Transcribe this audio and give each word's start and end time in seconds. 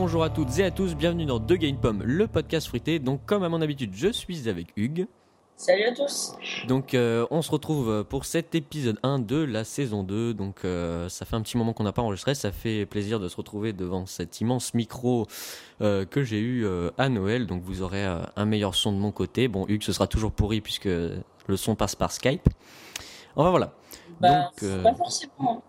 bonjour 0.00 0.24
à 0.24 0.30
toutes 0.30 0.58
et 0.58 0.64
à 0.64 0.70
tous, 0.70 0.94
bienvenue 0.94 1.26
dans 1.26 1.38
The 1.38 1.52
Game 1.52 1.76
Pomme, 1.76 2.02
le 2.02 2.26
podcast 2.26 2.66
fruité. 2.68 2.98
Donc 2.98 3.26
comme 3.26 3.42
à 3.42 3.50
mon 3.50 3.60
habitude, 3.60 3.90
je 3.94 4.08
suis 4.08 4.48
avec 4.48 4.68
Hugues. 4.74 5.06
Salut 5.58 5.84
à 5.84 5.92
tous. 5.92 6.32
Donc 6.68 6.94
euh, 6.94 7.26
on 7.30 7.42
se 7.42 7.50
retrouve 7.50 8.02
pour 8.08 8.24
cet 8.24 8.54
épisode 8.54 8.98
1 9.02 9.18
de 9.18 9.36
la 9.36 9.62
saison 9.62 10.02
2. 10.02 10.32
Donc 10.32 10.64
euh, 10.64 11.10
ça 11.10 11.26
fait 11.26 11.36
un 11.36 11.42
petit 11.42 11.58
moment 11.58 11.74
qu'on 11.74 11.84
n'a 11.84 11.92
pas 11.92 12.00
enregistré, 12.00 12.34
ça 12.34 12.50
fait 12.50 12.86
plaisir 12.86 13.20
de 13.20 13.28
se 13.28 13.36
retrouver 13.36 13.74
devant 13.74 14.06
cet 14.06 14.40
immense 14.40 14.72
micro 14.72 15.26
euh, 15.82 16.06
que 16.06 16.22
j'ai 16.22 16.40
eu 16.40 16.66
à 16.96 17.10
Noël. 17.10 17.46
Donc 17.46 17.62
vous 17.62 17.82
aurez 17.82 18.06
un 18.36 18.44
meilleur 18.46 18.74
son 18.74 18.92
de 18.92 18.98
mon 18.98 19.12
côté. 19.12 19.48
Bon 19.48 19.66
Hugues 19.68 19.82
ce 19.82 19.92
sera 19.92 20.06
toujours 20.06 20.32
pourri 20.32 20.62
puisque 20.62 20.86
le 20.86 21.56
son 21.56 21.74
passe 21.74 21.94
par 21.94 22.10
Skype. 22.10 22.48
Enfin 23.36 23.50
voilà. 23.50 23.74
Bah, 24.18 24.48
Donc, 24.62 24.82
pas 24.82 24.94
forcément. 24.94 25.62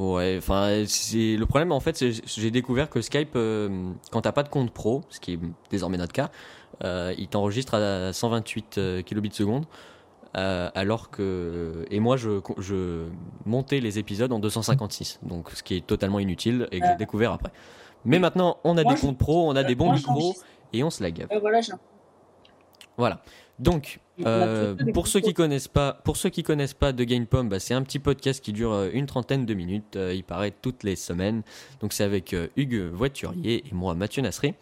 Ouais, 0.00 0.36
enfin, 0.38 0.84
c'est 0.86 1.36
le 1.36 1.44
problème 1.44 1.72
en 1.72 1.80
fait, 1.80 2.02
j'ai 2.24 2.50
découvert 2.50 2.88
que 2.88 3.02
Skype, 3.02 3.32
euh, 3.36 3.92
quand 4.10 4.22
t'as 4.22 4.32
pas 4.32 4.42
de 4.42 4.48
compte 4.48 4.70
pro, 4.70 5.02
ce 5.10 5.20
qui 5.20 5.34
est 5.34 5.38
désormais 5.70 5.98
notre 5.98 6.14
cas, 6.14 6.30
euh, 6.82 7.12
il 7.18 7.28
t'enregistre 7.28 7.74
à 7.74 8.10
128 8.10 8.78
euh, 8.78 9.02
kilobits 9.02 9.32
seconde, 9.32 9.66
alors 10.32 11.10
que 11.10 11.84
et 11.90 12.00
moi 12.00 12.16
je, 12.16 12.40
je 12.56 13.08
montais 13.44 13.80
les 13.80 13.98
épisodes 13.98 14.32
en 14.32 14.38
256, 14.38 15.20
donc 15.22 15.50
ce 15.50 15.62
qui 15.62 15.76
est 15.76 15.86
totalement 15.86 16.18
inutile 16.18 16.66
et 16.72 16.80
que 16.80 16.86
j'ai 16.86 16.96
découvert 16.96 17.32
après. 17.32 17.52
Mais 18.06 18.18
maintenant, 18.18 18.56
on 18.64 18.78
a 18.78 18.84
des 18.84 18.94
comptes 18.94 19.18
pro, 19.18 19.50
on 19.50 19.54
a 19.54 19.64
des 19.64 19.74
bons 19.74 19.92
micros 19.92 20.34
et 20.72 20.82
on 20.82 20.88
se 20.88 21.02
la 21.02 21.10
gave. 21.10 21.28
voilà, 21.42 21.60
voilà. 22.96 23.22
Donc, 23.60 24.00
euh, 24.24 24.74
pour 24.94 25.06
ceux 25.06 25.20
qui 25.20 25.34
connaissent 25.34 25.68
pas, 25.68 25.92
pour 25.92 26.16
ceux 26.16 26.30
qui 26.30 26.42
connaissent 26.42 26.74
pas 26.74 26.92
de 26.92 27.04
GamePom, 27.04 27.48
bah, 27.48 27.60
c'est 27.60 27.74
un 27.74 27.82
petit 27.82 27.98
podcast 27.98 28.42
qui 28.42 28.54
dure 28.54 28.72
euh, 28.72 28.88
une 28.92 29.04
trentaine 29.04 29.44
de 29.44 29.52
minutes. 29.52 29.96
Euh, 29.96 30.14
il 30.14 30.24
paraît 30.24 30.50
toutes 30.50 30.82
les 30.82 30.96
semaines. 30.96 31.42
Donc 31.80 31.92
c'est 31.92 32.04
avec 32.04 32.34
Hugues 32.56 32.90
Voiturier 32.92 33.62
et 33.68 33.74
moi 33.74 33.94
Mathieu 33.94 34.22
Nasri. 34.22 34.54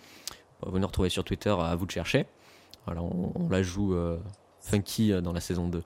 Vous 0.67 0.81
nous 0.81 0.87
retrouvez 0.87 1.11
sur 1.11 1.23
Twitter, 1.23 1.55
à 1.57 1.77
vous 1.77 1.87
de 1.87 1.93
chercher. 1.93 2.27
Voilà, 2.87 3.03
on, 3.03 3.49
la 3.49 3.63
joue 3.63 3.95
funky 4.61 5.13
dans 5.23 5.33
la 5.33 5.41
saison 5.41 5.69
2. 5.69 5.83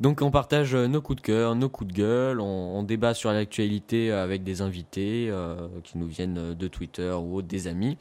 Donc 0.00 0.22
on 0.22 0.30
partage 0.30 0.74
nos 0.74 1.02
coups 1.02 1.20
de 1.20 1.26
cœur, 1.26 1.54
nos 1.54 1.68
coups 1.68 1.92
de 1.92 1.98
gueule, 1.98 2.40
on, 2.40 2.82
débat 2.82 3.12
sur 3.12 3.30
l'actualité 3.30 4.12
avec 4.12 4.42
des 4.42 4.62
invités 4.62 5.30
qui 5.84 5.98
nous 5.98 6.06
viennent 6.06 6.54
de 6.54 6.68
Twitter 6.68 7.12
ou 7.12 7.42
des 7.42 7.66
amis. 7.66 7.98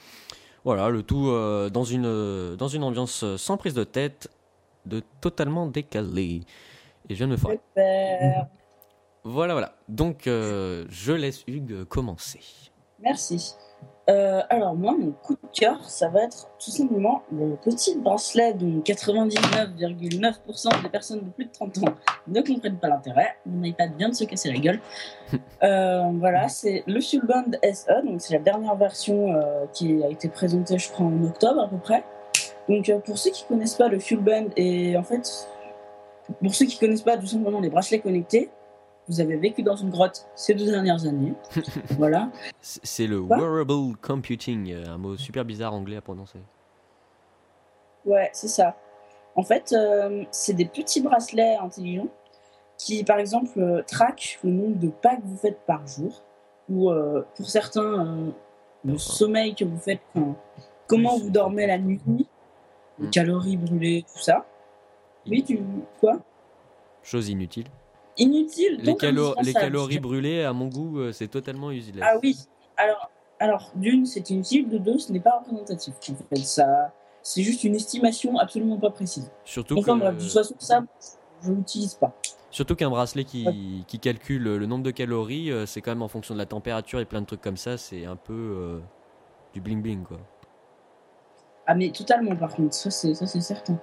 Voilà, 0.65 0.89
le 0.89 1.03
tout 1.03 1.31
dans, 1.71 1.83
une, 1.83 2.55
dans 2.57 2.67
une 2.67 2.83
ambiance 2.83 3.23
sans 3.37 3.55
prise 3.55 3.73
de 3.73 3.83
tête 3.85 4.29
de 4.85 5.01
totalement 5.21 5.67
décalé. 5.67 6.41
Et 7.07 7.13
je 7.13 7.15
viens 7.15 7.27
de 7.27 7.33
me 7.33 7.37
faire. 7.37 8.47
Voilà, 9.23 9.53
voilà. 9.53 9.75
Donc, 9.89 10.27
euh, 10.27 10.85
je 10.89 11.11
laisse 11.11 11.43
Hugues 11.47 11.83
commencer. 11.85 12.41
Merci. 12.99 13.55
Euh, 14.09 14.41
alors, 14.49 14.75
moi, 14.75 14.95
mon 14.97 15.11
coup 15.11 15.33
de 15.33 15.47
cœur, 15.51 15.89
ça 15.89 16.09
va 16.09 16.23
être 16.23 16.49
tout 16.63 16.71
simplement 16.71 17.23
le 17.31 17.55
petit 17.55 17.97
bracelet 17.97 18.53
dont 18.53 18.81
99,9% 18.81 20.83
des 20.83 20.89
personnes 20.89 21.21
de 21.21 21.29
plus 21.29 21.45
de 21.45 21.51
30 21.51 21.77
ans 21.79 21.93
ne 22.27 22.41
comprennent 22.41 22.77
pas 22.77 22.89
l'intérêt. 22.89 23.35
On 23.47 23.61
n'aille 23.61 23.73
pas 23.73 23.87
bien 23.87 24.09
de 24.09 24.13
se 24.13 24.25
casser 24.25 24.51
la 24.51 24.59
gueule. 24.59 24.79
Euh, 25.63 26.03
voilà, 26.19 26.47
c'est 26.47 26.83
le 26.85 27.01
Fuelband 27.01 27.51
SE, 27.63 28.05
donc 28.05 28.21
c'est 28.21 28.33
la 28.33 28.39
dernière 28.39 28.75
version 28.75 29.33
qui 29.73 30.03
a 30.03 30.09
été 30.09 30.29
présentée, 30.29 30.77
je 30.77 30.91
crois, 30.91 31.07
en 31.07 31.23
octobre 31.23 31.61
à 31.61 31.67
peu 31.67 31.77
près. 31.77 32.03
Donc 32.69 32.89
euh, 32.89 32.99
pour 32.99 33.17
ceux 33.17 33.31
qui 33.31 33.45
connaissent 33.45 33.75
pas 33.75 33.87
le 33.87 33.99
Fuel 33.99 34.19
Band 34.19 34.45
et 34.55 34.97
en 34.97 35.03
fait 35.03 35.47
pour 36.41 36.55
ceux 36.55 36.65
qui 36.65 36.79
connaissent 36.79 37.03
pas 37.03 37.17
tout 37.17 37.27
simplement 37.27 37.59
les 37.59 37.69
bracelets 37.69 37.99
connectés, 37.99 38.49
vous 39.07 39.21
avez 39.21 39.35
vécu 39.37 39.63
dans 39.63 39.75
une 39.75 39.89
grotte 39.89 40.27
ces 40.35 40.53
deux 40.53 40.65
dernières 40.65 41.05
années. 41.05 41.33
voilà. 41.97 42.29
C'est 42.61 43.07
le 43.07 43.19
wearable 43.19 43.95
computing, 44.01 44.71
euh, 44.73 44.87
un 44.87 44.97
mot 44.97 45.17
super 45.17 45.45
bizarre 45.45 45.73
anglais 45.73 45.97
à 45.97 46.01
prononcer. 46.01 46.39
Ouais, 48.05 48.29
c'est 48.33 48.47
ça. 48.47 48.75
En 49.35 49.43
fait, 49.43 49.73
euh, 49.73 50.23
c'est 50.31 50.53
des 50.53 50.65
petits 50.65 51.01
bracelets 51.01 51.57
intelligents 51.57 52.07
qui, 52.77 53.03
par 53.03 53.19
exemple, 53.19 53.83
traquent 53.87 54.39
le 54.43 54.51
nombre 54.51 54.77
de 54.77 54.89
pas 54.89 55.15
que 55.15 55.21
vous 55.23 55.37
faites 55.37 55.59
par 55.65 55.85
jour, 55.87 56.21
ou 56.69 56.91
pour 57.35 57.49
certains, 57.49 58.33
le 58.83 58.97
sommeil 58.97 59.55
que 59.55 59.63
vous 59.63 59.77
faites 59.77 60.01
comment 60.87 61.17
vous 61.17 61.29
dormez 61.29 61.67
la 61.67 61.77
nuit, 61.77 62.01
les 62.99 63.07
mm. 63.07 63.09
calories 63.11 63.57
brûlées, 63.57 64.05
tout 64.11 64.19
ça. 64.19 64.45
Oui, 65.27 65.43
tu. 65.43 65.59
Quoi? 65.99 66.19
Chose 67.03 67.29
inutile. 67.29 67.67
Inutile 68.17 68.79
Les, 68.81 68.95
les 69.43 69.53
calories 69.53 69.99
brûlées, 69.99 70.43
à 70.43 70.53
mon 70.53 70.67
goût, 70.67 70.99
euh, 70.99 71.11
c'est 71.11 71.27
totalement 71.27 71.71
utile. 71.71 71.99
Ah 72.01 72.15
oui. 72.21 72.37
Alors, 72.77 73.09
alors 73.39 73.71
d'une, 73.75 74.05
c'est 74.05 74.29
inutile. 74.29 74.69
De 74.69 74.77
deux, 74.77 74.97
ce 74.97 75.11
n'est 75.11 75.19
pas 75.19 75.39
représentatif. 75.39 75.93
En 76.09 76.35
fait, 76.35 76.37
ça. 76.37 76.93
C'est 77.21 77.41
juste 77.41 77.63
une 77.63 77.75
estimation 77.75 78.37
absolument 78.37 78.77
pas 78.77 78.91
précise. 78.91 79.31
Surtout 79.43 79.81
que... 79.81 79.91
de 79.91 80.19
toute 80.19 80.31
façon, 80.31 80.55
ça, 80.59 80.83
je 81.41 81.51
l'utilise 81.51 81.95
pas. 81.95 82.13
Surtout 82.51 82.75
qu'un 82.75 82.89
bracelet 82.89 83.25
qui, 83.25 83.83
qui, 83.87 83.99
calcule 83.99 84.43
le 84.43 84.65
nombre 84.65 84.83
de 84.83 84.91
calories, 84.91 85.51
euh, 85.51 85.65
c'est 85.65 85.81
quand 85.81 85.91
même 85.91 86.03
en 86.03 86.07
fonction 86.07 86.35
de 86.35 86.39
la 86.39 86.45
température 86.45 86.99
et 86.99 87.05
plein 87.05 87.21
de 87.21 87.25
trucs 87.25 87.41
comme 87.41 87.57
ça, 87.57 87.77
c'est 87.77 88.05
un 88.05 88.15
peu 88.15 88.33
euh, 88.33 88.79
du 89.53 89.59
bling 89.59 89.81
bling 89.81 90.03
quoi. 90.03 90.19
Ah, 91.67 91.73
mais 91.73 91.89
totalement, 91.89 92.35
par 92.35 92.53
contre, 92.53 92.75
ça, 92.75 92.91
c'est 92.91 93.15
certain. 93.41 93.79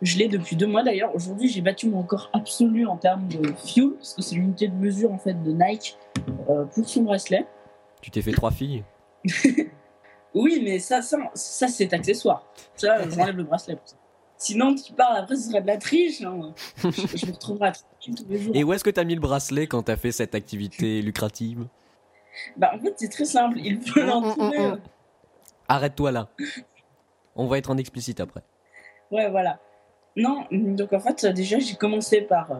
Je 0.00 0.18
l'ai 0.18 0.28
depuis 0.28 0.56
deux 0.56 0.66
mois 0.66 0.82
d'ailleurs. 0.82 1.14
Aujourd'hui, 1.14 1.48
j'ai 1.48 1.60
battu 1.60 1.88
mon 1.88 2.02
record 2.02 2.30
absolu 2.32 2.86
en 2.86 2.96
termes 2.96 3.26
de 3.28 3.52
fuel, 3.52 3.90
parce 3.96 4.14
que 4.14 4.22
c'est 4.22 4.36
l'unité 4.36 4.68
de 4.68 4.74
mesure 4.74 5.12
en 5.12 5.18
fait 5.18 5.34
de 5.34 5.52
Nike 5.52 5.98
euh, 6.48 6.64
pour 6.64 6.88
son 6.88 7.02
bracelet. 7.02 7.46
Tu 8.00 8.10
t'es 8.10 8.22
fait 8.22 8.32
trois 8.32 8.50
filles 8.50 8.84
Oui, 10.34 10.60
mais 10.62 10.78
ça, 10.78 11.02
ça, 11.02 11.18
ça 11.34 11.68
c'est 11.68 11.92
accessoire. 11.92 12.46
Ça, 12.76 13.08
j'enlève 13.08 13.36
le 13.36 13.42
bracelet 13.42 13.76
pour 13.76 13.88
ça. 13.88 13.96
Sinon, 14.36 14.76
tu 14.76 14.92
parles 14.92 15.16
après, 15.16 15.34
ce 15.34 15.48
serait 15.48 15.62
de 15.62 15.66
la 15.66 15.78
triche. 15.78 16.22
Hein. 16.22 16.54
Je, 16.76 17.26
me 17.26 17.32
retrouverai 17.32 17.68
à 17.68 17.72
tous 18.00 18.14
les 18.28 18.38
jours. 18.38 18.54
Et 18.54 18.62
où 18.62 18.72
est-ce 18.72 18.84
que 18.84 18.90
tu 18.90 19.00
as 19.00 19.04
mis 19.04 19.16
le 19.16 19.20
bracelet 19.20 19.66
quand 19.66 19.82
tu 19.82 19.90
as 19.90 19.96
fait 19.96 20.12
cette 20.12 20.36
activité 20.36 21.02
lucrative? 21.02 21.66
Bah, 22.56 22.70
en 22.72 22.78
fait, 22.78 22.94
c'est 22.96 23.08
très 23.08 23.24
simple. 23.24 23.58
Il 23.58 23.80
faut 23.82 23.98
l'entourer. 24.00 24.74
Arrête-toi 25.66 26.12
là. 26.12 26.28
On 27.34 27.46
va 27.48 27.58
être 27.58 27.70
en 27.70 27.76
explicite 27.78 28.20
après. 28.20 28.42
Ouais, 29.10 29.28
voilà. 29.28 29.58
Non, 30.18 30.44
donc 30.50 30.92
en 30.92 30.98
fait, 30.98 31.24
déjà, 31.26 31.60
j'ai 31.60 31.74
commencé 31.74 32.22
par 32.22 32.50
euh, 32.50 32.56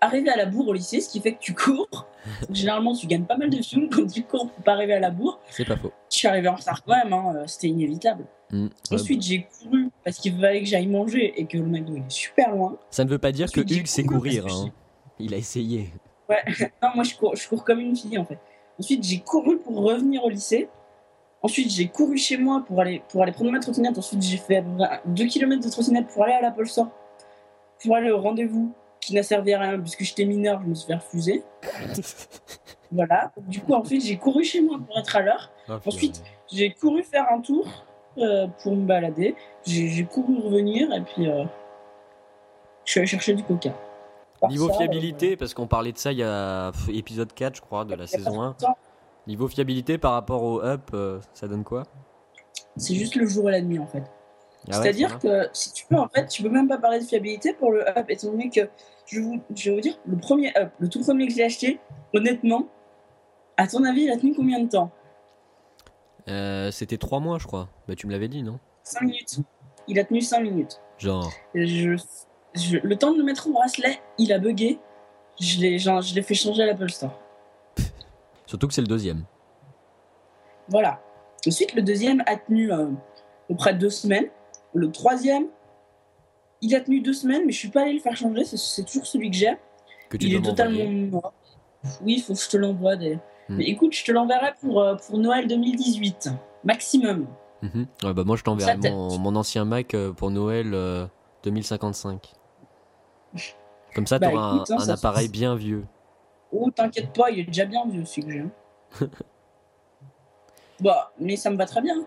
arriver 0.00 0.28
à 0.28 0.36
la 0.36 0.46
bourre 0.46 0.68
au 0.68 0.72
lycée, 0.72 1.00
ce 1.00 1.08
qui 1.08 1.20
fait 1.20 1.34
que 1.34 1.38
tu 1.38 1.54
cours. 1.54 2.06
Généralement, 2.50 2.94
tu 2.94 3.06
gagnes 3.06 3.24
pas 3.24 3.36
mal 3.36 3.48
de 3.48 3.62
films 3.62 3.88
quand 3.88 4.06
tu 4.06 4.22
cours 4.24 4.50
pour 4.50 4.64
pas 4.64 4.72
arriver 4.72 4.94
à 4.94 5.00
la 5.00 5.10
bourre. 5.10 5.38
C'est 5.50 5.64
pas 5.64 5.76
faux. 5.76 5.92
Je 6.10 6.18
suis 6.18 6.28
arrivé 6.28 6.48
en 6.48 6.56
retard 6.56 6.82
quand 6.84 6.96
même, 6.96 7.12
hein, 7.12 7.32
euh, 7.36 7.44
c'était 7.46 7.68
inévitable. 7.68 8.24
Mmh, 8.50 8.66
Ensuite, 8.90 9.22
j'ai 9.22 9.46
couru 9.46 9.90
parce 10.04 10.18
qu'il 10.18 10.36
fallait 10.38 10.60
que 10.60 10.66
j'aille 10.66 10.88
manger 10.88 11.40
et 11.40 11.46
que 11.46 11.56
le 11.56 11.64
McDo 11.64 11.96
est 11.96 12.10
super 12.10 12.50
loin. 12.50 12.76
Ça 12.90 13.04
ne 13.04 13.08
veut 13.08 13.18
pas 13.18 13.30
dire 13.30 13.50
que 13.52 13.60
Hugues 13.60 13.86
sait 13.86 14.02
courir. 14.02 14.46
Hein. 14.46 14.70
Il 15.20 15.32
a 15.32 15.36
essayé. 15.36 15.90
Ouais, 16.28 16.42
non, 16.82 16.88
moi 16.96 17.04
je 17.04 17.14
cours, 17.14 17.36
je 17.36 17.48
cours 17.48 17.64
comme 17.64 17.78
une 17.78 17.94
fille 17.94 18.18
en 18.18 18.24
fait. 18.24 18.38
Ensuite, 18.80 19.04
j'ai 19.04 19.20
couru 19.20 19.58
pour 19.58 19.76
revenir 19.82 20.24
au 20.24 20.30
lycée. 20.30 20.68
Ensuite, 21.42 21.70
j'ai 21.70 21.88
couru 21.88 22.18
chez 22.18 22.36
moi 22.36 22.62
pour 22.66 22.80
aller, 22.80 23.02
pour 23.08 23.22
aller 23.22 23.32
prendre 23.32 23.50
ma 23.50 23.60
trottinette. 23.60 23.96
Ensuite, 23.96 24.22
j'ai 24.22 24.36
fait 24.36 24.62
2 25.06 25.24
km 25.26 25.64
de 25.64 25.70
trottinette 25.70 26.08
pour 26.08 26.24
aller 26.24 26.34
à 26.34 26.42
la 26.42 26.64
Store, 26.66 26.88
pour 27.82 27.96
aller 27.96 28.10
au 28.10 28.20
rendez-vous 28.20 28.72
qui 29.00 29.14
n'a 29.14 29.22
servi 29.22 29.54
à 29.54 29.60
rien 29.60 29.80
puisque 29.80 30.04
j'étais 30.04 30.26
mineur, 30.26 30.60
je 30.62 30.68
me 30.68 30.74
suis 30.74 30.86
fait 30.86 30.94
refuser. 30.94 31.42
voilà. 32.92 33.32
Du 33.48 33.60
coup, 33.60 33.72
ensuite, 33.72 34.04
j'ai 34.04 34.18
couru 34.18 34.44
chez 34.44 34.60
moi 34.60 34.78
pour 34.86 34.98
être 34.98 35.16
à 35.16 35.22
l'heure. 35.22 35.50
Ah, 35.68 35.80
ensuite, 35.86 36.22
j'ai 36.52 36.72
couru 36.72 37.02
faire 37.02 37.26
un 37.32 37.40
tour 37.40 37.66
euh, 38.18 38.46
pour 38.62 38.76
me 38.76 38.84
balader. 38.86 39.34
J'ai 39.64 40.04
couru 40.04 40.38
revenir 40.38 40.92
et 40.92 41.00
puis 41.00 41.26
euh, 41.26 41.44
je 42.84 42.90
suis 42.90 43.00
allé 43.00 43.06
chercher 43.06 43.34
du 43.34 43.42
coca. 43.42 43.72
Niveau 44.48 44.72
fiabilité, 44.72 45.36
parce 45.36 45.52
qu'on 45.52 45.66
parlait 45.66 45.92
de 45.92 45.98
ça 45.98 46.12
il 46.12 46.18
y 46.18 46.22
a 46.22 46.72
épisode 46.88 47.32
4, 47.32 47.56
je 47.56 47.60
crois, 47.60 47.84
de 47.84 47.94
la 47.94 48.06
saison 48.06 48.42
1. 48.42 48.56
Niveau 49.26 49.48
fiabilité 49.48 49.98
par 49.98 50.12
rapport 50.12 50.42
au 50.42 50.62
up, 50.62 50.90
euh, 50.94 51.20
ça 51.34 51.46
donne 51.48 51.64
quoi? 51.64 51.84
C'est 52.76 52.94
juste 52.94 53.16
le 53.16 53.26
jour 53.26 53.48
et 53.48 53.52
la 53.52 53.60
nuit 53.60 53.78
en 53.78 53.86
fait. 53.86 54.04
Ah 54.68 54.72
C'est-à-dire 54.72 55.18
que 55.18 55.48
si 55.52 55.72
tu 55.72 55.86
peux, 55.86 55.96
en 55.96 56.08
fait, 56.08 56.26
tu 56.26 56.42
peux 56.42 56.50
même 56.50 56.68
pas 56.68 56.78
parler 56.78 57.00
de 57.00 57.04
fiabilité 57.04 57.54
pour 57.54 57.72
le 57.72 57.88
up, 57.88 58.06
étant 58.08 58.30
donné 58.30 58.50
que 58.50 58.68
je, 59.06 59.20
vous, 59.20 59.40
je 59.54 59.70
vais 59.70 59.76
vous 59.76 59.80
dire, 59.80 59.98
le 60.06 60.16
premier 60.16 60.56
up, 60.56 60.70
le 60.78 60.88
tout 60.88 61.00
premier 61.00 61.26
que 61.26 61.34
j'ai 61.34 61.44
acheté, 61.44 61.80
honnêtement, 62.12 62.66
à 63.56 63.66
ton 63.66 63.84
avis, 63.84 64.02
il 64.02 64.10
a 64.10 64.16
tenu 64.16 64.34
combien 64.34 64.60
de 64.60 64.68
temps? 64.68 64.90
Euh, 66.28 66.70
C'était 66.70 66.98
3 66.98 67.20
mois, 67.20 67.38
je 67.38 67.46
crois. 67.46 67.68
Bah, 67.88 67.94
tu 67.94 68.06
me 68.06 68.12
l'avais 68.12 68.28
dit, 68.28 68.42
non? 68.42 68.58
5 68.84 69.02
minutes. 69.02 69.38
Il 69.88 69.98
a 69.98 70.04
tenu 70.04 70.20
5 70.20 70.40
minutes. 70.40 70.80
Genre. 70.98 71.32
Je, 71.54 71.96
le 72.82 72.96
temps 72.96 73.12
de 73.12 73.18
le 73.18 73.24
mettre 73.24 73.48
au 73.48 73.52
bracelet, 73.52 73.98
il 74.18 74.32
a 74.32 74.38
bugué. 74.38 74.78
Je 75.40 75.58
l'ai 75.58 76.22
fait 76.22 76.34
changer 76.34 76.62
à 76.62 76.66
l'Apple 76.66 76.90
Store. 76.90 77.18
Surtout 78.50 78.66
que 78.66 78.74
c'est 78.74 78.80
le 78.80 78.88
deuxième. 78.88 79.22
Voilà. 80.66 81.00
Ensuite, 81.46 81.72
le 81.72 81.82
deuxième 81.82 82.24
a 82.26 82.34
tenu 82.34 82.72
euh, 82.72 82.88
auprès 83.48 83.74
de 83.74 83.78
deux 83.78 83.90
semaines. 83.90 84.26
Le 84.74 84.90
troisième, 84.90 85.46
il 86.60 86.74
a 86.74 86.80
tenu 86.80 87.00
deux 87.00 87.12
semaines, 87.12 87.42
mais 87.46 87.52
je 87.52 87.58
suis 87.58 87.68
pas 87.68 87.82
allé 87.82 87.92
le 87.92 88.00
faire 88.00 88.16
changer. 88.16 88.44
C'est 88.44 88.84
toujours 88.84 89.06
celui 89.06 89.30
que 89.30 89.36
j'ai. 89.36 89.56
il 90.18 90.34
est 90.34 90.42
totalement 90.42 91.32
Oui, 92.02 92.14
il 92.16 92.22
faut 92.22 92.34
que 92.34 92.40
je 92.40 92.48
te 92.48 92.56
l'envoie. 92.56 92.96
Hmm. 92.96 93.20
Mais 93.50 93.66
écoute, 93.66 93.92
je 93.94 94.04
te 94.04 94.10
l'enverrai 94.10 94.52
pour, 94.60 94.80
euh, 94.82 94.96
pour 94.96 95.18
Noël 95.18 95.46
2018. 95.46 96.30
maximum. 96.64 97.28
Mhm. 97.62 97.86
bah 98.02 98.24
moi, 98.24 98.34
je 98.34 98.42
t'enverrai 98.42 98.78
mon, 98.78 99.16
mon, 99.16 99.36
ancien 99.36 99.64
Mac 99.64 99.94
euh, 99.94 100.12
pour 100.12 100.32
Noël 100.32 100.74
2055. 101.44 102.32
Comme 103.94 104.08
ça, 104.08 104.18
tu 104.18 104.26
auras 104.26 104.42
un, 104.42 104.64
hein, 104.68 104.88
appareil 104.88 105.28
bien 105.28 105.54
vieux. 105.54 105.84
Oh, 106.52 106.70
t'inquiète 106.70 107.12
pas, 107.12 107.30
il 107.30 107.40
est 107.40 107.44
déjà 107.44 107.64
bien 107.64 107.86
vieux, 107.86 108.04
celui 108.04 108.26
que 108.26 108.32
j'ai. 108.32 108.40
Hein. 108.40 108.50
bah, 110.80 111.12
mais 111.18 111.36
ça 111.36 111.50
me 111.50 111.56
va 111.56 111.66
très 111.66 111.80
bien. 111.80 112.06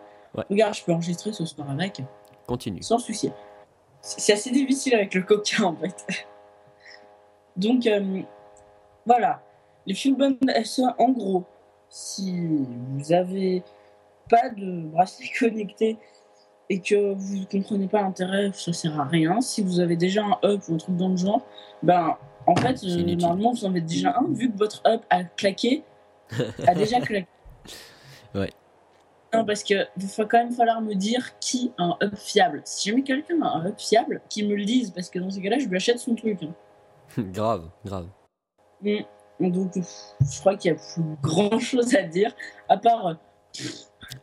Regarde, 0.50 0.74
je 0.74 0.84
peux 0.84 0.92
enregistrer 0.92 1.32
ce 1.32 1.46
soir 1.46 1.70
avec. 1.70 2.02
Continue. 2.48 2.82
Sans 2.82 3.00
souci. 3.00 3.32
C'est 4.02 4.34
assez 4.34 4.52
difficile 4.52 4.96
avec 4.96 5.14
le 5.14 5.22
coca, 5.22 5.64
en 5.64 5.76
fait. 5.76 6.06
Donc, 7.56 7.86
euh, 7.88 8.22
voilà. 9.06 9.42
Les 9.86 9.94
Fuelband 9.94 10.38
SE, 10.64 10.82
en 10.98 11.10
gros, 11.10 11.44
si 11.90 12.66
vous 12.98 13.14
avez 13.14 13.64
pas 14.30 14.50
de 14.50 14.82
bracelet 14.88 15.30
connecté 15.40 15.98
et 16.70 16.80
que 16.80 17.14
vous 17.14 17.38
ne 17.38 17.46
comprenez 17.46 17.88
pas 17.88 18.02
l'intérêt, 18.02 18.52
ça 18.54 18.74
sert 18.74 19.00
à 19.00 19.06
rien. 19.06 19.42
Si 19.42 19.62
vous 19.62 19.80
avez 19.80 19.96
déjà 19.96 20.24
un 20.24 20.38
up 20.44 20.62
ou 20.68 20.76
un 20.76 20.78
truc 20.78 20.96
dans 20.96 21.10
le 21.10 21.18
genre, 21.18 21.46
ben 21.82 22.18
en 22.48 22.56
fait, 22.56 22.84
euh, 22.84 23.16
normalement 23.16 23.52
vous 23.52 23.66
en 23.66 23.70
avez 23.70 23.82
déjà 23.82 24.18
un, 24.18 24.32
vu 24.32 24.52
que 24.52 24.58
votre 24.58 24.82
up 24.88 25.04
a 25.10 25.24
claqué, 25.24 25.84
a 26.68 26.74
déjà 26.76 27.00
claqué. 27.00 27.28
Ouais. 28.34 28.50
Non, 29.34 29.46
parce 29.46 29.64
que 29.64 29.74
il 29.98 30.06
va 30.06 30.26
quand 30.26 30.38
même 30.38 30.52
falloir 30.52 30.82
me 30.82 30.94
dire 30.94 31.38
qui 31.40 31.72
a 31.78 31.84
un 31.84 31.98
up 32.04 32.16
fiable. 32.16 32.62
Si 32.66 32.90
jamais 32.90 33.04
quelqu'un 33.04 33.42
a 33.42 33.48
un 33.48 33.66
up 33.66 33.80
fiable, 33.80 34.22
qu'il 34.30 34.48
me 34.48 34.56
le 34.56 34.66
dise, 34.66 34.92
parce 34.92 35.10
que 35.10 35.20
dans 35.20 35.30
ces 35.30 35.42
cas-là, 35.42 35.60
je 35.60 35.68
lui 35.68 35.76
achète 35.76 36.00
son 36.00 36.16
truc. 36.16 36.44
Hein. 36.44 36.54
grave, 37.18 37.70
grave. 37.84 38.08
Mm. 38.82 39.00
Donc, 39.40 39.72
je 39.76 40.40
crois 40.40 40.56
qu'il 40.56 40.72
y 40.72 40.76
a 40.76 40.78
plus 40.78 41.04
grand 41.22 41.60
chose 41.60 41.96
à 41.96 42.04
dire, 42.04 42.36
à 42.70 42.78
part. 42.78 43.08
Euh, 43.08 43.14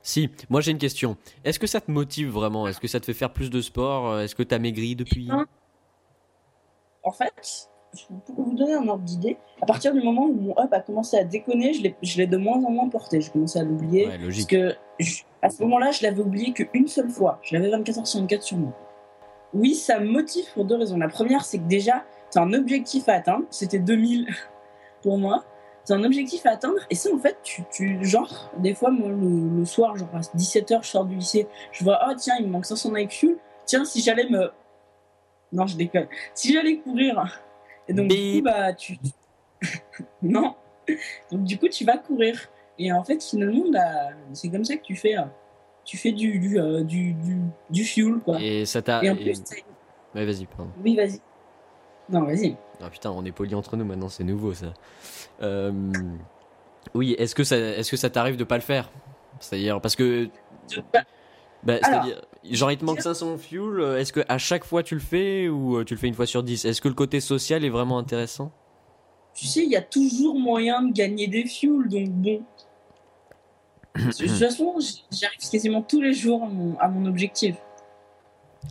si, 0.02 0.30
moi 0.48 0.60
j'ai 0.60 0.72
une 0.72 0.78
question. 0.78 1.16
Est-ce 1.44 1.58
que 1.58 1.66
ça 1.66 1.80
te 1.80 1.90
motive 1.90 2.30
vraiment? 2.30 2.68
Est-ce 2.68 2.80
que 2.80 2.88
ça 2.88 3.00
te 3.00 3.06
fait 3.06 3.14
faire 3.14 3.32
plus 3.32 3.50
de 3.50 3.60
sport? 3.60 4.20
Est-ce 4.20 4.34
que 4.34 4.42
tu 4.42 4.54
as 4.54 4.58
maigri 4.58 4.96
depuis? 4.96 5.28
En 7.02 7.12
fait, 7.12 7.68
pour 8.26 8.44
vous 8.44 8.54
donner 8.54 8.74
un 8.74 8.86
ordre 8.88 9.04
d'idée, 9.04 9.36
à 9.60 9.66
partir 9.66 9.92
du 9.92 10.02
moment 10.02 10.26
où 10.26 10.34
mon 10.34 10.58
up 10.58 10.72
a 10.72 10.80
commencé 10.80 11.16
à 11.16 11.24
déconner, 11.24 11.72
je 12.02 12.18
l'ai 12.18 12.26
de 12.26 12.36
moins 12.36 12.62
en 12.64 12.70
moins 12.70 12.88
porté. 12.88 13.20
J'ai 13.20 13.30
commencé 13.30 13.58
à 13.58 13.64
l'oublier. 13.64 14.06
Ouais, 14.06 14.18
parce 14.18 14.46
que 14.46 14.74
à 15.42 15.50
ce 15.50 15.62
moment-là, 15.62 15.90
je 15.90 16.02
l'avais 16.02 16.20
oublié 16.20 16.52
qu'une 16.52 16.86
seule 16.86 17.08
fois. 17.08 17.40
Je 17.42 17.54
l'avais 17.56 17.70
24 17.70 18.00
h 18.00 18.04
sur 18.04 18.20
24 18.20 18.42
sur 18.42 18.58
moi. 18.58 18.72
Oui, 19.52 19.74
ça 19.74 19.98
me 19.98 20.06
motive 20.06 20.44
pour 20.54 20.64
deux 20.64 20.76
raisons. 20.76 20.96
La 20.96 21.08
première, 21.08 21.44
c'est 21.44 21.58
que 21.58 21.66
déjà, 21.66 22.04
as 22.34 22.40
un 22.40 22.52
objectif 22.52 23.08
à 23.08 23.14
atteindre. 23.14 23.46
C'était 23.50 23.78
2000 23.78 24.28
pour 25.02 25.18
moi 25.18 25.44
c'est 25.84 25.94
un 25.94 26.04
objectif 26.04 26.44
à 26.46 26.50
atteindre. 26.50 26.80
Et 26.90 26.94
ça, 26.94 27.10
en 27.14 27.18
fait, 27.18 27.38
tu, 27.42 27.62
tu 27.72 28.04
genre, 28.04 28.50
des 28.58 28.74
fois, 28.74 28.90
moi, 28.90 29.08
le, 29.08 29.64
soir, 29.64 29.96
genre 29.96 30.08
à 30.14 30.20
17h, 30.20 30.82
je 30.82 30.88
sors 30.88 31.04
du 31.04 31.16
lycée, 31.16 31.46
je 31.72 31.84
vois, 31.84 32.00
oh 32.08 32.12
tiens, 32.16 32.34
il 32.38 32.46
me 32.46 32.52
manque 32.52 32.66
500 32.66 32.94
IQ. 32.96 33.36
Tiens, 33.66 33.84
si 33.84 34.00
j'allais 34.00 34.28
me. 34.28 34.50
Non, 35.52 35.66
je 35.66 35.76
déconne. 35.76 36.06
Si 36.34 36.52
j'allais 36.52 36.78
courir. 36.78 37.40
Et 37.88 37.92
donc, 37.92 38.08
du 38.08 38.16
coup, 38.16 38.44
bah, 38.44 38.72
tu. 38.72 38.98
non. 40.22 40.54
Donc, 41.30 41.44
du 41.44 41.58
coup, 41.58 41.68
tu 41.68 41.84
vas 41.84 41.98
courir. 41.98 42.48
Et 42.78 42.92
en 42.92 43.04
fait, 43.04 43.22
finalement, 43.22 43.70
bah, 43.70 44.10
c'est 44.32 44.48
comme 44.48 44.64
ça 44.64 44.76
que 44.76 44.82
tu 44.82 44.96
fais. 44.96 45.16
Euh, 45.18 45.24
tu 45.84 45.96
fais 45.96 46.12
du, 46.12 46.38
du, 46.38 46.60
euh, 46.60 46.82
du, 46.82 47.16
du, 47.68 47.84
fuel, 47.84 48.20
quoi. 48.24 48.40
Et 48.40 48.64
ça 48.64 48.80
t'a. 48.80 49.02
Et 49.02 49.10
en 49.10 49.16
plus, 49.16 49.42
ouais, 50.14 50.24
vas-y, 50.24 50.46
pardon. 50.46 50.70
Oui, 50.84 50.94
vas-y. 50.94 51.20
Non, 52.08 52.22
vas-y. 52.24 52.56
Ah 52.82 52.90
putain, 52.90 53.10
on 53.10 53.24
est 53.24 53.32
poli 53.32 53.54
entre 53.54 53.76
nous 53.76 53.84
maintenant, 53.84 54.08
c'est 54.08 54.24
nouveau 54.24 54.54
ça. 54.54 54.72
Euh, 55.42 55.72
oui, 56.94 57.14
est-ce 57.18 57.34
que 57.34 57.44
ça, 57.44 57.56
est-ce 57.56 57.90
que 57.90 57.96
ça 57.96 58.10
t'arrive 58.10 58.36
de 58.36 58.44
pas 58.44 58.56
le 58.56 58.62
faire? 58.62 58.90
C'est-à-dire 59.38 59.80
parce 59.80 59.96
que, 59.96 60.28
bah, 61.62 61.78
c'est-à-dire, 61.82 62.22
genre 62.50 62.72
il 62.72 62.78
te 62.78 62.84
manque 62.84 63.00
500 63.00 63.38
fuel. 63.38 63.98
Est-ce 63.98 64.12
que 64.12 64.20
à 64.28 64.38
chaque 64.38 64.64
fois 64.64 64.82
tu 64.82 64.94
le 64.94 65.00
fais 65.00 65.48
ou 65.48 65.76
euh, 65.76 65.84
tu 65.84 65.94
le 65.94 66.00
fais 66.00 66.08
une 66.08 66.14
fois 66.14 66.26
sur 66.26 66.42
10 66.42 66.64
Est-ce 66.64 66.80
que 66.80 66.88
le 66.88 66.94
côté 66.94 67.20
social 67.20 67.64
est 67.64 67.70
vraiment 67.70 67.98
intéressant? 67.98 68.50
Tu 69.34 69.46
sais, 69.46 69.62
il 69.62 69.70
y 69.70 69.76
a 69.76 69.82
toujours 69.82 70.38
moyen 70.38 70.82
de 70.82 70.92
gagner 70.92 71.28
des 71.28 71.46
fuel, 71.46 71.88
donc 71.88 72.08
bon. 72.08 72.42
de 73.96 74.10
toute 74.10 74.28
façon, 74.38 74.74
j'arrive 75.12 75.50
quasiment 75.50 75.82
tous 75.82 76.00
les 76.00 76.14
jours 76.14 76.48
à 76.80 76.88
mon, 76.88 77.06
objectif. 77.06 77.56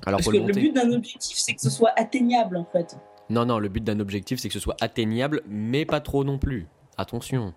Alors, 0.06 0.20
Parce 0.20 0.32
que 0.32 0.38
le 0.38 0.54
but 0.54 0.74
d'un 0.74 0.92
objectif, 0.92 1.38
c'est 1.38 1.54
que 1.54 1.62
ce 1.62 1.70
soit 1.70 1.94
atteignable 1.96 2.58
en 2.58 2.66
fait. 2.66 2.98
Non, 3.30 3.46
non, 3.46 3.60
le 3.60 3.70
but 3.70 3.84
d'un 3.84 4.00
objectif, 4.00 4.40
c'est 4.40 4.48
que 4.48 4.54
ce 4.54 4.60
soit 4.60 4.76
atteignable, 4.82 5.44
mais 5.48 5.86
pas 5.86 6.00
trop 6.00 6.24
non 6.24 6.40
plus. 6.40 6.68
Attention. 6.98 7.54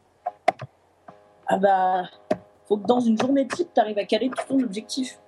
Ah 1.47 1.59
bah, 1.59 2.05
faut 2.67 2.77
que 2.77 2.87
dans 2.87 3.01
une 3.01 3.19
journée 3.19 3.47
type, 3.49 3.73
t'arrives 3.75 3.99
à 3.99 4.05
caler 4.05 4.31
tout 4.31 4.45
ton 4.49 4.63
objectif. 4.63 5.19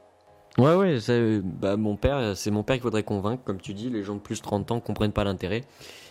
Ouais, 0.58 0.74
ouais, 0.74 0.98
bah, 1.42 1.76
mon 1.76 1.96
père, 1.96 2.36
c'est 2.36 2.50
mon 2.50 2.62
père 2.62 2.76
qu'il 2.76 2.82
faudrait 2.82 3.02
convaincre, 3.02 3.42
comme 3.42 3.60
tu 3.60 3.74
dis, 3.74 3.90
les 3.90 4.02
gens 4.02 4.14
de 4.14 4.20
plus 4.20 4.38
de 4.38 4.42
30 4.42 4.70
ans 4.70 4.80
comprennent 4.80 5.12
pas 5.12 5.24
l'intérêt. 5.24 5.62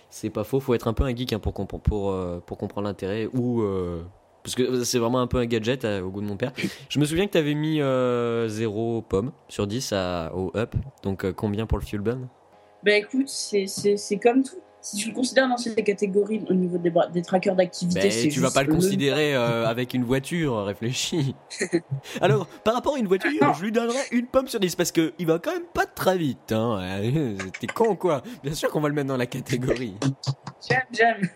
C'est 0.10 0.30
pas 0.30 0.44
faux, 0.44 0.60
faut 0.60 0.74
être 0.74 0.88
un 0.88 0.94
peu 0.94 1.06
un 1.06 1.16
geek 1.16 1.34
hein, 1.34 1.40
pour, 1.40 1.54
pour, 1.54 2.12
euh, 2.12 2.44
pour, 2.46 2.58
comprendre 2.58 2.88
l'intérêt, 2.88 3.28
ou... 3.34 3.62
Euh, 3.62 4.04
parce 4.44 4.56
que 4.56 4.84
c'est 4.84 5.00
vraiment 5.00 5.22
un 5.22 5.28
peu 5.28 5.38
un 5.38 5.46
gadget 5.46 5.86
euh, 5.86 6.02
au 6.02 6.10
goût 6.10 6.20
de 6.20 6.26
mon 6.26 6.36
père. 6.36 6.52
Je 6.90 7.00
me 7.00 7.06
souviens 7.06 7.26
que 7.26 7.32
tu 7.32 7.38
avais 7.38 7.54
mis 7.54 7.78
0 7.78 9.04
pomme 9.04 9.32
sur 9.48 9.66
10 9.66 9.94
à, 9.94 10.36
au 10.36 10.52
up, 10.58 10.76
donc 11.04 11.32
combien 11.32 11.66
pour 11.66 11.78
le 11.78 11.86
fuel 11.86 12.02
bun 12.02 12.28
bah 12.84 12.98
écoute, 12.98 13.30
c'est 13.30 14.20
comme 14.22 14.44
tout. 14.44 14.58
Si 14.82 14.98
tu 14.98 15.08
le 15.08 15.16
considères 15.16 15.48
dans 15.48 15.56
cette 15.56 15.82
catégorie 15.82 16.44
au 16.50 16.54
niveau 16.54 16.78
des, 16.78 16.92
des 17.14 17.22
trackers 17.22 17.56
d'activité, 17.56 18.12
c'est 18.12 18.28
tu 18.28 18.42
vas 18.42 18.52
pas 18.52 18.64
le 18.64 18.74
considérer 18.74 19.34
euh, 19.34 19.66
avec 19.66 19.94
une 19.94 20.04
voiture, 20.04 20.66
réfléchis. 20.66 21.36
Alors, 22.22 22.48
par 22.66 22.74
rapport 22.74 22.96
à 22.96 23.00
une 23.00 23.08
voiture, 23.08 23.32
je 23.58 23.64
lui 23.64 23.72
donnerais 23.72 24.04
une 24.12 24.28
pomme 24.28 24.50
sur 24.50 24.60
10 24.60 24.76
parce 24.76 24.92
que 24.92 25.14
il 25.20 25.26
va 25.26 25.40
quand 25.40 25.54
même 25.54 25.64
pas 25.74 25.86
très 25.86 26.18
vite. 26.18 26.52
Hein. 26.52 26.82
T'es 27.62 27.68
con 27.68 27.96
quoi? 27.96 28.24
Bien 28.44 28.54
sûr 28.54 28.70
qu'on 28.72 28.82
va 28.82 28.90
le 28.90 28.96
mettre 28.96 29.08
dans 29.08 29.16
la 29.16 29.26
catégorie. 29.26 29.96
J'aime, 30.70 30.82
j'aime. 30.92 31.30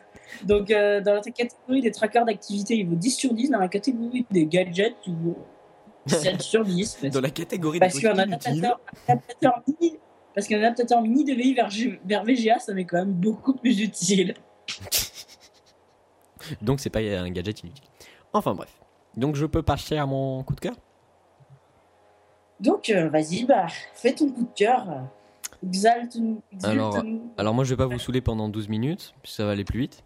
Donc, 0.43 0.69
euh, 0.69 0.99
dans 0.99 1.13
la 1.13 1.21
catégorie 1.21 1.81
des 1.81 1.91
trackers 1.91 2.25
d'activité, 2.25 2.75
il 2.75 2.87
vaut 2.87 2.95
10 2.95 3.11
sur 3.11 3.33
10. 3.33 3.51
Dans 3.51 3.59
la 3.59 3.69
catégorie 3.69 4.25
des 4.29 4.45
gadgets, 4.45 4.95
il 5.05 5.15
vaut 5.15 5.37
7 6.05 6.41
sur 6.41 6.65
10. 6.65 6.97
Dans 7.13 7.21
la 7.21 7.29
catégorie 7.29 7.79
des 7.79 7.85
Parce 7.85 7.99
qu'un 7.99 8.17
adaptateur, 8.17 8.79
adaptateur 9.07 9.61
mini 9.67 9.97
parce 10.37 10.47
qu'un 10.47 10.59
adaptateur 10.59 11.01
mini 11.01 11.23
DVI 11.23 11.55
vers, 11.55 11.69
vers 12.05 12.23
VGA, 12.23 12.59
ça 12.59 12.71
m'est 12.71 12.85
quand 12.85 12.97
même 12.97 13.11
beaucoup 13.11 13.55
plus 13.55 13.81
utile. 13.81 14.35
Donc 16.61 16.79
c'est 16.79 16.91
pas 16.91 16.99
un 16.99 17.31
gadget 17.31 17.63
inutile. 17.63 17.83
Enfin 18.33 18.53
bref. 18.53 18.69
Donc 19.15 19.35
je 19.35 19.47
peux 19.47 19.63
passer 19.63 19.97
à 19.97 20.05
mon 20.05 20.43
coup 20.43 20.53
de 20.53 20.59
cœur? 20.59 20.75
Donc 22.59 22.91
euh, 22.91 23.09
vas-y, 23.09 23.45
bah, 23.45 23.65
fais 23.95 24.13
ton 24.13 24.29
coup 24.29 24.43
de 24.43 24.53
cœur. 24.53 25.07
Exalte-nous. 25.65 26.43
Alors, 26.61 27.03
alors 27.35 27.55
moi 27.55 27.63
je 27.63 27.71
vais 27.71 27.77
pas 27.77 27.87
vous 27.87 27.97
saouler 27.97 28.21
pendant 28.21 28.47
12 28.47 28.69
minutes, 28.69 29.15
puis 29.23 29.31
ça 29.31 29.43
va 29.43 29.53
aller 29.53 29.65
plus 29.65 29.79
vite. 29.79 30.03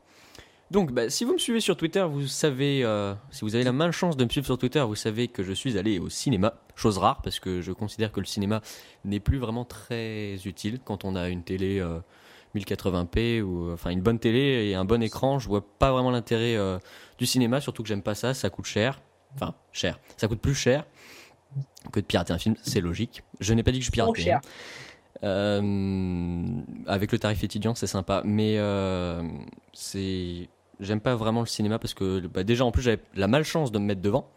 Donc, 0.71 0.93
bah, 0.93 1.09
si 1.09 1.25
vous 1.25 1.33
me 1.33 1.37
suivez 1.37 1.59
sur 1.59 1.75
Twitter, 1.75 2.01
vous 2.09 2.27
savez, 2.27 2.85
euh, 2.85 3.13
si 3.29 3.41
vous 3.41 3.55
avez 3.55 3.65
la 3.65 3.73
malchance 3.73 4.15
de 4.15 4.23
me 4.23 4.29
suivre 4.29 4.45
sur 4.45 4.57
Twitter, 4.57 4.79
vous 4.79 4.95
savez 4.95 5.27
que 5.27 5.43
je 5.43 5.51
suis 5.51 5.77
allé 5.77 5.99
au 5.99 6.07
cinéma. 6.07 6.53
Chose 6.77 6.97
rare, 6.97 7.21
parce 7.21 7.41
que 7.41 7.59
je 7.59 7.73
considère 7.73 8.13
que 8.13 8.21
le 8.21 8.25
cinéma 8.25 8.61
n'est 9.03 9.19
plus 9.19 9.37
vraiment 9.37 9.65
très 9.65 10.35
utile 10.45 10.79
quand 10.79 11.03
on 11.03 11.17
a 11.17 11.27
une 11.27 11.43
télé 11.43 11.85
1080p 12.55 13.17
euh, 13.17 13.41
ou 13.41 13.73
enfin 13.73 13.89
une 13.89 13.99
bonne 13.99 14.17
télé 14.17 14.69
et 14.69 14.75
un 14.75 14.85
bon 14.85 15.03
écran. 15.03 15.39
Je 15.39 15.49
vois 15.49 15.61
pas 15.77 15.91
vraiment 15.91 16.09
l'intérêt 16.09 16.55
euh, 16.55 16.79
du 17.17 17.25
cinéma, 17.25 17.59
surtout 17.59 17.83
que 17.83 17.89
j'aime 17.89 18.01
pas 18.01 18.15
ça. 18.15 18.33
Ça 18.33 18.49
coûte 18.49 18.65
cher. 18.65 19.01
Enfin, 19.35 19.53
cher. 19.73 19.99
Ça 20.15 20.29
coûte 20.29 20.39
plus 20.39 20.55
cher 20.55 20.85
que 21.91 21.99
de 21.99 22.05
pirater 22.05 22.31
un 22.31 22.37
film, 22.37 22.55
c'est 22.63 22.79
logique. 22.79 23.23
Je 23.41 23.53
n'ai 23.53 23.63
pas 23.63 23.73
dit 23.73 23.79
que 23.79 23.85
je 23.85 23.91
piratais. 23.91 24.31
Hein. 24.31 24.39
avec 26.87 27.11
le 27.11 27.19
tarif 27.19 27.43
étudiant, 27.43 27.75
c'est 27.75 27.87
sympa, 27.87 28.21
mais 28.23 28.57
c'est 29.73 30.47
j'aime 30.81 30.99
pas 30.99 31.15
vraiment 31.15 31.39
le 31.39 31.47
cinéma 31.47 31.79
parce 31.79 31.93
que 31.93 32.19
bah, 32.27 32.43
déjà 32.43 32.65
en 32.65 32.71
plus 32.71 32.81
j'avais 32.81 33.01
la 33.15 33.27
malchance 33.27 33.71
de 33.71 33.79
me 33.79 33.85
mettre 33.85 34.01
devant 34.01 34.29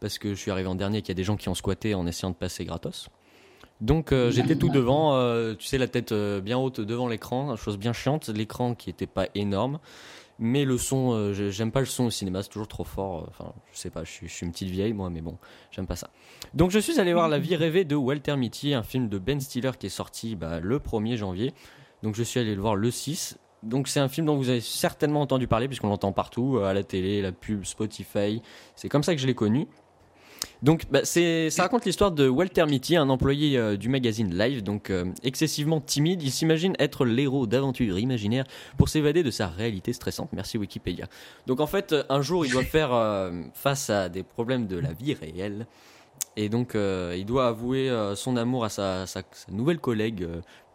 parce 0.00 0.18
que 0.18 0.30
je 0.30 0.40
suis 0.40 0.50
arrivé 0.50 0.68
en 0.68 0.74
dernier 0.74 0.98
et 0.98 1.02
qu'il 1.02 1.10
y 1.10 1.16
a 1.16 1.20
des 1.20 1.24
gens 1.24 1.36
qui 1.36 1.48
ont 1.48 1.54
squatté 1.54 1.94
en 1.94 2.06
essayant 2.06 2.30
de 2.30 2.36
passer 2.36 2.64
gratos. 2.64 3.08
Donc 3.80 4.12
euh, 4.12 4.30
j'étais 4.30 4.54
tout 4.54 4.68
devant, 4.68 5.16
euh, 5.16 5.54
tu 5.54 5.66
sais 5.66 5.76
la 5.76 5.88
tête 5.88 6.12
euh, 6.12 6.40
bien 6.40 6.56
haute 6.56 6.80
devant 6.80 7.08
l'écran, 7.08 7.56
chose 7.56 7.76
bien 7.76 7.92
chiante, 7.92 8.28
l'écran 8.28 8.74
qui 8.74 8.90
était 8.90 9.08
pas 9.08 9.26
énorme, 9.34 9.80
mais 10.38 10.64
le 10.64 10.78
son, 10.78 11.32
j'aime 11.32 11.72
pas 11.72 11.80
le 11.80 11.86
son 11.86 12.04
au 12.04 12.10
cinéma, 12.10 12.42
c'est 12.42 12.48
toujours 12.48 12.68
trop 12.68 12.84
fort. 12.84 13.26
Enfin, 13.28 13.52
je 13.72 13.78
sais 13.78 13.90
pas, 13.90 14.04
je 14.04 14.10
suis, 14.10 14.28
je 14.28 14.32
suis, 14.32 14.46
une 14.46 14.52
petite 14.52 14.68
vieille 14.68 14.92
moi, 14.92 15.10
mais 15.10 15.20
bon, 15.20 15.36
j'aime 15.72 15.86
pas 15.86 15.96
ça. 15.96 16.10
Donc 16.54 16.70
je 16.70 16.78
suis 16.78 17.00
allé 17.00 17.12
voir 17.12 17.28
La 17.28 17.40
Vie 17.40 17.56
rêvée 17.56 17.84
de 17.84 17.96
Walter 17.96 18.36
Mitty, 18.36 18.72
un 18.72 18.84
film 18.84 19.08
de 19.08 19.18
Ben 19.18 19.40
Stiller 19.40 19.72
qui 19.78 19.86
est 19.86 19.90
sorti 19.90 20.36
bah, 20.36 20.60
le 20.60 20.78
1er 20.78 21.16
janvier. 21.16 21.52
Donc 22.04 22.14
je 22.14 22.22
suis 22.22 22.38
allé 22.38 22.54
le 22.54 22.60
voir 22.60 22.76
le 22.76 22.90
6 22.90 23.36
donc 23.62 23.88
c'est 23.88 24.00
un 24.00 24.08
film 24.08 24.26
dont 24.26 24.36
vous 24.36 24.48
avez 24.48 24.60
certainement 24.60 25.20
entendu 25.20 25.46
parler 25.46 25.68
puisqu'on 25.68 25.88
l'entend 25.88 26.12
partout, 26.12 26.56
euh, 26.56 26.64
à 26.64 26.74
la 26.74 26.82
télé, 26.82 27.22
la 27.22 27.32
pub, 27.32 27.64
Spotify. 27.64 28.42
C'est 28.74 28.88
comme 28.88 29.02
ça 29.02 29.14
que 29.14 29.20
je 29.20 29.26
l'ai 29.26 29.34
connu. 29.34 29.68
Donc 30.62 30.84
bah, 30.90 31.04
ça 31.04 31.62
raconte 31.62 31.84
l'histoire 31.84 32.10
de 32.10 32.28
Walter 32.28 32.66
Mitty, 32.66 32.96
un 32.96 33.08
employé 33.08 33.56
euh, 33.56 33.76
du 33.76 33.88
magazine 33.88 34.36
Live, 34.36 34.62
donc 34.62 34.90
euh, 34.90 35.04
excessivement 35.22 35.80
timide. 35.80 36.22
Il 36.22 36.32
s'imagine 36.32 36.74
être 36.80 37.04
l'héros 37.04 37.46
d'aventures 37.46 37.98
imaginaires 37.98 38.44
pour 38.76 38.88
s'évader 38.88 39.22
de 39.22 39.30
sa 39.30 39.46
réalité 39.46 39.92
stressante. 39.92 40.30
Merci 40.32 40.58
Wikipédia. 40.58 41.06
Donc 41.46 41.60
en 41.60 41.66
fait, 41.66 41.94
un 42.08 42.22
jour, 42.22 42.44
il 42.44 42.52
doit 42.52 42.64
faire 42.64 42.90
face 43.54 43.90
à 43.90 44.08
des 44.08 44.24
problèmes 44.24 44.66
de 44.66 44.78
la 44.78 44.92
vie 44.92 45.14
réelle 45.14 45.66
Et 46.36 46.48
donc, 46.48 46.74
il 46.74 47.24
doit 47.24 47.48
avouer 47.48 47.90
son 48.14 48.36
amour 48.36 48.64
à 48.64 48.68
sa, 48.68 49.06
sa, 49.06 49.22
nouvelle 49.48 49.78
collègue, 49.78 50.26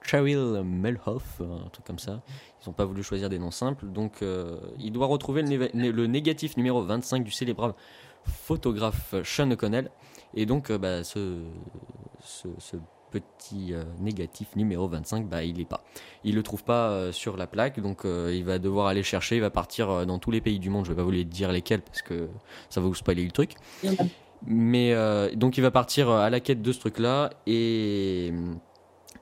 Cheryl 0.01 0.61
Melhoff, 0.63 1.41
un 1.41 1.69
truc 1.69 1.85
comme 1.85 1.99
ça. 1.99 2.21
N'ont 2.67 2.73
pas 2.73 2.85
voulu 2.85 3.01
choisir 3.01 3.29
des 3.29 3.39
noms 3.39 3.51
simples. 3.51 3.87
Donc, 3.87 4.23
il 4.77 4.91
doit 4.91 5.07
retrouver 5.07 5.41
le, 5.41 6.05
négatif 6.05 6.57
numéro 6.57 6.83
25 6.83 7.23
du 7.23 7.31
célèbre 7.31 7.75
photographe 8.25 9.15
Sean 9.23 9.49
O'Connell. 9.51 9.89
Et 10.33 10.45
donc, 10.45 10.71
bah, 10.71 11.03
ce, 11.03 11.39
petit 13.11 13.73
euh, 13.73 13.83
négatif 13.99 14.55
numéro 14.55 14.87
25, 14.87 15.27
bah, 15.27 15.43
il 15.43 15.59
est 15.59 15.65
pas. 15.65 15.83
Il 16.23 16.35
le 16.35 16.43
trouve 16.43 16.63
pas 16.63 16.89
euh, 16.89 17.11
sur 17.11 17.37
la 17.37 17.47
plaque, 17.47 17.79
donc 17.79 18.05
euh, 18.05 18.33
il 18.35 18.43
va 18.43 18.59
devoir 18.59 18.87
aller 18.87 19.03
chercher, 19.03 19.35
il 19.37 19.41
va 19.41 19.49
partir 19.49 20.05
dans 20.05 20.19
tous 20.19 20.31
les 20.31 20.41
pays 20.41 20.59
du 20.59 20.69
monde, 20.69 20.85
je 20.85 20.91
vais 20.91 20.95
pas 20.95 21.03
vous 21.03 21.11
les 21.11 21.25
dire 21.25 21.51
lesquels 21.51 21.81
parce 21.81 22.01
que 22.01 22.29
ça 22.69 22.81
va 22.81 22.87
vous 22.87 22.95
spoiler 22.95 23.23
le 23.23 23.31
truc. 23.31 23.53
Mais 24.45 24.93
donc 25.35 25.57
il 25.57 25.61
va 25.61 25.71
partir 25.71 26.09
à 26.11 26.29
la 26.29 26.39
quête 26.39 26.61
de 26.61 26.71
ce 26.71 26.79
truc-là 26.79 27.31
et, 27.47 28.31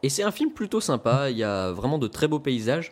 et 0.03 0.09
c'est 0.09 0.23
un 0.23 0.31
film 0.31 0.51
plutôt 0.51 0.81
sympa, 0.81 1.29
il 1.29 1.37
y 1.37 1.43
a 1.43 1.71
vraiment 1.71 1.97
de 1.97 2.07
très 2.07 2.27
beaux 2.27 2.39
paysages. 2.39 2.91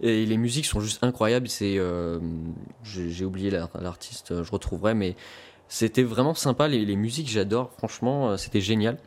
Et 0.00 0.26
les 0.26 0.36
musiques 0.36 0.66
sont 0.66 0.80
juste 0.80 1.02
incroyables. 1.02 1.48
C'est, 1.48 1.80
j'ai 2.82 3.24
oublié 3.24 3.50
l'artiste, 3.50 4.42
je 4.42 4.50
retrouverai, 4.50 4.94
mais 4.94 5.16
c'était 5.68 6.02
vraiment 6.02 6.34
sympa. 6.34 6.68
Les, 6.68 6.96
musiques, 6.96 7.28
j'adore. 7.28 7.70
Franchement, 7.78 8.36
c'était 8.36 8.60
génial. 8.60 8.98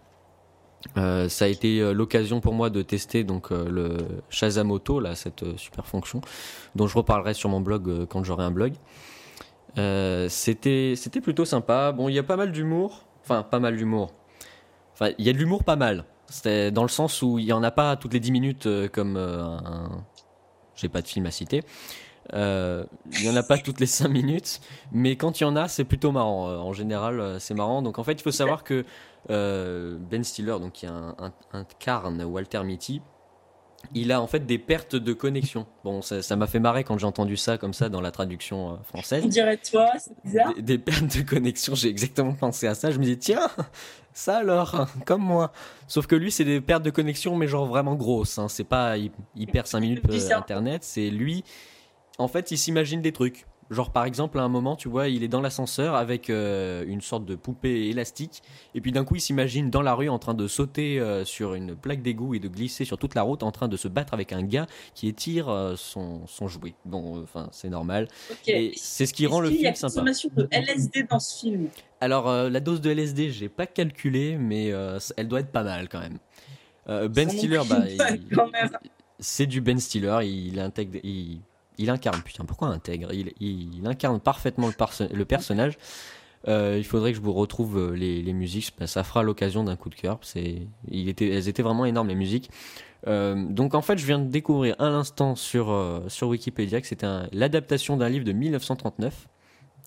Euh, 0.95 1.27
ça 1.27 1.45
a 1.45 1.47
été 1.47 1.79
euh, 1.79 1.91
l'occasion 1.91 2.39
pour 2.39 2.53
moi 2.53 2.69
de 2.69 2.81
tester 2.81 3.23
donc 3.23 3.51
euh, 3.51 3.67
le 3.69 3.97
Shazam 4.29 4.71
Auto, 4.71 4.99
là, 4.99 5.15
cette 5.15 5.57
super 5.57 5.85
fonction, 5.85 6.21
dont 6.75 6.87
je 6.87 6.97
reparlerai 6.97 7.33
sur 7.33 7.49
mon 7.49 7.61
blog 7.61 8.05
quand 8.05 8.23
j'aurai 8.23 8.43
un 8.45 8.51
blog. 8.51 8.73
c'était 10.29 10.93
c'était 10.95 11.21
plutôt 11.21 11.45
sympa. 11.45 11.91
Bon, 11.91 12.09
il 12.09 12.15
y 12.15 12.19
a 12.19 12.23
pas 12.23 12.37
mal 12.37 12.51
d'humour, 12.51 13.05
enfin 13.23 13.43
pas 13.43 13.59
mal 13.59 13.75
d'humour. 13.77 14.13
Enfin, 14.93 15.11
il 15.17 15.25
y 15.25 15.29
a 15.29 15.33
de 15.33 15.37
l'humour 15.37 15.63
pas 15.63 15.75
mal. 15.75 16.05
C'était 16.27 16.71
dans 16.71 16.81
le 16.81 16.89
sens 16.89 17.21
où 17.21 17.39
il 17.39 17.45
y 17.45 17.53
en 17.53 17.63
a 17.63 17.71
pas 17.71 17.95
toutes 17.95 18.13
les 18.13 18.19
10 18.19 18.31
minutes 18.31 18.67
comme 18.91 19.17
un, 19.17 20.03
j'ai 20.77 20.89
pas 20.89 21.01
de 21.01 21.07
film 21.07 21.25
à 21.25 21.31
citer. 21.31 21.63
il 22.33 23.23
y 23.23 23.29
en 23.29 23.35
a 23.35 23.43
pas 23.43 23.57
toutes 23.57 23.79
les 23.79 23.85
5 23.85 24.07
minutes, 24.07 24.61
mais 24.91 25.15
quand 25.17 25.41
il 25.41 25.43
y 25.43 25.47
en 25.47 25.55
a, 25.55 25.67
c'est 25.67 25.83
plutôt 25.83 26.11
marrant. 26.11 26.47
En 26.47 26.73
général, 26.73 27.37
c'est 27.39 27.53
marrant. 27.53 27.81
Donc 27.81 27.99
en 27.99 28.03
fait, 28.03 28.13
il 28.13 28.21
faut 28.21 28.31
savoir 28.31 28.63
que 28.63 28.85
euh, 29.29 29.97
ben 29.99 30.23
Stiller, 30.23 30.57
donc 30.59 30.73
qui 30.73 30.85
un, 30.85 32.25
Walter 32.25 32.63
Mitty, 32.63 33.01
il 33.93 34.11
a 34.11 34.21
en 34.21 34.27
fait 34.27 34.45
des 34.45 34.57
pertes 34.57 34.95
de 34.95 35.13
connexion. 35.13 35.65
Bon, 35.83 36.01
ça 36.01 36.35
m'a 36.35 36.47
fait 36.47 36.59
marrer 36.59 36.83
quand 36.83 36.97
j'ai 36.97 37.05
entendu 37.05 37.37
ça 37.37 37.57
comme 37.57 37.73
ça 37.73 37.89
dans 37.89 38.01
la 38.01 38.11
traduction 38.11 38.73
euh, 38.73 38.77
française. 38.83 39.23
On 39.25 39.27
dirait 39.27 39.57
toi, 39.57 39.89
c'est 39.99 40.15
bizarre. 40.23 40.53
Des, 40.57 40.77
pertes 40.77 41.17
de 41.17 41.23
connexion, 41.23 41.75
j'ai 41.75 41.89
exactement 41.89 42.33
pensé 42.33 42.67
à 42.67 42.75
ça. 42.75 42.91
Je 42.91 42.99
me 42.99 43.03
dis, 43.03 43.17
tiens, 43.17 43.47
ça 44.17 44.37
alors, 44.37 44.87
comme 45.05 45.21
moi. 45.21 45.51
Sauf 45.87 46.07
que 46.07 46.15
lui, 46.15 46.31
c'est 46.31 46.43
des 46.43 46.59
pertes 46.59 46.83
de 46.83 46.89
connexion, 46.89 47.35
mais 47.35 47.47
genre 47.47 47.65
vraiment 47.65 47.95
grosses. 47.95 48.39
Hein. 48.39 48.47
C'est 48.47 48.63
pas, 48.63 48.97
il, 48.97 49.11
perd 49.47 49.67
5 49.67 49.79
minutes 49.79 50.03
euh, 50.09 50.35
Internet, 50.35 50.83
c'est 50.83 51.09
lui. 51.09 51.43
En 52.17 52.27
fait, 52.27 52.51
il 52.51 52.57
s'imagine 52.57 53.01
des 53.01 53.11
trucs. 53.11 53.45
Genre 53.69 53.91
par 53.91 54.05
exemple 54.05 54.39
à 54.39 54.43
un 54.43 54.47
moment 54.47 54.75
tu 54.75 54.87
vois 54.87 55.09
il 55.09 55.23
est 55.23 55.27
dans 55.27 55.41
l'ascenseur 55.41 55.95
avec 55.95 56.29
euh, 56.29 56.85
une 56.87 57.01
sorte 57.01 57.25
de 57.25 57.35
poupée 57.35 57.87
élastique 57.87 58.41
et 58.73 58.79
puis 58.81 58.93
d'un 58.93 59.03
coup 59.03 59.15
il 59.15 59.21
s'imagine 59.21 59.69
dans 59.69 59.81
la 59.81 59.93
rue 59.93 60.07
en 60.07 60.19
train 60.19 60.33
de 60.33 60.47
sauter 60.47 60.99
euh, 60.99 61.25
sur 61.25 61.53
une 61.53 61.75
plaque 61.75 62.01
d'égout 62.01 62.33
et 62.33 62.39
de 62.39 62.47
glisser 62.47 62.85
sur 62.85 62.97
toute 62.97 63.13
la 63.13 63.23
route 63.23 63.43
en 63.43 63.51
train 63.51 63.67
de 63.67 63.75
se 63.75 63.89
battre 63.89 64.13
avec 64.13 64.31
un 64.31 64.43
gars 64.43 64.67
qui 64.93 65.09
étire 65.09 65.49
euh, 65.49 65.75
son, 65.75 66.25
son 66.27 66.47
jouet. 66.47 66.75
Bon 66.85 67.21
enfin 67.21 67.49
c'est 67.51 67.69
normal. 67.69 68.07
Et 68.47 68.71
c'est 68.77 69.05
ce 69.05 69.13
qui 69.13 69.27
rend 69.27 69.41
le 69.41 69.49
film 69.49 69.75
sympa. 69.75 69.93
Il 69.93 69.97
y 69.97 69.99
a 70.07 70.11
consommation 70.13 70.29
de 70.35 70.47
LSD 70.49 71.03
dans 71.03 71.19
ce 71.19 71.39
film? 71.39 71.67
Alors 71.99 72.31
la 72.31 72.59
dose 72.61 72.79
de 72.79 72.89
LSD 72.91 73.31
j'ai 73.31 73.49
pas 73.49 73.67
calculé 73.67 74.37
mais 74.37 74.67
elle 75.17 75.27
doit 75.27 75.41
être 75.41 75.51
pas 75.51 75.63
mal 75.63 75.89
quand 75.89 75.99
même. 75.99 76.19
ben 77.09 77.29
Stiller 77.29 77.61
bah, 77.69 77.83
c'est 79.19 79.47
du 79.47 79.59
Ben 79.59 79.79
Stiller 79.79 80.19
il 80.23 80.59
intègre 80.59 80.99
il 81.03 81.41
il 81.77 81.89
incarne, 81.89 82.21
putain, 82.21 82.45
pourquoi 82.45 82.69
intègre? 82.69 83.11
Il, 83.13 83.85
incarne 83.85 84.19
parfaitement 84.19 84.67
le, 84.67 85.15
le 85.15 85.25
personnage. 85.25 85.77
Euh, 86.47 86.75
il 86.77 86.85
faudrait 86.85 87.11
que 87.11 87.17
je 87.17 87.21
vous 87.21 87.33
retrouve 87.33 87.77
euh, 87.77 87.95
les, 87.95 88.33
musiques, 88.33 88.73
ça 88.85 89.03
fera 89.03 89.23
l'occasion 89.23 89.63
d'un 89.63 89.75
coup 89.75 89.89
de 89.89 89.95
cœur. 89.95 90.19
il 90.35 91.09
était, 91.09 91.29
elles 91.29 91.49
étaient 91.49 91.63
vraiment 91.63 91.85
énormes 91.85 92.07
les 92.07 92.15
musiques. 92.15 92.49
Euh, 93.07 93.35
donc 93.49 93.75
en 93.75 93.81
fait, 93.81 93.97
je 93.97 94.05
viens 94.05 94.19
de 94.19 94.29
découvrir 94.29 94.75
à 94.79 94.89
l'instant 94.89 95.35
sur, 95.35 96.03
sur 96.07 96.29
Wikipédia 96.29 96.81
que 96.81 96.87
c'était 96.87 97.07
l'adaptation 97.31 97.97
d'un 97.97 98.09
livre 98.09 98.25
de 98.25 98.31
1939 98.31 99.27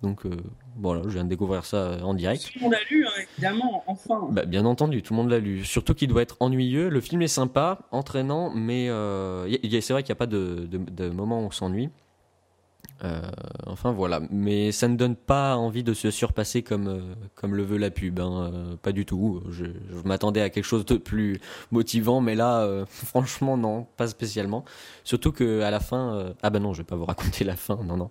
donc 0.02 0.24
euh, 0.24 0.30
voilà, 0.76 1.02
je 1.04 1.10
viens 1.10 1.24
de 1.24 1.28
découvrir 1.28 1.64
ça 1.64 1.76
euh, 1.76 2.00
en 2.00 2.14
direct. 2.14 2.42
Tout 2.52 2.58
le 2.58 2.62
monde 2.64 2.72
l'a 2.72 2.78
lu, 2.90 3.06
hein, 3.06 3.10
évidemment, 3.34 3.84
enfin. 3.86 4.28
Bah, 4.30 4.46
bien 4.46 4.64
entendu, 4.64 5.02
tout 5.02 5.12
le 5.12 5.18
monde 5.18 5.30
l'a 5.30 5.38
lu. 5.38 5.64
Surtout 5.64 5.94
qu'il 5.94 6.08
doit 6.08 6.22
être 6.22 6.36
ennuyeux. 6.40 6.88
Le 6.88 7.00
film 7.00 7.20
est 7.20 7.28
sympa, 7.28 7.80
entraînant, 7.90 8.50
mais 8.54 8.88
euh, 8.88 9.46
c'est 9.62 9.92
vrai 9.92 10.02
qu'il 10.02 10.12
n'y 10.12 10.16
a 10.16 10.20
pas 10.20 10.26
de, 10.26 10.66
de, 10.70 11.10
moment 11.10 11.40
où 11.40 11.44
on 11.44 11.50
s'ennuie. 11.50 11.90
enfin 13.66 13.92
voilà, 13.92 14.20
mais 14.30 14.72
ça 14.72 14.88
ne 14.88 14.96
donne 14.96 15.16
pas 15.16 15.56
envie 15.56 15.82
de 15.82 15.92
se 15.92 16.10
surpasser 16.10 16.62
comme, 16.62 17.14
comme 17.34 17.54
le 17.54 17.62
veut 17.62 17.78
la 17.78 17.90
pub, 17.90 18.18
hein. 18.20 18.78
pas 18.82 18.92
du 18.92 19.04
tout. 19.04 19.42
Je, 19.50 19.66
je 19.66 20.08
m'attendais 20.08 20.40
à 20.40 20.48
quelque 20.48 20.64
chose 20.64 20.86
de 20.86 20.96
plus 20.96 21.40
motivant, 21.72 22.22
mais 22.22 22.34
là, 22.34 22.84
franchement 22.88 23.58
non, 23.58 23.86
pas 23.98 24.06
spécialement. 24.06 24.64
Surtout 25.04 25.32
que 25.32 25.60
à 25.60 25.70
la 25.70 25.80
fin, 25.80 26.32
ah 26.42 26.48
bah 26.48 26.58
non, 26.58 26.72
je 26.72 26.78
vais 26.78 26.86
pas 26.86 26.96
vous 26.96 27.06
raconter 27.06 27.44
la 27.44 27.56
fin, 27.56 27.78
non 27.84 27.98
non, 27.98 28.10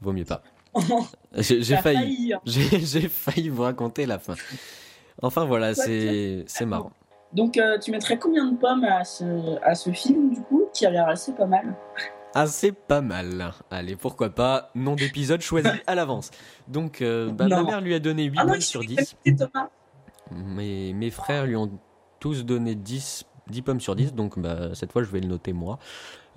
vaut 0.00 0.12
mieux 0.12 0.24
pas. 0.24 0.42
j'ai 1.36 1.76
failli, 1.76 2.32
hein. 2.32 2.40
j'ai 2.46 3.08
failli 3.08 3.48
vous 3.48 3.62
raconter 3.62 4.06
la 4.06 4.18
fin. 4.18 4.34
Enfin 5.20 5.44
voilà, 5.44 5.74
c'est 5.74 6.46
marrant. 6.66 6.92
Donc 7.32 7.56
euh, 7.56 7.78
tu 7.78 7.90
mettrais 7.90 8.18
combien 8.18 8.44
de 8.44 8.56
pommes 8.56 8.84
à 8.84 9.04
ce, 9.04 9.58
à 9.64 9.74
ce 9.74 9.90
film 9.90 10.34
du 10.34 10.42
coup 10.42 10.64
qui 10.74 10.84
a 10.84 10.90
l'air 10.90 11.08
assez 11.08 11.32
pas 11.32 11.46
mal? 11.46 11.74
Assez 12.34 12.72
pas 12.72 13.00
mal. 13.00 13.52
Allez, 13.70 13.96
pourquoi 13.96 14.30
pas, 14.30 14.70
nom 14.74 14.94
d'épisode 14.94 15.40
choisi 15.40 15.68
à 15.86 15.94
l'avance. 15.94 16.30
Donc 16.68 17.00
euh, 17.00 17.30
bah, 17.30 17.48
ma 17.48 17.62
mère 17.62 17.80
lui 17.80 17.94
a 17.94 18.00
donné 18.00 18.24
8 18.24 18.36
pommes 18.36 18.60
sur 18.60 18.80
10. 18.80 19.16
Mes, 20.30 20.92
mes 20.92 21.10
frères 21.10 21.46
lui 21.46 21.56
ont 21.56 21.70
tous 22.20 22.44
donné 22.44 22.74
10, 22.74 23.24
10 23.48 23.62
pommes 23.62 23.80
sur 23.80 23.96
10, 23.96 24.14
donc 24.14 24.38
bah, 24.38 24.74
cette 24.74 24.92
fois 24.92 25.02
je 25.02 25.10
vais 25.10 25.20
le 25.20 25.28
noter 25.28 25.52
moi. 25.52 25.78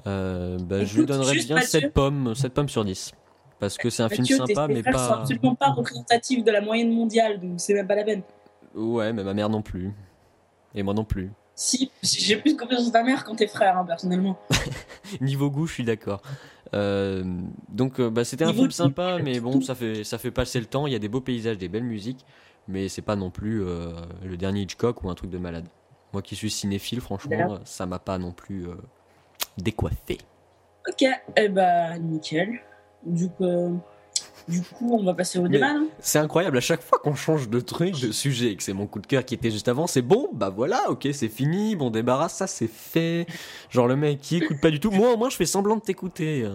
Euh, 0.08 0.58
bah, 0.60 0.84
je 0.84 1.00
lui 1.00 1.06
donnerais 1.06 1.36
bien 1.36 1.60
7 1.60 1.94
pommes, 1.94 2.36
7 2.36 2.54
pommes 2.54 2.70
sur 2.70 2.86
10 2.86 3.14
parce 3.60 3.78
que 3.78 3.90
c'est 3.90 4.04
un 4.04 4.10
film 4.10 4.26
sympa, 4.26 4.68
mais 4.68 4.84
pas. 4.84 5.08
sont 5.08 5.14
absolument 5.14 5.56
pas 5.56 5.72
représentatif 5.72 6.44
de 6.44 6.52
la 6.52 6.62
moyenne 6.62 6.92
mondiale, 6.92 7.40
donc 7.40 7.54
c'est 7.58 7.74
même 7.74 7.88
pas 7.88 7.96
la 7.96 8.04
peine. 8.04 8.22
Ouais, 8.76 9.14
mais 9.14 9.24
ma 9.24 9.34
mère 9.34 9.50
non 9.50 9.62
plus. 9.62 9.92
Et 10.74 10.84
moi 10.84 10.94
non 10.94 11.06
plus. 11.06 11.32
Si, 11.56 11.90
j'ai 12.04 12.36
plus 12.36 12.58
confiance 12.58 12.88
en 12.88 12.92
ta 12.92 13.02
mère 13.02 13.24
quand 13.24 13.36
t'es 13.36 13.48
frère, 13.48 13.78
hein, 13.78 13.86
personnellement. 13.86 14.38
Niveau 15.22 15.50
goût, 15.50 15.68
je 15.68 15.74
suis 15.74 15.84
d'accord. 15.86 16.22
Euh, 16.74 17.24
donc, 17.70 18.02
euh, 18.02 18.10
bah, 18.10 18.26
c'était 18.26 18.44
un 18.44 18.54
film 18.54 18.72
sympa, 18.72 19.20
mais 19.24 19.40
bon, 19.40 19.62
ça 19.62 19.74
fait, 19.74 20.04
ça 20.04 20.18
fait 20.18 20.32
passer 20.32 20.60
le 20.60 20.66
temps. 20.66 20.86
Il 20.86 20.92
y 20.92 20.96
a 20.98 21.00
des 21.00 21.08
beaux 21.08 21.22
paysages, 21.22 21.58
des 21.58 21.70
belles 21.70 21.86
musiques, 21.86 22.26
mais 22.68 22.90
c'est 22.90 23.02
pas 23.02 23.16
non 23.16 23.30
plus 23.30 23.64
euh, 23.64 23.94
le 24.24 24.36
dernier 24.36 24.62
Hitchcock 24.62 25.02
ou 25.04 25.10
un 25.10 25.16
truc 25.16 25.30
de 25.30 25.38
malade. 25.38 25.66
Moi 26.12 26.22
qui 26.22 26.36
suis 26.36 26.50
cinéphile, 26.50 27.00
franchement, 27.00 27.60
ça 27.64 27.86
m'a 27.86 28.00
pas 28.00 28.18
non 28.18 28.34
plus 28.34 28.68
décoiffé. 29.58 30.18
Ok, 30.88 31.02
et 31.02 31.14
eh 31.38 31.50
bah, 31.50 31.98
nickel. 31.98 32.60
Du 33.06 33.30
coup, 33.30 33.44
euh, 33.44 33.72
du 34.48 34.62
coup, 34.62 34.94
on 34.94 35.04
va 35.04 35.14
passer 35.14 35.40
au 35.40 35.48
débat. 35.48 35.74
C'est 36.00 36.20
incroyable, 36.20 36.58
à 36.58 36.62
chaque 36.62 36.82
fois 36.82 37.00
qu'on 37.00 37.16
change 37.16 37.50
de 37.50 37.60
truc, 37.60 38.00
de 38.00 38.12
sujet, 38.12 38.52
et 38.52 38.56
que 38.56 38.64
c'est 38.64 38.74
mon 38.74 38.86
coup 38.88 39.00
de 39.00 39.08
cœur 39.08 39.26
qui 39.26 39.34
était 39.34 39.52
juste 39.52 39.68
avant, 39.68 39.88
c'est 39.88 40.02
bon, 40.02 40.30
bah 40.34 40.50
voilà, 40.50 40.90
ok, 40.90 41.08
c'est 41.14 41.30
fini, 41.30 41.76
bon 41.76 41.90
débarras, 41.90 42.30
ça 42.30 42.46
c'est 42.48 42.68
fait. 42.68 43.26
Genre 43.70 43.88
le 43.88 43.96
mec 43.96 44.20
qui 44.22 44.38
écoute 44.38 44.62
pas 44.62 44.70
du 44.70 44.80
tout. 44.80 44.92
Moi 44.92 45.14
au 45.14 45.18
moins, 45.18 45.30
je 45.30 45.36
fais 45.36 45.46
semblant 45.46 45.76
de 45.76 45.82
t'écouter. 45.82 46.48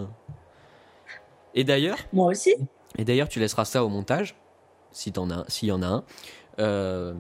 Et 1.55 1.65
d'ailleurs. 1.65 1.99
Moi 2.13 2.29
aussi. 2.29 2.55
Et 2.97 3.05
d'ailleurs, 3.05 3.29
tu 3.29 3.41
laisseras 3.41 3.65
ça 3.65 3.85
au 3.85 3.89
montage, 3.89 4.37
si 4.93 5.13
t'en 5.13 5.31
as, 5.31 5.45
s'il 5.49 5.69
y 5.69 5.73
en 5.73 5.83
a 5.83 5.87
un. 5.87 6.05
Euh, 6.59 7.15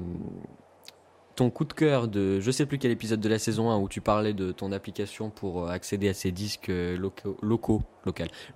ton 1.36 1.50
coup 1.50 1.64
de 1.64 1.72
cœur 1.72 2.06
de 2.06 2.38
je 2.40 2.50
sais 2.50 2.66
plus 2.66 2.78
quel 2.78 2.90
épisode 2.90 3.20
de 3.20 3.28
la 3.28 3.38
saison 3.38 3.70
1 3.70 3.78
où 3.78 3.88
tu 3.88 4.02
parlais 4.02 4.34
de 4.34 4.52
ton 4.52 4.72
application 4.72 5.30
pour 5.30 5.70
accéder 5.70 6.08
à 6.08 6.14
ces 6.14 6.32
disques 6.32 6.68
locaux, 6.68 7.36
locaux, 7.40 7.80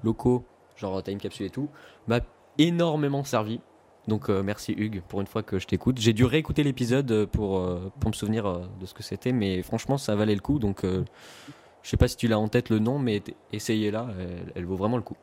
locaux 0.03 0.45
genre 0.77 1.03
time 1.03 1.19
capsule 1.19 1.47
et 1.47 1.51
tout, 1.51 1.69
m'a 2.07 2.21
énormément 2.59 3.25
servi. 3.25 3.61
Donc 4.09 4.29
euh, 4.29 4.43
merci 4.43 4.73
Hugues 4.73 5.03
pour 5.09 5.21
une 5.21 5.27
fois 5.27 5.43
que 5.43 5.59
je 5.59 5.67
t'écoute. 5.67 5.99
J'ai 5.99 6.13
dû 6.13 6.25
réécouter 6.25 6.63
l'épisode 6.63 7.11
euh, 7.11 7.27
pour, 7.27 7.59
euh, 7.59 7.91
pour 8.01 8.11
me 8.11 8.15
souvenir 8.15 8.69
de 8.79 8.87
ce 8.87 8.93
que 8.93 9.03
c'était, 9.03 9.33
mais 9.33 9.63
franchement 9.63 9.97
ça 9.97 10.15
valait 10.15 10.35
le 10.35 10.41
coup. 10.41 10.59
Donc 10.59 10.85
je 10.85 11.89
sais 11.89 11.97
pas 11.97 12.09
si 12.09 12.17
tu 12.17 12.29
l'as 12.29 12.39
en 12.39 12.49
tête 12.49 12.69
le 12.71 12.79
nom, 12.79 12.99
mais 12.99 13.23
essayez-la, 13.53 14.09
elle, 14.55 14.65
vaut 14.65 14.77
vraiment 14.77 14.97
le 14.97 15.03
coup. 15.03 15.17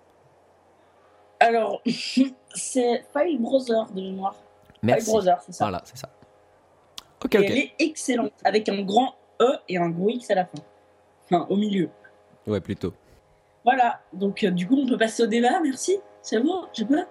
Alors 1.39 1.81
c'est 2.55 3.05
File 3.15 3.39
Browser 3.39 3.93
de 3.93 4.01
mémoire. 4.01 4.35
Merci. 4.81 5.05
File 5.05 5.13
Browser, 5.13 5.35
c'est 5.45 5.53
ça. 5.53 5.65
Voilà, 5.65 5.81
c'est 5.85 5.97
ça. 5.97 6.09
Ok, 7.23 7.35
ok. 7.35 7.43
Elle 7.43 7.57
est 7.57 7.73
excellente 7.77 8.33
avec 8.43 8.67
un 8.67 8.81
grand 8.81 9.13
E 9.39 9.57
et 9.69 9.77
un 9.77 9.89
gros 9.89 10.09
X 10.09 10.31
à 10.31 10.35
la 10.35 10.45
fin. 10.45 10.57
Enfin, 11.25 11.45
au 11.49 11.55
milieu. 11.55 11.89
Ouais, 12.47 12.59
plutôt. 12.59 12.93
Voilà, 13.63 13.99
donc 14.13 14.43
euh, 14.43 14.51
du 14.51 14.67
coup, 14.67 14.75
on 14.75 14.87
peut 14.87 14.97
passer 14.97 15.23
au 15.23 15.27
débat, 15.27 15.59
merci. 15.61 15.97
C'est 16.21 16.39
bon, 16.39 16.63
j'ai 16.73 16.85
peur 16.85 17.05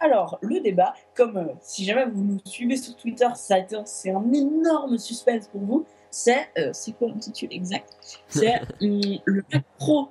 Alors, 0.00 0.38
le 0.42 0.60
débat, 0.60 0.94
comme 1.14 1.36
euh, 1.36 1.46
si 1.60 1.84
jamais 1.84 2.06
vous 2.06 2.22
nous 2.24 2.38
suivez 2.44 2.76
sur 2.76 2.96
Twitter, 2.96 3.28
c'est 3.34 4.10
un 4.10 4.32
énorme 4.32 4.98
suspense 4.98 5.48
pour 5.48 5.60
vous. 5.62 5.86
C'est 6.10 6.48
euh, 6.58 6.70
c'est 6.72 6.92
quoi 6.92 7.08
l'intitulé 7.08 7.54
exact? 7.56 7.92
C'est 8.28 8.60
hum, 8.80 9.00
le 9.24 9.44
Mac 9.52 9.64
Pro 9.76 10.08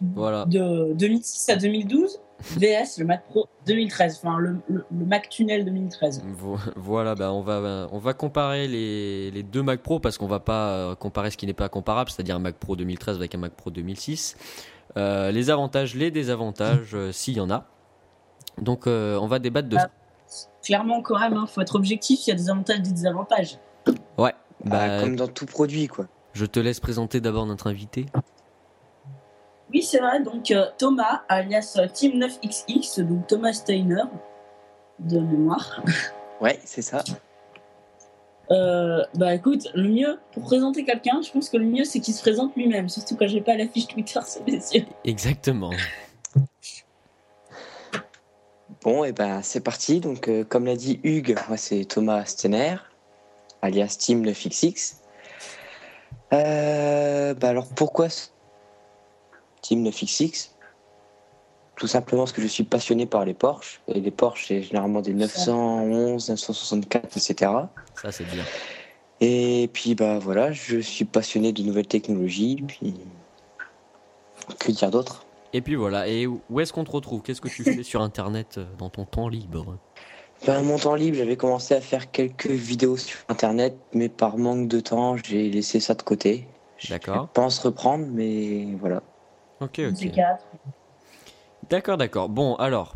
Voilà. 0.00 0.44
de 0.46 0.92
2006 0.94 1.48
à 1.50 1.56
2012 1.56 2.20
VS 2.56 2.98
le 2.98 3.04
Mac 3.04 3.24
Pro 3.28 3.46
2013, 3.66 4.20
enfin 4.22 4.38
le, 4.38 4.56
le- 4.68 4.84
le 4.90 5.04
Mac 5.06 5.28
Tunnel 5.28 5.64
2013. 5.64 6.22
Vo- 6.26 6.56
Voilà, 6.76 7.14
bah 7.14 7.32
on, 7.32 7.42
va, 7.42 7.88
on 7.92 7.98
va 7.98 8.12
comparer 8.14 8.66
les, 8.68 9.30
les 9.30 9.42
deux 9.42 9.62
Mac 9.62 9.82
Pro 9.82 10.00
parce 10.00 10.18
qu'on 10.18 10.26
va 10.26 10.40
pas 10.40 10.68
euh, 10.70 10.94
comparer 10.94 11.30
ce 11.30 11.36
qui 11.36 11.46
n'est 11.46 11.52
pas 11.54 11.68
comparable, 11.68 12.10
c'est-à-dire 12.10 12.36
un 12.36 12.40
Mac 12.40 12.56
Pro 12.56 12.76
2013 12.76 13.16
avec 13.16 13.34
un 13.34 13.38
Mac 13.38 13.52
Pro 13.52 13.70
2006. 13.70 14.36
Euh, 14.96 15.30
les 15.30 15.50
avantages, 15.50 15.94
les 15.94 16.10
désavantages, 16.10 16.94
euh, 16.94 17.12
s'il 17.12 17.36
y 17.36 17.40
en 17.40 17.50
a. 17.50 17.66
Donc 18.60 18.86
euh, 18.86 19.18
on 19.20 19.26
va 19.26 19.38
débattre 19.38 19.68
de 19.68 19.76
Ah. 19.78 19.88
Clairement, 20.62 21.02
quand 21.02 21.18
même, 21.18 21.36
il 21.40 21.46
faut 21.48 21.60
être 21.60 21.74
objectif, 21.74 22.26
il 22.26 22.30
y 22.30 22.32
a 22.32 22.36
des 22.36 22.50
avantages 22.50 22.78
et 22.78 22.82
des 22.82 22.90
désavantages. 22.92 23.58
Ouais, 24.18 24.32
Bah, 24.64 24.86
bah, 24.88 25.00
comme 25.00 25.16
dans 25.16 25.26
tout 25.26 25.46
produit, 25.46 25.86
quoi. 25.88 26.06
je 26.34 26.44
te 26.46 26.60
laisse 26.60 26.78
présenter 26.80 27.20
d'abord 27.20 27.46
notre 27.46 27.66
invité. 27.68 28.06
Oui, 29.72 29.82
c'est 29.82 29.98
vrai, 30.00 30.20
donc 30.20 30.50
euh, 30.50 30.66
Thomas, 30.78 31.22
alias 31.28 31.76
euh, 31.78 31.86
Team 31.88 32.18
9XX, 32.20 33.02
donc 33.02 33.26
Thomas 33.26 33.52
Steiner, 33.52 34.02
de 34.98 35.18
mémoire. 35.20 35.82
Ouais, 36.40 36.58
c'est 36.64 36.80
ça. 36.80 37.04
Euh, 38.50 39.04
bah 39.14 39.34
écoute, 39.34 39.68
le 39.74 39.88
mieux, 39.90 40.18
pour 40.32 40.42
présenter 40.44 40.84
quelqu'un, 40.84 41.20
je 41.22 41.30
pense 41.30 41.50
que 41.50 41.58
le 41.58 41.66
mieux 41.66 41.84
c'est 41.84 42.00
qu'il 42.00 42.14
se 42.14 42.22
présente 42.22 42.56
lui-même, 42.56 42.88
surtout 42.88 43.14
quand 43.14 43.28
j'ai 43.28 43.42
pas 43.42 43.56
la 43.56 43.68
fiche 43.68 43.86
Twitter 43.88 44.18
sous 44.26 44.42
les 44.46 44.74
yeux. 44.74 44.86
Exactement. 45.04 45.70
Bon, 48.82 49.04
et 49.04 49.12
ben 49.12 49.42
c'est 49.42 49.60
parti. 49.60 50.00
Donc, 50.00 50.28
euh, 50.28 50.42
comme 50.44 50.64
l'a 50.64 50.76
dit 50.76 51.00
Hugues, 51.04 51.36
moi 51.48 51.58
c'est 51.58 51.84
Thomas 51.84 52.24
Stener, 52.24 52.76
alias 53.60 53.96
Team 54.00 54.24
9XX. 54.24 54.94
Euh, 56.32 57.34
bah 57.34 57.48
alors 57.50 57.66
pourquoi 57.68 58.08
ce- 58.08 58.28
Team 59.62 59.84
9XX 59.86 60.50
Tout 61.76 61.86
simplement 61.86 62.22
parce 62.22 62.32
que 62.32 62.42
je 62.42 62.46
suis 62.46 62.64
passionné 62.64 63.06
par 63.06 63.24
les 63.24 63.34
Porsche. 63.34 63.80
Et 63.88 64.00
les 64.00 64.10
Porsche, 64.10 64.46
c'est 64.48 64.62
généralement 64.62 65.00
des 65.00 65.14
911, 65.14 66.28
964, 66.28 67.16
etc. 67.16 67.52
Ça 68.00 68.12
c'est 68.12 68.24
bien. 68.24 68.44
Et 69.20 69.68
puis 69.72 69.94
bah 69.94 70.18
voilà, 70.18 70.52
je 70.52 70.78
suis 70.78 71.04
passionné 71.04 71.52
de 71.52 71.62
nouvelles 71.62 71.86
technologies. 71.86 72.64
Puis 72.66 72.94
que 74.58 74.72
dire 74.72 74.90
d'autre 74.90 75.24
Et 75.52 75.60
puis 75.60 75.74
voilà, 75.74 76.08
et 76.08 76.26
où 76.26 76.60
est-ce 76.60 76.72
qu'on 76.72 76.84
te 76.84 76.90
retrouve? 76.90 77.22
Qu'est-ce 77.22 77.40
que 77.40 77.48
tu 77.48 77.62
fais 77.64 77.82
sur 77.82 78.02
Internet 78.02 78.56
euh, 78.58 78.64
dans 78.78 78.88
ton 78.88 79.04
temps 79.04 79.28
libre? 79.28 79.78
Ben, 80.46 80.62
mon 80.62 80.78
temps 80.78 80.94
libre, 80.94 81.18
j'avais 81.18 81.36
commencé 81.36 81.74
à 81.74 81.80
faire 81.80 82.10
quelques 82.10 82.46
vidéos 82.46 82.96
sur 82.96 83.18
Internet, 83.28 83.76
mais 83.92 84.08
par 84.08 84.38
manque 84.38 84.68
de 84.68 84.80
temps, 84.80 85.16
j'ai 85.16 85.50
laissé 85.50 85.80
ça 85.80 85.94
de 85.94 86.02
côté. 86.02 86.46
D'accord. 86.88 87.28
Je 87.28 87.40
pense 87.40 87.58
reprendre, 87.58 88.06
mais 88.10 88.66
voilà. 88.80 89.02
Ok, 89.60 89.80
ok. 89.80 90.10
D'accord, 91.68 91.96
d'accord. 91.96 92.28
Bon, 92.28 92.54
alors, 92.56 92.94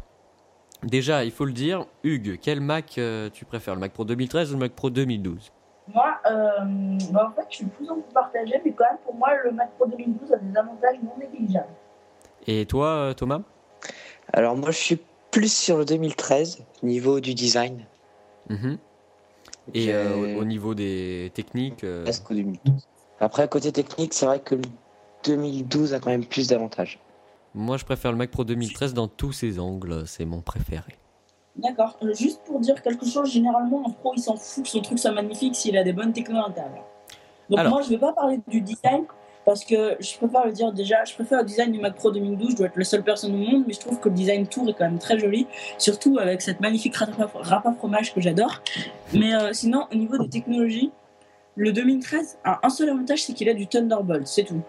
déjà, 0.83 1.25
il 1.25 1.31
faut 1.31 1.45
le 1.45 1.53
dire, 1.53 1.87
Hugues, 2.03 2.39
quel 2.41 2.61
Mac 2.61 2.97
euh, 2.99 3.31
tu 3.31 3.45
préfères 3.45 3.75
Le 3.75 3.81
Mac 3.81 3.93
Pro 3.93 4.05
2013 4.05 4.51
ou 4.51 4.55
le 4.55 4.61
Mac 4.61 4.73
Pro 4.73 4.91
2012 4.91 5.53
Moi, 5.89 6.17
euh, 6.27 6.99
bah, 7.13 7.31
en 7.31 7.35
fait, 7.35 7.47
je 7.51 7.57
suis 7.57 7.67
plus 7.67 7.89
en 7.91 7.97
plus 7.97 8.13
partagé, 8.13 8.61
mais 8.65 8.73
quand 8.73 8.85
même, 8.85 8.99
pour 9.05 9.15
moi, 9.15 9.29
le 9.45 9.53
Mac 9.53 9.71
Pro 9.77 9.87
2012 9.87 10.33
a 10.33 10.39
des 10.39 10.57
avantages 10.57 10.97
non 11.03 11.13
négligeables. 11.19 11.69
Et 12.47 12.67
toi, 12.67 12.87
euh, 12.89 13.15
Thomas? 13.15 13.41
Alors 14.33 14.57
moi, 14.57 14.71
je 14.71 14.79
suis 14.79 14.99
plus 15.31 15.53
sur 15.53 15.79
le 15.79 15.85
2013, 15.85 16.65
niveau 16.83 17.21
du 17.21 17.35
design. 17.35 17.85
Mhm. 18.49 18.79
Et 19.73 19.93
euh, 19.95 20.37
au, 20.37 20.41
au 20.41 20.45
niveau 20.45 20.75
des 20.75 21.31
techniques 21.35 21.85
euh, 21.85 22.05
presque 22.05 22.31
au 22.31 22.35
2012. 22.35 22.87
Après, 23.21 23.49
côté 23.49 23.73
technique, 23.73 24.13
c'est 24.13 24.27
vrai 24.27 24.41
que 24.41 24.57
le 24.57 24.63
2012 25.25 25.95
a 25.95 26.01
quand 26.01 26.11
même 26.11 26.25
plus 26.25 26.49
d'avantages. 26.49 26.99
Moi, 27.55 27.77
je 27.77 27.85
préfère 27.85 28.11
le 28.11 28.19
Mac 28.19 28.31
Pro 28.31 28.45
2013 28.45 28.95
dans 28.95 29.09
tous 29.09 29.33
ses 29.33 29.61
angles, 29.61 30.05
c'est 30.07 30.25
mon 30.25 30.41
préféré. 30.41 30.99
D'accord. 31.57 31.97
Euh, 32.03 32.13
juste 32.15 32.41
pour 32.45 32.59
dire 32.59 32.83
quelque 32.83 33.07
chose, 33.07 33.31
généralement, 33.31 33.85
un 33.87 33.91
pro, 33.91 34.13
il 34.17 34.21
s'en 34.21 34.37
fout 34.37 34.65
que 34.65 34.71
son 34.71 34.81
truc 34.81 34.99
soit 34.99 35.13
magnifique 35.13 35.55
s'il 35.55 35.77
a 35.79 35.85
des 35.85 35.93
bonnes 35.93 36.13
technos 36.13 36.39
à 36.39 36.49
l'intérieur. 36.49 36.85
Donc 37.49 37.59
Alors. 37.61 37.75
moi, 37.75 37.83
je 37.83 37.91
vais 37.91 37.99
pas 37.99 38.13
parler 38.13 38.41
du 38.49 38.61
design, 38.61 39.05
parce 39.45 39.65
que 39.65 39.97
je 40.01 40.17
préfère 40.17 40.47
le 40.47 40.53
dire 40.53 40.73
déjà, 40.73 41.05
je 41.05 41.15
préfère 41.15 41.39
le 41.39 41.45
design 41.45 41.71
du 41.71 41.79
Mac 41.79 41.95
Pro 41.95 42.11
2012, 42.11 42.53
je 42.53 42.57
dois 42.57 42.67
être 42.67 42.77
la 42.77 42.85
seule 42.85 43.05
personne 43.05 43.35
au 43.35 43.39
monde, 43.39 43.65
mais 43.67 43.75
je 43.75 43.81
trouve 43.81 44.01
que 44.01 44.09
le 44.09 44.15
design 44.15 44.47
tour 44.47 44.69
est 44.69 44.73
quand 44.73 44.85
même 44.85 44.99
très 44.99 45.19
joli, 45.19 45.47
surtout 45.79 46.19
avec 46.19 46.43
cette 46.43 46.61
magnifique 46.61 46.95
à 47.01 47.73
fromage 47.79 48.15
que 48.15 48.21
j'adore. 48.21 48.63
Mais 49.13 49.35
euh, 49.35 49.53
sinon, 49.53 49.87
au 49.93 49.95
niveau 49.95 50.19
des 50.19 50.29
technologies, 50.29 50.91
le 51.57 51.73
2013 51.73 52.39
a 52.43 52.67
un 52.67 52.71
seul 52.71 52.89
avantage, 52.89 53.23
c'est 53.23 53.33
qu'il 53.33 53.49
a 53.49 53.55
du 53.55 53.67
Thunderbolt, 53.67 54.27
c'est 54.27 54.45
tout. 54.45 54.63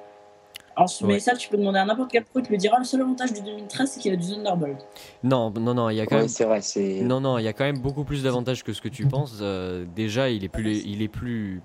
Alors, 0.78 0.90
Ouais. 1.02 1.08
Mais 1.08 1.20
ça, 1.20 1.36
tu 1.36 1.48
peux 1.50 1.58
demander 1.58 1.80
à 1.80 1.86
n'importe 1.86 2.12
quel 2.12 2.26
pro, 2.26 2.40
il 2.40 2.46
te 2.46 2.52
le 2.52 2.58
dira, 2.58 2.78
le 2.78 2.84
seul 2.84 3.02
avantage 3.02 3.32
du 3.34 3.42
2013, 3.42 3.90
c'est 3.92 4.00
qu'il 4.02 4.12
a 4.12 4.18
du 4.18 4.28
Thunderbolt. 4.28 4.78
Non, 5.24 5.50
non, 5.52 5.74
non, 5.74 5.90
il 5.90 5.96
y 5.96 6.02
a 6.02 6.06
quand 6.06 6.16
Ouais, 6.16 6.22
même. 6.22 6.28
c'est 6.28 6.44
vrai, 6.44 6.62
c'est. 6.62 7.02
Non, 7.02 7.22
non, 7.22 7.38
il 7.38 7.44
y 7.44 7.48
a 7.48 7.54
quand 7.54 7.64
même 7.64 7.80
beaucoup 7.80 8.04
plus 8.04 8.24
d'avantages 8.24 8.64
que 8.64 8.74
ce 8.74 8.82
que 8.82 8.90
tu 8.90 9.08
penses. 9.08 9.38
Euh, 9.42 9.86
déjà, 9.96 10.30
il 10.30 10.44
est 10.44 10.50
plus, 10.50 10.84
il 10.86 11.02
est 11.02 11.08
plus, 11.08 11.62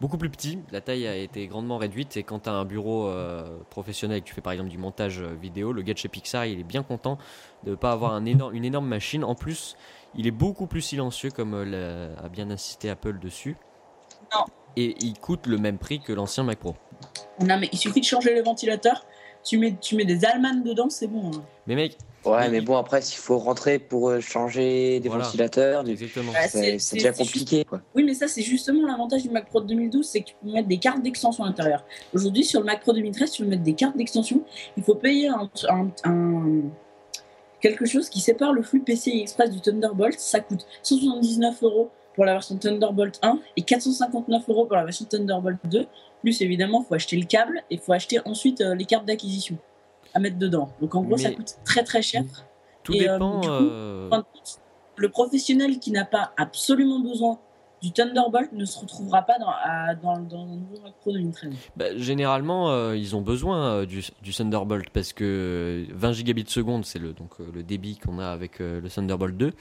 beaucoup 0.00 0.16
plus 0.16 0.30
petit. 0.30 0.58
La 0.72 0.80
taille 0.80 1.06
a 1.06 1.14
été 1.14 1.46
grandement 1.46 1.76
réduite. 1.76 2.16
Et 2.16 2.22
quand 2.22 2.40
tu 2.40 2.48
as 2.48 2.52
un 2.54 2.64
bureau 2.64 3.06
euh, 3.08 3.58
professionnel 3.68 4.16
et 4.18 4.20
que 4.22 4.26
tu 4.26 4.34
fais 4.34 4.40
par 4.40 4.52
exemple 4.54 4.70
du 4.70 4.78
montage 4.78 5.20
euh, 5.20 5.34
vidéo, 5.34 5.72
le 5.74 5.82
gars 5.82 5.92
de 5.92 5.98
chez 5.98 6.08
Pixar, 6.08 6.46
il 6.46 6.58
est 6.60 6.64
bien 6.64 6.82
content 6.82 7.18
de 7.64 7.72
ne 7.72 7.76
pas 7.76 7.92
avoir 7.92 8.14
un 8.14 8.24
énorme, 8.24 8.54
une 8.54 8.64
énorme 8.64 8.86
machine. 8.88 9.24
En 9.24 9.34
plus, 9.34 9.76
il 10.14 10.26
est 10.26 10.30
beaucoup 10.30 10.66
plus 10.66 10.80
silencieux, 10.80 11.30
comme 11.30 11.52
euh, 11.52 11.64
l'a- 12.16 12.24
a 12.24 12.28
bien 12.30 12.50
insisté 12.50 12.88
Apple 12.88 13.18
dessus. 13.18 13.56
Non. 14.34 14.44
Et 14.76 14.94
il 15.04 15.18
coûte 15.18 15.46
le 15.46 15.58
même 15.58 15.78
prix 15.78 16.00
que 16.00 16.12
l'ancien 16.12 16.42
Mac 16.44 16.58
Pro. 16.58 16.74
Non, 17.40 17.58
mais 17.58 17.68
il 17.72 17.78
suffit 17.78 18.00
de 18.00 18.04
changer 18.06 18.34
les 18.34 18.42
ventilateurs. 18.42 19.04
Tu 19.42 19.58
mets, 19.58 19.74
tu 19.80 19.94
mets 19.96 20.04
des 20.06 20.24
Allemands 20.24 20.54
dedans, 20.64 20.88
c'est 20.88 21.06
bon. 21.06 21.30
hein. 21.34 21.42
Mais 21.66 21.74
mec, 21.74 21.96
Ouais, 22.24 22.48
mais 22.48 22.62
bon, 22.62 22.78
après, 22.78 23.02
s'il 23.02 23.18
faut 23.18 23.36
rentrer 23.36 23.78
pour 23.78 24.08
euh, 24.08 24.18
changer 24.20 24.98
des 25.00 25.10
Voilà. 25.10 25.24
ventilateurs, 25.24 25.86
exactement. 25.86 26.32
Ouais, 26.32 26.78
c'est 26.78 26.94
déjà 26.96 27.12
compliqué, 27.12 27.66
quoi. 27.66 27.82
Oui, 27.94 28.02
mais 28.02 28.14
ça, 28.14 28.28
c'est 28.28 28.40
justement 28.40 28.86
l'avantage 28.86 29.24
du 29.24 29.28
Mac 29.28 29.46
Pro 29.50 29.60
2012, 29.60 30.06
c'est 30.08 30.20
que 30.20 30.28
tu 30.28 30.34
peux 30.42 30.50
mettre 30.50 30.66
des 30.66 30.78
cartes 30.78 31.02
d'extension 31.02 31.44
à 31.44 31.48
l'intérieur. 31.48 31.84
Aujourd'hui, 32.14 32.42
sur 32.42 32.60
le 32.60 32.64
Mac 32.66 32.80
Pro 32.80 32.94
2013, 32.94 33.30
tu 33.30 33.42
peux 33.42 33.48
mettre 33.50 33.62
des 33.62 33.74
cartes 33.74 33.98
d'extension. 33.98 34.40
Il 34.78 34.82
faut 34.82 34.94
payer 34.94 35.28
un, 35.28 35.50
un- 35.68 35.90
un- 36.04 36.62
quelque 37.60 37.84
chose 37.84 38.08
qui 38.08 38.20
sépare 38.20 38.54
le 38.54 38.62
flux 38.62 38.80
PCI 38.80 39.20
Express 39.20 39.50
du 39.50 39.60
Thunderbolt. 39.60 40.18
Ça 40.18 40.40
coûte 40.40 40.64
179 40.82 41.62
euros 41.62 41.90
pour 42.14 42.24
la 42.24 42.32
version 42.32 42.56
Thunderbolt 42.56 43.18
1 43.22 43.38
et 43.58 43.62
459 43.62 44.48
euros 44.48 44.64
pour 44.64 44.76
la 44.76 44.84
version 44.84 45.04
Thunderbolt 45.04 45.58
2. 45.64 45.86
Plus, 46.24 46.40
évidemment, 46.42 46.82
il 46.82 46.88
faut 46.88 46.94
acheter 46.94 47.16
le 47.16 47.26
câble 47.26 47.58
et 47.70 47.74
il 47.74 47.80
faut 47.80 47.92
acheter 47.92 48.18
ensuite 48.24 48.60
euh, 48.62 48.74
les 48.74 48.86
cartes 48.86 49.04
d'acquisition 49.04 49.58
à 50.14 50.18
mettre 50.20 50.38
dedans. 50.38 50.70
Donc, 50.80 50.94
en 50.94 51.02
gros, 51.02 51.18
ça 51.18 51.30
coûte 51.30 51.56
très 51.64 51.84
très 51.84 52.00
cher. 52.02 52.24
Tout 52.82 52.94
Et, 52.94 53.06
euh, 53.08 53.12
dépend. 53.14 53.40
du 53.40 53.48
coup, 53.48 53.52
euh, 53.54 54.22
le 54.96 55.08
professionnel 55.10 55.78
qui 55.78 55.90
n'a 55.90 56.04
pas 56.04 56.32
absolument 56.36 57.00
besoin 57.00 57.38
du 57.82 57.92
Thunderbolt 57.92 58.52
ne 58.52 58.64
se 58.64 58.78
retrouvera 58.78 59.22
pas 59.22 59.38
dans, 59.38 59.50
à- 59.50 59.94
dans, 59.94 60.18
dans 60.20 60.44
un 60.44 60.56
nouveau 60.56 60.80
Mac 60.82 60.94
Pro 61.02 61.12
2013. 61.12 61.52
Bah, 61.76 61.94
généralement, 61.96 62.70
euh, 62.70 62.96
ils 62.96 63.14
ont 63.14 63.20
besoin 63.20 63.80
euh, 63.80 63.86
du, 63.86 64.02
du 64.22 64.32
Thunderbolt 64.32 64.88
parce 64.90 65.12
que 65.12 65.84
20 65.92 66.12
gigabits 66.12 66.44
seconde, 66.48 66.86
c'est 66.86 66.98
le, 66.98 67.12
donc, 67.12 67.32
le 67.40 67.62
débit 67.62 67.98
qu'on 67.98 68.18
a 68.18 68.28
avec 68.28 68.60
euh, 68.62 68.80
le 68.80 68.88
Thunderbolt 68.88 69.36
2. 69.36 69.52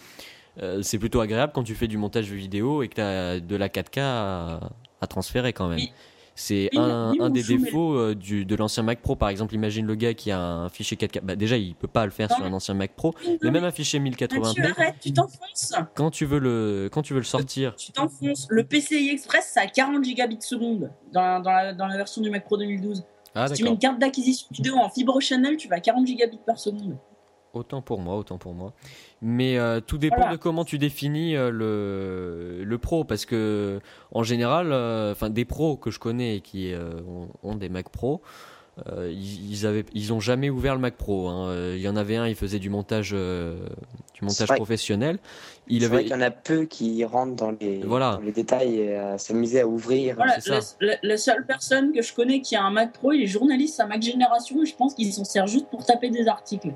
Euh, 0.61 0.81
c'est 0.83 0.99
plutôt 0.99 1.19
agréable 1.19 1.51
quand 1.53 1.63
tu 1.63 1.75
fais 1.75 1.87
du 1.87 1.97
montage 1.97 2.31
vidéo 2.31 2.83
et 2.83 2.87
que 2.87 2.95
tu 2.95 3.01
as 3.01 3.39
de 3.41 3.55
la 3.57 3.67
4K 3.69 3.99
à, 3.99 4.59
à 5.01 5.07
transférer 5.07 5.51
quand 5.51 5.67
même. 5.67 5.79
Oui. 5.79 5.91
C'est 6.35 6.69
un, 6.75 7.29
des 7.29 7.43
défauts 7.43 7.95
euh, 7.95 8.15
du, 8.15 8.45
de 8.45 8.55
l'ancien 8.55 8.83
Mac 8.83 9.01
Pro. 9.01 9.15
Par 9.15 9.29
exemple, 9.29 9.53
imagine 9.53 9.85
le 9.85 9.95
gars 9.95 10.13
qui 10.13 10.31
a 10.31 10.39
un 10.39 10.69
fichier 10.69 10.97
4K. 10.97 11.21
Bah, 11.21 11.35
déjà, 11.35 11.57
il 11.57 11.75
peut 11.75 11.87
pas 11.87 12.05
le 12.05 12.11
faire 12.11 12.29
Non, 12.29 12.35
sur 12.35 12.45
un 12.45 12.53
ancien 12.53 12.73
Mac 12.73 12.95
Pro. 12.95 13.13
Non, 13.25 13.37
Mais 13.43 13.51
même 13.51 13.63
un 13.63 13.71
fichier 13.71 13.99
Mathieu, 13.99 14.27
1080p, 14.27 14.71
arrête, 14.71 14.95
tu 14.99 15.13
t'enfonces 15.13 15.73
quand 15.95 16.11
tu 16.11 16.25
veux 16.25 16.39
le, 16.39 16.89
quand 16.91 17.01
tu 17.01 17.13
veux 17.13 17.19
le 17.19 17.25
sortir, 17.25 17.75
Tu 17.75 17.91
t'enfonces. 17.91 18.47
Le 18.49 18.63
PCI 18.63 19.09
Express, 19.09 19.51
ça 19.53 19.61
a 19.61 19.67
40 19.67 20.03
gigabits 20.03 20.41
seconde 20.41 20.91
dans 21.11 21.21
la, 21.21 21.39
dans, 21.39 21.51
la, 21.51 21.73
dans 21.73 21.87
la 21.87 21.97
version 21.97 22.21
du 22.21 22.29
Mac 22.29 22.45
Pro 22.45 22.57
2012. 22.57 23.03
ah 23.35 23.47
si 23.47 23.55
tu 23.55 23.63
mets 23.63 23.69
une 23.69 23.77
carte 23.77 23.99
d'acquisition 23.99 24.47
vidéo 24.51 24.75
en 24.77 24.89
fibre 24.89 25.19
channel, 25.21 25.57
tu 25.57 25.67
vas 25.67 25.75
à 25.75 25.79
40 25.79 26.07
gigabits 26.07 26.39
par 26.45 26.57
seconde. 26.57 26.97
Autant 27.53 27.83
pour 27.83 27.99
moi, 27.99 28.15
autant 28.17 28.39
pour 28.39 28.55
moi. 28.55 28.73
Mais 29.21 29.59
euh, 29.59 29.79
tout 29.79 29.99
dépend 29.99 30.15
Voilà. 30.17 30.31
de 30.31 30.37
comment 30.37 30.65
tu 30.65 30.79
définis 30.79 31.35
euh, 31.35 31.51
le, 31.51 32.63
le 32.63 32.77
pro, 32.79 33.03
parce 33.03 33.25
que 33.27 33.79
en 34.11 34.23
général, 34.23 34.71
euh, 34.71 35.11
enfin 35.11 35.29
des 35.29 35.45
pros 35.45 35.77
que 35.77 35.91
je 35.91 35.99
connais 35.99 36.37
et 36.37 36.41
qui 36.41 36.73
euh, 36.73 36.93
ont, 37.07 37.27
ont 37.43 37.53
des 37.55 37.69
Mac 37.69 37.89
Pro, 37.89 38.21
euh, 38.87 39.11
ils, 39.13 39.51
ils 39.51 39.67
avaient, 39.67 39.85
ils 39.93 40.13
ont 40.13 40.19
jamais 40.19 40.49
ouvert 40.49 40.73
le 40.73 40.81
Mac 40.81 40.95
Pro. 40.95 41.27
hein. 41.27 41.53
Il 41.75 41.79
y 41.79 41.87
en 41.87 41.95
avait 41.95 42.15
un, 42.15 42.27
il 42.27 42.33
faisait 42.33 42.57
du 42.57 42.71
montage, 42.71 43.11
euh, 43.13 43.55
du 44.15 44.25
montage 44.25 44.47
vrai. 44.47 44.55
professionnel. 44.57 45.19
Il 45.67 45.83
C'est 45.83 45.87
vrai 45.89 46.05
y 46.07 46.13
en 46.15 46.21
a 46.21 46.31
peu 46.31 46.65
qui 46.65 47.05
rentrent 47.05 47.35
dans 47.35 47.51
les, 47.61 47.81
Voilà. 47.83 48.15
dans 48.15 48.21
les 48.25 48.31
détails 48.31 48.79
et 48.79 48.95
à 48.95 49.19
s'amuser 49.19 49.59
à 49.61 49.67
ouvrir. 49.67 50.15
Voilà, 50.15 50.39
c'est 50.39 50.49
la, 50.49 50.61
ça. 50.61 50.75
la- 50.81 50.97
la 51.03 51.17
seule 51.17 51.45
personne 51.45 51.91
que 51.93 52.01
je 52.01 52.15
connais 52.15 52.41
qui 52.41 52.55
a 52.55 52.63
un 52.63 52.71
Mac 52.71 52.93
Pro, 52.93 53.11
il 53.11 53.21
est 53.21 53.27
journaliste 53.27 53.79
à 53.79 53.85
Mac 53.85 54.01
Génération 54.01 54.63
et 54.63 54.65
je 54.65 54.75
pense 54.75 54.95
qu'il 54.95 55.13
s'en 55.13 55.23
sert 55.23 55.45
juste 55.45 55.67
pour 55.67 55.85
taper 55.85 56.09
des 56.09 56.27
articles. 56.27 56.69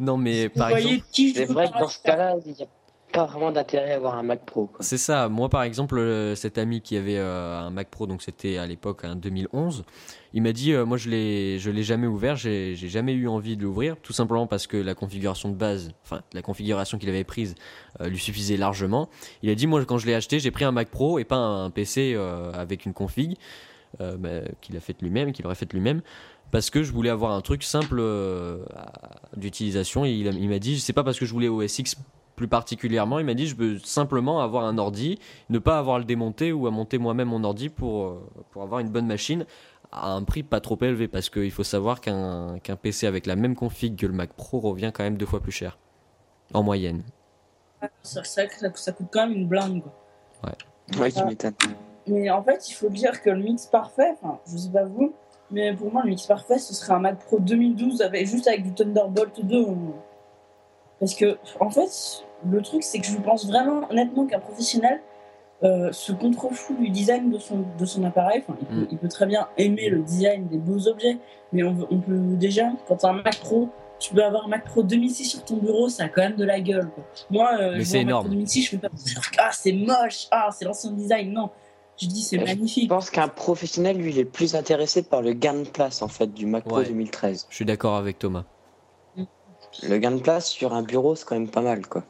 Non, 0.00 0.16
mais 0.16 0.48
par 0.48 0.70
exemple. 0.70 1.04
C'est 1.12 1.44
vrai 1.46 1.68
que 1.68 1.78
dans 1.78 1.88
ce 1.88 2.02
cas-là, 2.02 2.36
il 2.44 2.52
n'y 2.52 2.62
a 2.62 2.66
pas 3.12 3.26
vraiment 3.26 3.52
d'intérêt 3.52 3.92
à 3.92 3.96
avoir 3.96 4.16
un 4.16 4.22
Mac 4.24 4.44
Pro. 4.44 4.70
C'est 4.80 4.98
ça. 4.98 5.28
Moi, 5.28 5.48
par 5.48 5.62
exemple, 5.62 5.98
euh, 5.98 6.34
cet 6.34 6.58
ami 6.58 6.80
qui 6.80 6.96
avait 6.96 7.18
euh, 7.18 7.60
un 7.60 7.70
Mac 7.70 7.88
Pro, 7.88 8.06
donc 8.06 8.22
c'était 8.22 8.58
à 8.58 8.66
l'époque 8.66 9.04
un 9.04 9.14
2011, 9.14 9.84
il 10.32 10.42
m'a 10.42 10.52
dit, 10.52 10.72
euh, 10.72 10.84
moi, 10.84 10.96
je 10.96 11.08
l'ai, 11.08 11.60
je 11.60 11.70
l'ai 11.70 11.84
jamais 11.84 12.08
ouvert, 12.08 12.34
j'ai, 12.34 12.74
j'ai 12.74 12.88
jamais 12.88 13.12
eu 13.12 13.28
envie 13.28 13.56
de 13.56 13.62
l'ouvrir, 13.62 13.96
tout 14.02 14.12
simplement 14.12 14.48
parce 14.48 14.66
que 14.66 14.76
la 14.76 14.96
configuration 14.96 15.48
de 15.48 15.54
base, 15.54 15.92
enfin, 16.02 16.22
la 16.32 16.42
configuration 16.42 16.98
qu'il 16.98 17.08
avait 17.08 17.22
prise, 17.22 17.54
euh, 18.00 18.08
lui 18.08 18.18
suffisait 18.18 18.56
largement. 18.56 19.08
Il 19.42 19.50
a 19.50 19.54
dit, 19.54 19.68
moi, 19.68 19.84
quand 19.84 19.98
je 19.98 20.06
l'ai 20.06 20.14
acheté, 20.14 20.40
j'ai 20.40 20.50
pris 20.50 20.64
un 20.64 20.72
Mac 20.72 20.88
Pro 20.88 21.20
et 21.20 21.24
pas 21.24 21.36
un 21.36 21.70
PC 21.70 22.14
euh, 22.16 22.50
avec 22.52 22.84
une 22.84 22.92
config 22.92 23.36
euh, 24.00 24.16
bah, 24.16 24.48
qu'il 24.60 24.76
a 24.76 24.80
faite 24.80 25.02
lui-même, 25.02 25.32
qu'il 25.32 25.46
aurait 25.46 25.54
faite 25.54 25.72
lui-même. 25.72 26.02
Parce 26.54 26.70
que 26.70 26.84
je 26.84 26.92
voulais 26.92 27.10
avoir 27.10 27.32
un 27.32 27.40
truc 27.40 27.64
simple 27.64 27.96
euh, 27.98 28.64
d'utilisation. 29.36 30.04
Il, 30.04 30.48
m'a 30.48 30.60
dit, 30.60 30.78
c'est 30.78 30.92
pas 30.92 31.02
parce 31.02 31.18
que 31.18 31.26
je 31.26 31.32
voulais 31.32 31.48
OS 31.48 31.80
X 31.80 31.96
plus 32.36 32.46
particulièrement, 32.46 33.18
il 33.18 33.26
m'a 33.26 33.34
dit, 33.34 33.48
je 33.48 33.56
veux 33.56 33.80
simplement 33.80 34.40
avoir 34.40 34.64
un 34.64 34.78
ordi, 34.78 35.18
ne 35.50 35.58
pas 35.58 35.78
avoir 35.78 35.96
à 35.96 35.98
le 35.98 36.04
démonter 36.04 36.52
ou 36.52 36.68
à 36.68 36.70
monter 36.70 36.98
moi-même 36.98 37.26
mon 37.26 37.42
ordi 37.42 37.70
pour, 37.70 38.04
euh, 38.04 38.30
pour 38.52 38.62
avoir 38.62 38.78
une 38.78 38.88
bonne 38.88 39.08
machine 39.08 39.46
à 39.90 40.12
un 40.12 40.22
prix 40.22 40.44
pas 40.44 40.60
trop 40.60 40.78
élevé. 40.80 41.08
Parce 41.08 41.28
qu'il 41.28 41.50
faut 41.50 41.64
savoir 41.64 42.00
qu'un 42.00 42.60
qu'un 42.60 42.76
PC 42.76 43.08
avec 43.08 43.26
la 43.26 43.34
même 43.34 43.56
config 43.56 43.96
que 43.96 44.06
le 44.06 44.12
Mac 44.12 44.32
Pro 44.32 44.60
revient 44.60 44.92
quand 44.94 45.02
même 45.02 45.16
deux 45.16 45.26
fois 45.26 45.40
plus 45.40 45.50
cher. 45.50 45.76
En 46.52 46.62
moyenne. 46.62 47.02
Ça, 47.80 48.22
ça, 48.22 48.48
ça, 48.48 48.70
ça 48.76 48.92
coûte 48.92 49.08
quand 49.10 49.26
même 49.26 49.36
une 49.38 49.48
blinde. 49.48 49.82
Quoi. 49.82 50.52
Ouais, 51.00 51.10
tu 51.10 51.24
m'étonnes. 51.24 51.54
Mais 52.06 52.30
en 52.30 52.44
fait, 52.44 52.68
il 52.68 52.74
faut 52.74 52.90
dire 52.90 53.20
que 53.22 53.30
le 53.30 53.42
mix 53.42 53.66
parfait, 53.66 54.14
enfin, 54.22 54.38
je 54.46 54.56
sais 54.56 54.70
pas 54.70 54.84
vous, 54.84 55.14
mais 55.54 55.72
pour 55.72 55.90
moi, 55.92 56.02
le 56.04 56.10
mix 56.10 56.26
parfait, 56.26 56.58
ce 56.58 56.74
serait 56.74 56.92
un 56.92 56.98
Mac 56.98 57.18
Pro 57.20 57.38
2012 57.38 58.02
avec, 58.02 58.26
juste 58.26 58.46
avec 58.48 58.62
du 58.62 58.72
Thunderbolt 58.72 59.44
2. 59.44 59.56
euh. 59.56 59.74
Parce 61.00 61.14
que, 61.14 61.38
en 61.60 61.70
fait, 61.70 62.24
le 62.50 62.60
truc, 62.62 62.82
c'est 62.82 62.98
que 62.98 63.06
je 63.06 63.16
pense 63.18 63.46
vraiment, 63.46 63.82
honnêtement, 63.90 64.26
qu'un 64.26 64.38
professionnel 64.38 65.00
euh, 65.62 65.90
se 65.92 66.12
contrefout 66.12 66.76
du 66.78 66.90
design 66.90 67.30
de 67.30 67.38
son, 67.38 67.64
de 67.78 67.84
son 67.86 68.04
appareil. 68.04 68.42
Enfin, 68.46 68.58
il, 68.60 68.66
peut, 68.66 68.74
Mm. 68.74 68.86
il 68.90 68.98
peut 68.98 69.08
très 69.08 69.26
bien 69.26 69.48
aimer 69.56 69.88
le 69.88 70.00
design 70.02 70.46
des 70.48 70.58
beaux 70.58 70.88
objets, 70.88 71.16
mais 71.52 71.62
on, 71.62 71.74
peut 71.74 72.36
déjà, 72.36 72.70
quand 72.86 73.04
un 73.04 73.14
Mac 73.14 73.38
Pro, 73.40 73.68
tu 73.98 74.12
peux 74.12 74.22
avoir 74.22 74.44
un 74.44 74.48
Mac 74.48 74.64
Pro 74.64 74.82
2006 74.82 75.24
sur 75.24 75.44
ton 75.44 75.56
bureau, 75.56 75.88
ça 75.88 76.04
a 76.04 76.08
quand 76.08 76.22
même 76.22 76.36
de 76.36 76.44
la 76.44 76.60
gueule. 76.60 76.88
quoi. 76.90 77.04
Moi, 77.30 77.50
euh, 77.60 77.76
je 77.80 77.90
vois 77.90 78.00
un 78.00 78.04
Mac. 78.04 78.14
Pro 78.16 78.28
2006, 78.28 78.62
je 78.64 78.70
fais 78.70 78.76
pas 78.76 78.88
ah 79.38 79.50
c'est 79.52 79.72
moche, 79.72 80.26
ah 80.30 80.48
c'est 80.52 80.64
l'ancien 80.64 80.90
design. 80.90 81.32
Non, 81.32 81.50
je 82.00 82.06
dis 82.06 82.22
c'est 82.22 82.38
Je 82.38 82.44
magnifique. 82.44 82.84
Je 82.84 82.88
pense 82.88 83.10
qu'un 83.10 83.28
professionnel, 83.28 83.96
lui, 83.98 84.10
il 84.10 84.18
est 84.18 84.24
plus 84.24 84.54
intéressé 84.54 85.02
par 85.02 85.22
le 85.22 85.32
gain 85.32 85.54
de 85.54 85.68
place, 85.68 86.02
en 86.02 86.08
fait, 86.08 86.32
du 86.32 86.46
Mac 86.46 86.64
Pro 86.64 86.78
Ouais. 86.78 86.86
2013. 86.86 87.46
Je 87.48 87.54
suis 87.54 87.64
d'accord 87.64 87.96
avec 87.96 88.18
Thomas. 88.18 88.44
Le 89.82 89.98
gain 89.98 90.12
de 90.12 90.20
place 90.20 90.48
sur 90.48 90.72
un 90.72 90.82
bureau, 90.82 91.14
c'est 91.16 91.24
quand 91.24 91.34
même 91.38 91.48
pas 91.50 91.60
mal, 91.62 91.86
quoi. 91.86 92.04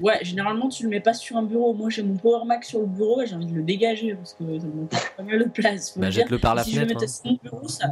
Ouais, 0.00 0.18
généralement 0.22 0.68
tu 0.68 0.84
le 0.84 0.90
mets 0.90 1.00
pas 1.00 1.12
sur 1.12 1.36
un 1.36 1.42
bureau. 1.42 1.74
Moi 1.74 1.90
j'ai 1.90 2.04
mon 2.04 2.16
Power 2.16 2.44
Mac 2.46 2.62
sur 2.64 2.78
le 2.78 2.86
bureau 2.86 3.20
et 3.20 3.26
j'ai 3.26 3.34
envie 3.34 3.46
de 3.46 3.54
le 3.54 3.64
dégager 3.64 4.14
parce 4.14 4.32
que 4.34 4.44
ça 4.60 4.64
me 4.66 4.86
prend 4.86 4.98
pas 5.16 5.22
mal 5.24 5.38
de 5.40 5.44
place. 5.48 5.90
Faut 5.90 5.98
Bah, 5.98 6.10
jette-le 6.10 6.38
par 6.38 6.54
la 6.54 6.62
si 6.62 6.70
je 6.70 6.80
fenêtre. 6.82 7.00
mettais 7.00 7.12
hein. 7.28 7.36
bureau, 7.42 7.66
ça. 7.66 7.86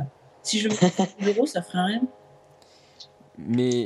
Si 0.44 0.60
je 0.60 0.68
le 0.68 0.74
mettais 0.74 0.90
sur 0.90 1.06
mon 1.18 1.24
bureau, 1.26 1.46
ça 1.46 1.62
ferait 1.62 1.82
rien. 1.84 2.02
Mais 3.38 3.84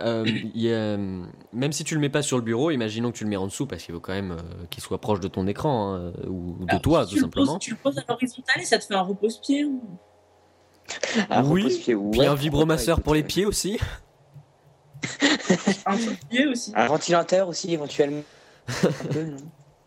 euh, 0.00 0.24
il 0.26 0.60
y 0.60 0.72
a- 0.72 0.96
même 0.96 1.72
si 1.72 1.84
tu 1.84 1.94
le 1.94 2.00
mets 2.00 2.08
pas 2.08 2.22
sur 2.22 2.36
le 2.36 2.42
bureau, 2.42 2.70
imaginons 2.72 3.12
que 3.12 3.16
tu 3.18 3.24
le 3.24 3.30
mets 3.30 3.36
en 3.36 3.46
dessous 3.46 3.66
parce 3.66 3.82
qu'il 3.84 3.94
faut 3.94 4.00
quand 4.00 4.12
même 4.12 4.32
euh, 4.32 4.64
qu'il 4.70 4.82
soit 4.82 5.00
proche 5.00 5.20
de 5.20 5.28
ton 5.28 5.46
écran 5.46 5.94
hein, 5.94 6.12
ou 6.28 6.56
de 6.64 6.70
Alors, 6.70 6.82
toi 6.82 7.04
si 7.06 7.10
tout 7.10 7.16
tu 7.16 7.22
le 7.24 7.30
poses- 7.30 7.44
simplement. 7.46 7.58
tu 7.60 7.70
le 7.70 7.76
poses 7.76 7.98
à 7.98 8.04
l'horizontale 8.08 8.60
et 8.60 8.64
ça 8.64 8.78
te 8.78 8.84
fait 8.84 8.94
un 8.94 9.02
repose-pied. 9.02 9.64
ou- 9.64 9.82
Un 11.30 11.44
Oui, 11.48 11.62
repose-pied, 11.62 11.94
ouais, 11.94 12.10
Puis 12.10 12.26
un 12.26 12.34
vibromasseur 12.34 13.00
pour 13.00 13.14
les 13.14 13.22
pieds 13.22 13.44
aussi. 13.46 13.78
Un 15.86 15.96
pied 16.28 16.46
aussi. 16.46 16.72
Un 16.74 16.86
ventilateur 16.86 17.48
aussi, 17.48 17.72
éventuellement. 17.72 18.22
Peu, 19.12 19.24
non? 19.24 19.36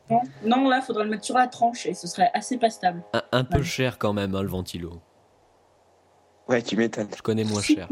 Non, 0.10 0.22
non, 0.46 0.70
là 0.70 0.82
faudrait 0.82 1.04
le 1.06 1.10
mettre 1.10 1.24
sur 1.26 1.38
la 1.38 1.48
tranche 1.48 1.86
et 1.86 1.94
ce 1.94 2.08
serait 2.08 2.30
assez 2.34 2.58
pas 2.58 2.70
stable. 2.70 3.04
Un, 3.14 3.22
un 3.32 3.44
peu 3.44 3.58
Ouais. 3.60 3.64
cher 3.64 3.98
quand 3.98 4.14
même 4.14 4.36
hein, 4.36 4.42
le 4.42 4.48
ventilo. 4.50 5.02
Ouais, 6.48 6.62
tu 6.62 6.76
m'étonnes. 6.76 7.08
Je 7.16 7.22
connais 7.22 7.44
moins 7.46 7.62
cher. 7.62 7.88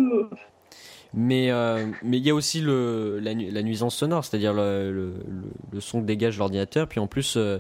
Mais 1.14 1.50
euh, 1.52 1.88
mais 2.04 2.18
il 2.18 2.26
y 2.26 2.30
a 2.30 2.36
aussi 2.36 2.62
le, 2.62 3.20
la, 3.20 3.34
nu- 3.34 3.50
la 3.50 3.64
nuisance 3.64 3.96
sonore, 3.96 4.24
c'est-à-dire 4.24 4.54
le, 4.54 4.92
le, 4.92 5.14
le- 5.28 5.52
le 5.72 5.80
son 5.80 6.02
que 6.02 6.06
dégage 6.06 6.38
l'ordinateur. 6.38 6.88
Puis 6.88 7.00
en 7.00 7.08
plus, 7.08 7.36
euh, 7.38 7.58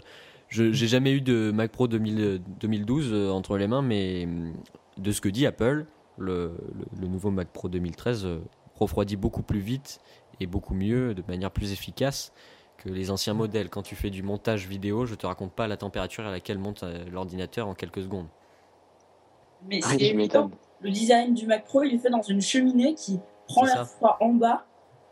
je 0.49 0.71
j'ai 0.71 0.87
jamais 0.87 1.11
eu 1.11 1.21
de 1.21 1.51
Mac 1.51 1.71
Pro 1.71 1.87
2000 1.87 2.41
2012 2.59 3.09
euh, 3.11 3.29
entre 3.31 3.57
les 3.57 3.67
mains, 3.67 3.81
mais 3.81 4.25
hum, 4.25 4.53
de 4.97 5.11
ce 5.11 5.19
que 5.21 5.29
dit 5.29 5.45
Apple, 5.47 5.85
le, 6.17 6.53
le, 6.77 6.85
le 7.01 7.07
nouveau 7.07 7.31
Mac 7.31 7.47
Pro 7.49 7.69
2013 7.69 8.25
euh, 8.25 8.39
refroidit 8.75 9.15
beaucoup 9.15 9.41
plus 9.43 9.59
vite 9.59 9.99
et 10.39 10.45
beaucoup 10.47 10.75
mieux, 10.75 11.13
de 11.15 11.23
manière 11.27 11.51
plus 11.51 11.71
efficace 11.71 12.31
que 12.77 12.89
les 12.89 13.09
anciens 13.11 13.33
modèles. 13.33 13.69
Quand 13.69 13.81
tu 13.81 13.95
fais 13.95 14.09
du 14.11 14.21
montage 14.23 14.67
vidéo, 14.67 15.05
je 15.07 15.15
te 15.15 15.25
raconte 15.25 15.53
pas 15.53 15.67
la 15.67 15.75
température 15.75 16.25
à 16.25 16.31
laquelle 16.31 16.59
monte 16.59 16.83
euh, 16.83 17.03
l'ordinateur 17.11 17.67
en 17.67 17.73
quelques 17.73 18.03
secondes. 18.03 18.27
Mais 19.67 19.83
Ouais, 19.83 19.97
c'est 19.99 20.13
m'étonnes. 20.13 20.51
Le 20.81 20.91
design 20.91 21.33
du 21.33 21.45
Mac 21.47 21.65
Pro, 21.65 21.83
il 21.83 21.93
est 21.95 21.97
fait 21.97 22.09
dans 22.09 22.21
une 22.21 22.41
cheminée 22.41 22.93
qui 22.95 23.19
prend 23.49 23.65
ça. 23.65 23.85
froid 23.85 24.17
en 24.21 24.29
bas 24.29 24.65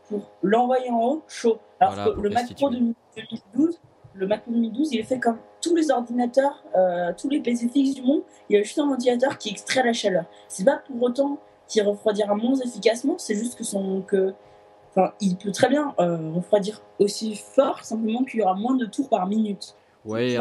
pour 0.08 0.32
l'envoyer 0.42 0.90
en 0.90 1.04
haut 1.04 1.24
chaud. 1.28 1.60
Alors 1.80 1.94
Voilà, 1.94 2.12
que 2.12 2.22
le 2.22 2.30
Mac 2.30 2.54
Pro 2.56 2.70
restituer. 2.70 2.96
2012, 3.54 3.80
le 4.14 4.28
Mac 4.28 4.44
Pro 4.44 4.52
2012, 4.52 4.94
il 4.94 5.00
est 5.00 5.04
fait 5.04 5.20
comme 5.20 5.38
tous 5.62 5.76
les 5.76 5.92
ordinateurs, 5.92 6.64
euh, 6.76 7.12
tous 7.18 7.30
les 7.30 7.42
PC 7.42 7.68
fixes 7.68 7.96
du 7.96 8.02
monde. 8.02 8.22
Il 8.50 8.56
y 8.56 8.60
a 8.60 8.64
juste 8.64 8.80
un 8.80 8.88
ventilateur 8.88 9.38
qui 9.38 9.50
extrait 9.50 9.84
la 9.84 9.94
chaleur. 9.94 10.26
C'est 10.48 10.64
pas 10.64 10.78
pour 10.88 11.02
autant 11.02 11.40
qu'il 11.68 11.84
refroidira 11.84 12.34
moins 12.36 12.56
efficacement, 12.56 13.18
c'est 13.18 13.36
juste 13.36 13.58
que 13.58 13.64
son 13.64 14.02
que 14.02 14.34
Enfin, 14.98 15.14
il 15.22 15.38
peut 15.38 15.52
très 15.52 15.70
bien 15.70 15.94
euh, 16.00 16.32
refroidir 16.32 16.82
aussi 16.98 17.36
fort, 17.36 17.84
simplement 17.84 18.24
qu'il 18.24 18.40
y 18.40 18.44
aura 18.44 18.56
moins 18.56 18.76
de 18.76 18.86
tours 18.86 19.10
par 19.10 19.28
minute. 19.28 19.76
Ouais, 20.08 20.36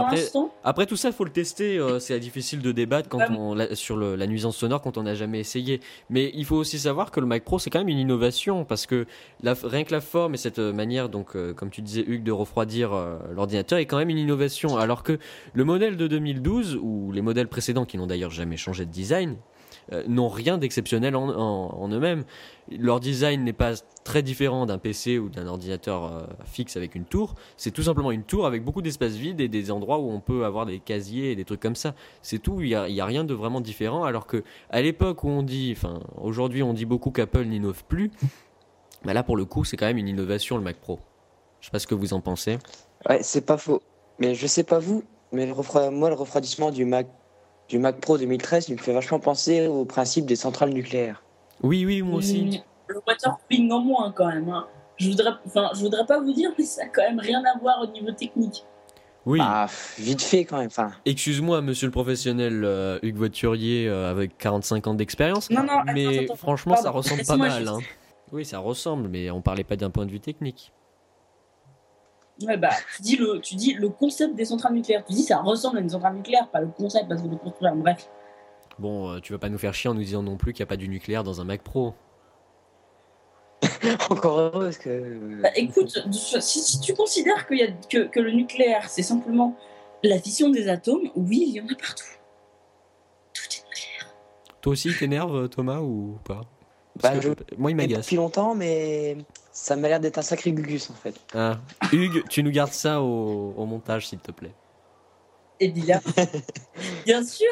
après, 0.64 0.86
tout 0.86 0.96
ça, 0.96 1.12
faut 1.12 1.24
le 1.24 1.30
tester. 1.30 1.78
euh, 1.78 1.98
c'est 1.98 2.18
difficile 2.20 2.60
de 2.62 2.72
débattre 2.72 3.08
quand 3.08 3.18
on, 3.38 3.54
la- 3.54 3.74
sur 3.74 3.96
le- 3.96 4.16
la 4.16 4.26
nuisance 4.26 4.56
sonore 4.56 4.80
quand 4.82 4.96
on 4.98 5.02
n'a 5.02 5.14
jamais 5.14 5.40
essayé. 5.40 5.80
Mais 6.10 6.30
il 6.34 6.44
faut 6.44 6.56
aussi 6.56 6.78
savoir 6.78 7.10
que 7.10 7.20
le 7.20 7.26
Mac 7.26 7.44
Pro 7.44 7.58
c'est 7.58 7.70
quand 7.70 7.78
même 7.80 7.88
une 7.88 7.98
innovation 7.98 8.64
parce 8.64 8.86
que 8.86 9.06
la, 9.42 9.54
rien 9.64 9.84
que 9.84 9.92
la 9.92 10.00
forme 10.00 10.34
et 10.34 10.36
cette 10.38 10.58
euh, 10.58 10.72
manière, 10.72 11.08
donc 11.08 11.34
euh, 11.36 11.52
comme 11.52 11.70
tu 11.70 11.82
disais 11.82 12.04
Hugues, 12.06 12.22
de 12.22 12.32
refroidir 12.32 12.92
euh, 12.92 13.18
l'ordinateur 13.34 13.78
est 13.78 13.86
quand 13.86 13.98
même 13.98 14.10
une 14.10 14.18
innovation. 14.18 14.76
Alors 14.76 15.02
que 15.02 15.18
le 15.52 15.64
modèle 15.64 15.96
de 15.96 16.06
2012 16.06 16.78
ou 16.80 17.10
les 17.12 17.22
modèles 17.22 17.48
précédents 17.48 17.84
qui 17.84 17.98
n'ont 17.98 18.06
d'ailleurs 18.06 18.30
jamais 18.30 18.56
changé 18.56 18.86
de 18.86 18.90
design 18.90 19.36
euh, 19.92 20.04
n'ont 20.08 20.28
rien 20.28 20.58
d'exceptionnel 20.58 21.16
en, 21.16 21.88
eux-mêmes. 21.88 22.24
Leur 22.70 23.00
design 23.00 23.44
n'est 23.44 23.52
pas 23.52 23.74
très 24.04 24.22
différent 24.22 24.66
d'un 24.66 24.78
PC 24.78 25.18
ou 25.18 25.28
d'un 25.28 25.46
ordinateur 25.46 26.04
euh, 26.04 26.22
fixe 26.44 26.76
avec 26.76 26.94
une 26.94 27.04
tour. 27.04 27.34
C'est 27.56 27.70
tout 27.70 27.82
simplement 27.82 28.10
une 28.10 28.24
tour 28.24 28.46
avec 28.46 28.64
beaucoup 28.64 28.82
d'espace 28.82 29.14
vide 29.14 29.40
et 29.40 29.48
des 29.48 29.70
endroits 29.70 29.98
où 29.98 30.10
on 30.10 30.20
peut 30.20 30.44
avoir 30.44 30.66
des 30.66 30.80
casiers 30.80 31.32
et 31.32 31.36
des 31.36 31.44
trucs 31.44 31.60
comme 31.60 31.76
ça. 31.76 31.94
C'est 32.22 32.38
tout, 32.38 32.60
il 32.60 32.68
n'y 32.68 33.00
a, 33.00 33.04
rien 33.04 33.24
de 33.24 33.34
vraiment 33.34 33.60
différent. 33.60 34.04
Alors 34.04 34.26
que 34.26 34.42
à 34.70 34.82
l'époque 34.82 35.24
où 35.24 35.28
on 35.28 35.42
dit, 35.42 35.72
enfin 35.76 36.00
aujourd'hui 36.16 36.62
on 36.62 36.72
dit 36.72 36.86
beaucoup 36.86 37.10
qu'Apple 37.10 37.44
n'innove 37.44 37.84
plus, 37.84 38.10
bah 39.04 39.14
là 39.14 39.22
pour 39.22 39.36
le 39.36 39.44
coup 39.44 39.64
c'est 39.64 39.76
quand 39.76 39.86
même 39.86 39.98
une 39.98 40.08
innovation 40.08 40.56
le 40.56 40.62
Mac 40.62 40.76
Pro. 40.76 40.98
Je 41.60 41.66
sais 41.66 41.70
pas 41.72 41.78
ce 41.78 41.86
que 41.86 41.94
vous 41.94 42.12
en 42.12 42.20
pensez. 42.20 42.58
Ouais, 43.08 43.22
c'est 43.22 43.44
pas 43.44 43.56
faux. 43.56 43.80
Mais 44.18 44.34
je 44.34 44.46
sais 44.46 44.64
pas 44.64 44.78
vous, 44.78 45.04
mais 45.32 45.46
moi, 45.92 46.08
le 46.08 46.14
refroidissement 46.14 46.70
du 46.70 46.84
Mac, 46.84 47.06
du 47.68 47.78
Mac 47.78 48.00
Pro 48.00 48.16
2013, 48.18 48.68
il 48.68 48.74
me 48.76 48.78
fait 48.80 48.92
vachement 48.92 49.18
penser 49.20 49.66
au 49.66 49.84
principe 49.84 50.26
des 50.26 50.36
centrales 50.36 50.70
nucléaires. 50.70 51.22
Oui, 51.62 51.84
oui, 51.86 52.02
moi 52.02 52.18
aussi. 52.18 52.60
Le 52.88 53.00
water 53.06 53.36
cooling 53.48 53.70
en 53.72 53.80
moins 53.80 54.12
quand 54.12 54.26
même. 54.28 54.48
hein. 54.48 54.66
Je 54.98 55.08
voudrais, 55.10 55.30
enfin, 55.46 55.70
je 55.74 55.80
voudrais 55.80 56.06
pas 56.06 56.20
vous 56.20 56.32
dire, 56.32 56.50
mais 56.56 56.64
ça 56.64 56.82
a 56.84 56.86
quand 56.86 57.02
même 57.02 57.18
rien 57.20 57.42
à 57.44 57.58
voir 57.58 57.80
au 57.82 57.86
niveau 57.86 58.12
technique. 58.12 58.64
Oui. 59.26 59.40
Ah, 59.42 59.66
pff, 59.68 59.96
vite 59.98 60.22
fait 60.22 60.44
quand 60.44 60.58
même. 60.58 60.68
Enfin, 60.68 60.92
Excuse-moi, 61.04 61.60
monsieur 61.60 61.86
le 61.88 61.90
professionnel 61.90 62.62
euh, 62.64 62.98
Hugues 63.02 63.16
Voiturier 63.16 63.88
euh, 63.88 64.08
avec 64.10 64.38
45 64.38 64.86
ans 64.86 64.94
d'expérience. 64.94 65.50
Non, 65.50 65.64
non, 65.64 65.80
Mais 65.92 66.20
attends, 66.24 66.36
franchement, 66.36 66.76
ça 66.76 66.90
ressemble 66.90 67.24
pas 67.26 67.36
mal. 67.36 67.58
juste- 67.58 67.68
hein. 67.68 67.78
Oui, 68.32 68.44
ça 68.44 68.58
ressemble, 68.60 69.08
mais 69.08 69.30
on 69.30 69.40
parlait 69.42 69.64
pas 69.64 69.76
d'un 69.76 69.90
point 69.90 70.06
de 70.06 70.10
vue 70.12 70.20
technique. 70.20 70.72
Ouais, 72.42 72.56
bah, 72.58 72.70
tu 72.96 73.02
dis, 73.02 73.16
le, 73.16 73.40
tu 73.40 73.54
dis 73.54 73.72
le 73.74 73.88
concept 73.88 74.34
des 74.34 74.44
centrales 74.44 74.74
nucléaires. 74.74 75.04
Tu 75.06 75.14
dis 75.14 75.22
ça 75.22 75.38
ressemble 75.38 75.78
à 75.78 75.80
une 75.80 75.88
centrale 75.88 76.14
nucléaire, 76.16 76.48
pas 76.50 76.60
le 76.60 76.68
concept 76.68 77.08
parce 77.08 77.22
que 77.22 77.28
le 77.28 77.36
construire. 77.36 77.74
Bref. 77.74 78.08
Bon, 78.78 79.10
euh, 79.12 79.20
tu 79.20 79.32
vas 79.32 79.38
pas 79.38 79.48
nous 79.48 79.56
faire 79.58 79.72
chier 79.72 79.88
en 79.88 79.94
nous 79.94 80.02
disant 80.02 80.22
non 80.22 80.36
plus 80.36 80.52
qu'il 80.52 80.62
n'y 80.62 80.66
a 80.66 80.68
pas 80.68 80.76
du 80.76 80.88
nucléaire 80.88 81.24
dans 81.24 81.40
un 81.40 81.44
Mac 81.44 81.62
Pro. 81.62 81.94
encore 84.10 84.38
heureux 84.38 84.64
parce 84.64 84.78
que. 84.78 85.40
Bah, 85.42 85.48
écoute, 85.56 85.98
si, 86.12 86.60
si 86.60 86.80
tu 86.80 86.94
considères 86.94 87.46
qu'il 87.46 87.58
y 87.58 87.62
a, 87.62 87.68
que, 87.88 88.06
que 88.06 88.20
le 88.20 88.32
nucléaire, 88.32 88.88
c'est 88.88 89.02
simplement 89.02 89.56
la 90.02 90.18
fission 90.20 90.50
des 90.50 90.68
atomes, 90.68 91.08
oui, 91.16 91.44
il 91.48 91.54
y 91.54 91.60
en 91.60 91.64
a 91.64 91.74
partout. 91.74 92.04
Tout 93.32 93.42
est 93.44 93.64
nucléaire. 93.66 94.14
Toi 94.60 94.72
aussi, 94.72 94.88
il 94.88 94.98
t'énerve, 94.98 95.48
Thomas, 95.48 95.80
ou 95.80 96.18
pas? 96.24 96.42
Parce 97.00 97.16
Bah, 97.26 97.34
que, 97.34 97.54
Moi, 97.56 97.70
il 97.70 97.76
m'agace. 97.76 98.04
depuis 98.04 98.16
longtemps, 98.16 98.54
mais 98.54 99.16
ça 99.56 99.74
m'a 99.74 99.88
l'air 99.88 100.00
d'être 100.00 100.18
un 100.18 100.22
sacré 100.22 100.52
gugus 100.52 100.90
en 100.90 100.92
fait. 100.92 101.14
Ah. 101.34 101.58
Hugues, 101.90 102.24
tu 102.28 102.42
nous 102.42 102.50
gardes 102.50 102.72
ça 102.72 103.00
au, 103.00 103.54
au 103.56 103.64
montage, 103.64 104.06
s'il 104.06 104.18
te 104.18 104.30
plaît. 104.30 104.52
Et 105.60 105.70
bien, 105.70 105.98
bien 107.06 107.24
sûr, 107.24 107.48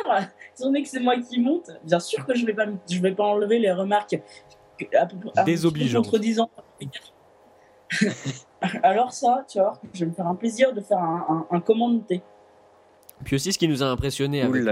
étant 0.54 0.66
donné 0.66 0.82
que 0.82 0.88
c'est 0.90 1.00
moi 1.00 1.16
qui 1.16 1.40
monte, 1.40 1.70
bien 1.82 2.00
sûr 2.00 2.26
que 2.26 2.34
je 2.34 2.44
vais 2.44 2.52
pas, 2.52 2.66
je 2.90 3.00
vais 3.00 3.14
pas 3.14 3.24
enlever 3.24 3.58
les 3.58 3.72
remarques 3.72 4.20
désobligeantes. 5.46 6.04
Contredisant. 6.04 6.50
Alors 8.82 9.14
ça, 9.14 9.46
tu 9.48 9.58
vois, 9.58 9.80
je 9.94 10.00
vais 10.00 10.10
me 10.10 10.14
faire 10.14 10.26
un 10.26 10.34
plaisir 10.34 10.74
de 10.74 10.82
faire 10.82 10.98
un, 10.98 11.46
un, 11.50 11.60
commenté. 11.60 12.20
Puis 13.24 13.36
aussi, 13.36 13.50
ce 13.50 13.58
qui 13.58 13.66
nous 13.66 13.82
a 13.82 13.86
impressionné 13.86 14.42
avec, 14.42 14.62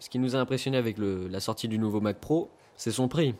ce 0.00 0.10
qui 0.10 0.18
nous 0.18 0.34
a 0.34 0.40
impressionné 0.40 0.76
avec 0.76 0.98
le, 0.98 1.28
la 1.28 1.38
sortie 1.38 1.68
du 1.68 1.78
nouveau 1.78 2.00
Mac 2.00 2.18
Pro, 2.18 2.48
c'est 2.74 2.90
son 2.90 3.06
prix, 3.06 3.36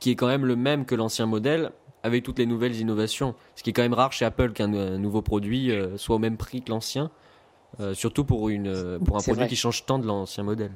qui 0.00 0.10
est 0.10 0.16
quand 0.16 0.26
même 0.26 0.44
le 0.44 0.56
même 0.56 0.86
que 0.86 0.96
l'ancien 0.96 1.26
modèle, 1.26 1.70
avec 2.04 2.22
toutes 2.22 2.38
les 2.38 2.46
nouvelles 2.46 2.76
innovations. 2.76 3.34
Ce 3.56 3.62
qui 3.64 3.70
est 3.70 3.72
quand 3.72 3.82
même 3.82 3.94
rare 3.94 4.12
chez 4.12 4.24
Apple 4.24 4.52
qu'un 4.52 4.68
nouveau 4.68 5.22
produit 5.22 5.72
euh, 5.72 5.96
soit 5.96 6.16
au 6.16 6.18
même 6.20 6.36
prix 6.36 6.62
que 6.62 6.70
l'ancien, 6.70 7.10
euh, 7.80 7.94
surtout 7.94 8.24
pour, 8.24 8.50
une, 8.50 9.00
pour 9.04 9.16
un 9.16 9.20
produit 9.20 9.48
qui 9.48 9.56
change 9.56 9.86
tant 9.86 9.98
de 9.98 10.06
l'ancien 10.06 10.44
modèle. 10.44 10.72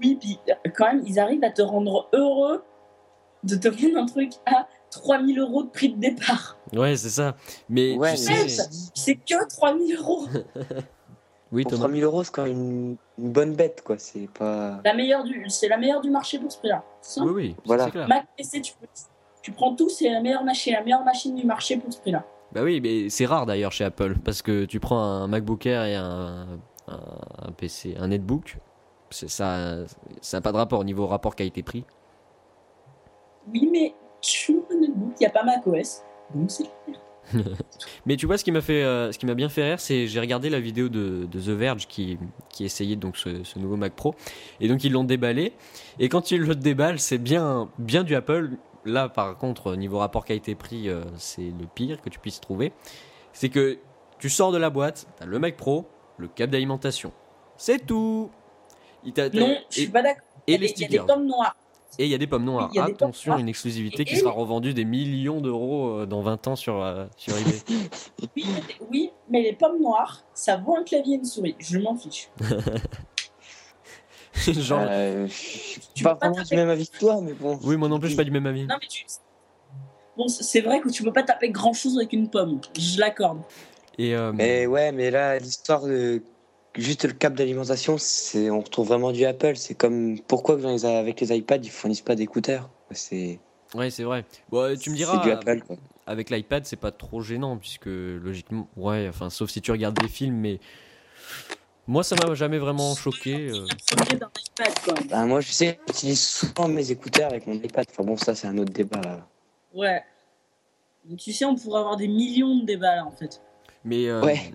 Oui, 0.00 0.16
puis 0.20 0.38
quand 0.76 0.86
même, 0.86 1.02
ils 1.06 1.18
arrivent 1.18 1.44
à 1.44 1.50
te 1.50 1.62
rendre 1.62 2.08
heureux 2.12 2.62
de 3.42 3.56
te 3.56 3.68
vendre 3.68 3.98
un 3.98 4.06
truc 4.06 4.32
à 4.46 4.66
3000 4.90 5.38
euros 5.38 5.64
de 5.64 5.68
prix 5.68 5.90
de 5.90 6.00
départ. 6.00 6.56
Ouais, 6.72 6.96
c'est 6.96 7.10
ça. 7.10 7.34
Mais 7.68 7.96
c'est 8.94 9.16
que 9.16 9.48
3000 9.48 9.96
euros. 9.96 10.26
oui, 11.52 11.64
pour 11.64 11.72
3000 11.72 12.04
euros, 12.04 12.22
c'est 12.22 12.32
quand 12.32 12.44
même 12.44 12.96
une, 13.18 13.32
bonne 13.32 13.54
bête, 13.54 13.82
quoi. 13.84 13.98
C'est 13.98 14.28
pas. 14.30 14.80
La 14.84 14.94
meilleure 14.94 15.24
du, 15.24 15.44
c'est 15.48 15.68
la 15.68 15.76
meilleure 15.76 16.00
du 16.00 16.10
marché 16.10 16.38
pour 16.38 16.50
ce 16.50 16.58
prix-là. 16.58 16.84
Oui, 17.18 17.32
oui. 17.34 17.56
Voilà. 17.66 17.90
Mac 18.08 18.26
PC, 18.36 18.60
tu 18.62 18.74
peux 18.80 18.86
tu 19.44 19.52
prends 19.52 19.74
tout, 19.74 19.90
c'est 19.90 20.08
la 20.08 20.22
meilleure 20.22 20.42
machine, 20.42 20.72
la 20.72 20.82
meilleure 20.82 21.04
machine 21.04 21.34
du 21.34 21.44
marché 21.44 21.76
pour 21.76 21.92
ce 21.92 21.98
prix-là. 21.98 22.24
Bah 22.52 22.62
oui, 22.62 22.80
mais 22.80 23.10
c'est 23.10 23.26
rare 23.26 23.44
d'ailleurs 23.44 23.72
chez 23.72 23.84
Apple 23.84 24.14
parce 24.24 24.40
que 24.40 24.64
tu 24.64 24.80
prends 24.80 24.98
un 24.98 25.28
MacBook 25.28 25.66
Air 25.66 25.84
et 25.84 25.94
un, 25.96 26.46
un, 26.88 27.52
PC, 27.54 27.94
un 27.98 28.08
netbook, 28.08 28.56
ça, 29.10 29.84
ça 30.22 30.36
n'a 30.38 30.40
pas 30.40 30.50
de 30.50 30.56
rapport 30.56 30.80
au 30.80 30.84
niveau 30.84 31.06
rapport 31.06 31.36
qualité-prix. 31.36 31.84
Oui, 33.52 33.68
mais 33.70 33.94
sur 34.22 34.62
un 34.72 34.80
netbook, 34.80 35.12
il 35.20 35.22
n'y 35.22 35.26
a 35.26 35.30
pas 35.30 35.44
macOS, 35.44 36.02
donc 36.34 36.50
c'est 36.50 36.64
Mais 38.06 38.16
tu 38.16 38.24
vois, 38.24 38.38
ce 38.38 38.44
qui 38.44 38.52
m'a 38.52 38.62
fait, 38.62 38.82
euh, 38.82 39.12
ce 39.12 39.18
qui 39.18 39.26
m'a 39.26 39.34
bien 39.34 39.50
fait 39.50 39.64
rire, 39.64 39.80
c'est 39.80 40.06
j'ai 40.06 40.20
regardé 40.20 40.48
la 40.48 40.60
vidéo 40.60 40.88
de, 40.88 41.26
The 41.30 41.48
Verge 41.48 41.86
qui, 41.86 42.18
qui 42.48 42.64
essayait 42.64 42.96
donc 42.96 43.18
ce, 43.18 43.44
ce, 43.44 43.58
nouveau 43.58 43.76
Mac 43.76 43.92
Pro, 43.94 44.14
et 44.60 44.68
donc 44.68 44.84
ils 44.84 44.92
l'ont 44.92 45.04
déballé. 45.04 45.52
Et 45.98 46.08
quand 46.08 46.30
ils 46.30 46.40
le 46.40 46.54
déballent, 46.54 46.98
c'est 46.98 47.18
bien, 47.18 47.68
bien 47.78 48.04
du 48.04 48.14
Apple, 48.14 48.56
là 48.84 49.08
par 49.08 49.36
contre, 49.36 49.76
niveau 49.76 49.98
rapport 49.98 50.24
qualité-prix, 50.24 50.88
euh, 50.88 51.04
c'est 51.16 51.42
le 51.42 51.66
pire 51.66 52.00
que 52.00 52.08
tu 52.08 52.18
puisses 52.18 52.40
trouver. 52.40 52.72
C'est 53.32 53.48
que 53.48 53.78
tu 54.18 54.30
sors 54.30 54.52
de 54.52 54.58
la 54.58 54.70
boîte, 54.70 55.06
tu 55.16 55.22
as 55.22 55.26
le 55.26 55.38
Mac 55.38 55.56
Pro, 55.56 55.86
le 56.18 56.28
câble 56.28 56.52
d'alimentation. 56.52 57.12
C'est 57.56 57.86
tout 57.86 58.30
Non, 59.04 59.56
je 59.70 59.80
suis 59.80 59.88
pas 59.88 60.02
d'accord. 60.02 60.22
Et 60.46 60.58
les 60.58 60.68
stickers. 60.68 60.90
Il 60.90 60.94
y 60.94 60.98
a 60.98 61.02
des 61.02 61.06
pommes 61.06 61.26
noires. 61.26 61.56
Et 61.98 62.04
il 62.04 62.10
y 62.10 62.14
a 62.14 62.18
des 62.18 62.26
pommes 62.26 62.44
noires. 62.44 62.70
Attention, 62.76 63.38
une 63.38 63.48
exclusivité 63.48 64.04
qui 64.04 64.16
sera 64.16 64.32
revendue 64.32 64.74
des 64.74 64.84
millions 64.84 65.40
d'euros 65.40 65.90
euh, 65.90 66.06
dans 66.06 66.22
20 66.22 66.48
ans 66.48 66.56
sur, 66.56 66.82
euh, 66.82 67.06
sur 67.16 67.36
eBay. 67.36 67.60
oui, 68.90 69.10
mais 69.28 69.42
les 69.42 69.52
pommes 69.52 69.80
noires, 69.80 70.24
ça 70.34 70.56
vaut 70.56 70.76
un 70.76 70.82
clavier 70.82 71.14
et 71.14 71.18
une 71.18 71.24
souris. 71.24 71.54
Je 71.58 71.78
m'en 71.78 71.94
fiche. 71.96 72.30
Genre... 74.52 74.86
Euh, 74.88 75.26
je 75.26 75.32
suis 75.32 76.02
pas 76.02 76.14
vraiment 76.14 76.42
du 76.42 76.56
même 76.56 76.68
avis 76.68 76.88
que 76.88 76.98
toi, 76.98 77.20
mais 77.22 77.32
bon. 77.32 77.58
Oui, 77.62 77.76
moi 77.76 77.88
non 77.88 77.98
plus, 77.98 78.08
je 78.08 78.12
suis 78.12 78.16
pas 78.16 78.24
du 78.24 78.30
même 78.30 78.46
avis. 78.46 78.66
Non, 78.66 78.76
mais 78.80 78.88
tu... 78.88 79.04
Bon, 80.16 80.28
c'est 80.28 80.60
vrai 80.60 80.80
que 80.80 80.88
tu 80.88 81.02
peux 81.02 81.12
pas 81.12 81.22
taper 81.24 81.50
grand 81.50 81.72
chose 81.72 81.96
avec 81.96 82.12
une 82.12 82.28
pomme, 82.30 82.60
je 82.78 83.00
l'accorde. 83.00 83.40
Et 83.98 84.14
euh... 84.14 84.32
Mais 84.32 84.66
ouais, 84.66 84.92
mais 84.92 85.10
là, 85.10 85.38
l'histoire 85.38 85.84
de 85.84 86.22
juste 86.76 87.04
le 87.04 87.12
câble 87.12 87.36
d'alimentation, 87.36 87.96
c'est 87.98 88.50
on 88.50 88.60
retrouve 88.60 88.88
vraiment 88.88 89.12
du 89.12 89.24
Apple. 89.24 89.56
C'est 89.56 89.74
comme 89.74 90.18
pourquoi 90.20 90.56
les, 90.56 90.84
avec 90.84 91.20
les 91.20 91.36
iPads, 91.36 91.58
ils 91.62 91.70
fournissent 91.70 92.00
pas 92.00 92.14
d'écouteurs? 92.14 92.70
C'est. 92.90 93.40
Ouais, 93.74 93.90
c'est 93.90 94.04
vrai. 94.04 94.24
Bon, 94.50 94.76
tu 94.78 94.90
me 94.90 94.96
diras. 94.96 95.18
Du 95.18 95.30
Apple, 95.30 95.62
quoi. 95.66 95.76
Avec 96.06 96.30
l'iPad, 96.30 96.66
c'est 96.66 96.76
pas 96.76 96.92
trop 96.92 97.22
gênant 97.22 97.56
puisque 97.56 97.86
logiquement, 97.86 98.68
ouais, 98.76 99.06
enfin, 99.08 99.30
sauf 99.30 99.50
si 99.50 99.62
tu 99.62 99.72
regardes 99.72 99.98
des 99.98 100.08
films, 100.08 100.36
mais 100.36 100.60
moi, 101.86 102.02
ça 102.02 102.16
m'a 102.16 102.34
jamais 102.34 102.58
vraiment 102.58 102.94
choqué. 102.94 103.50
Euh. 103.50 103.66
Bah, 105.10 105.26
moi, 105.26 105.40
je 105.40 105.52
sais, 105.52 105.78
j'utilise 105.88 106.22
souvent 106.22 106.68
mes 106.68 106.90
écouteurs 106.90 107.30
avec 107.30 107.46
mon 107.46 107.54
iPad. 107.54 107.86
Enfin 107.90 108.04
bon, 108.04 108.16
ça, 108.16 108.34
c'est 108.34 108.46
un 108.46 108.56
autre 108.58 108.72
débat. 108.72 109.00
Là. 109.02 109.28
Ouais. 109.74 110.02
tu 111.18 111.32
sais, 111.32 111.44
on 111.44 111.56
pourrait 111.56 111.80
avoir 111.80 111.96
des 111.96 112.08
millions 112.08 112.58
de 112.58 112.64
débats 112.64 112.96
là, 112.96 113.04
en 113.04 113.10
fait. 113.10 113.42
Mais 113.84 114.08
euh, 114.08 114.22
ouais. 114.22 114.52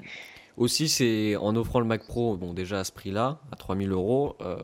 aussi, 0.57 0.89
c'est 0.89 1.35
en 1.35 1.55
offrant 1.55 1.79
le 1.79 1.85
Mac 1.85 2.05
Pro, 2.07 2.35
bon, 2.35 2.53
déjà 2.53 2.79
à 2.79 2.83
ce 2.83 2.91
prix-là, 2.91 3.39
à 3.51 3.55
3000 3.55 3.91
euros, 3.91 4.35
euh, 4.41 4.57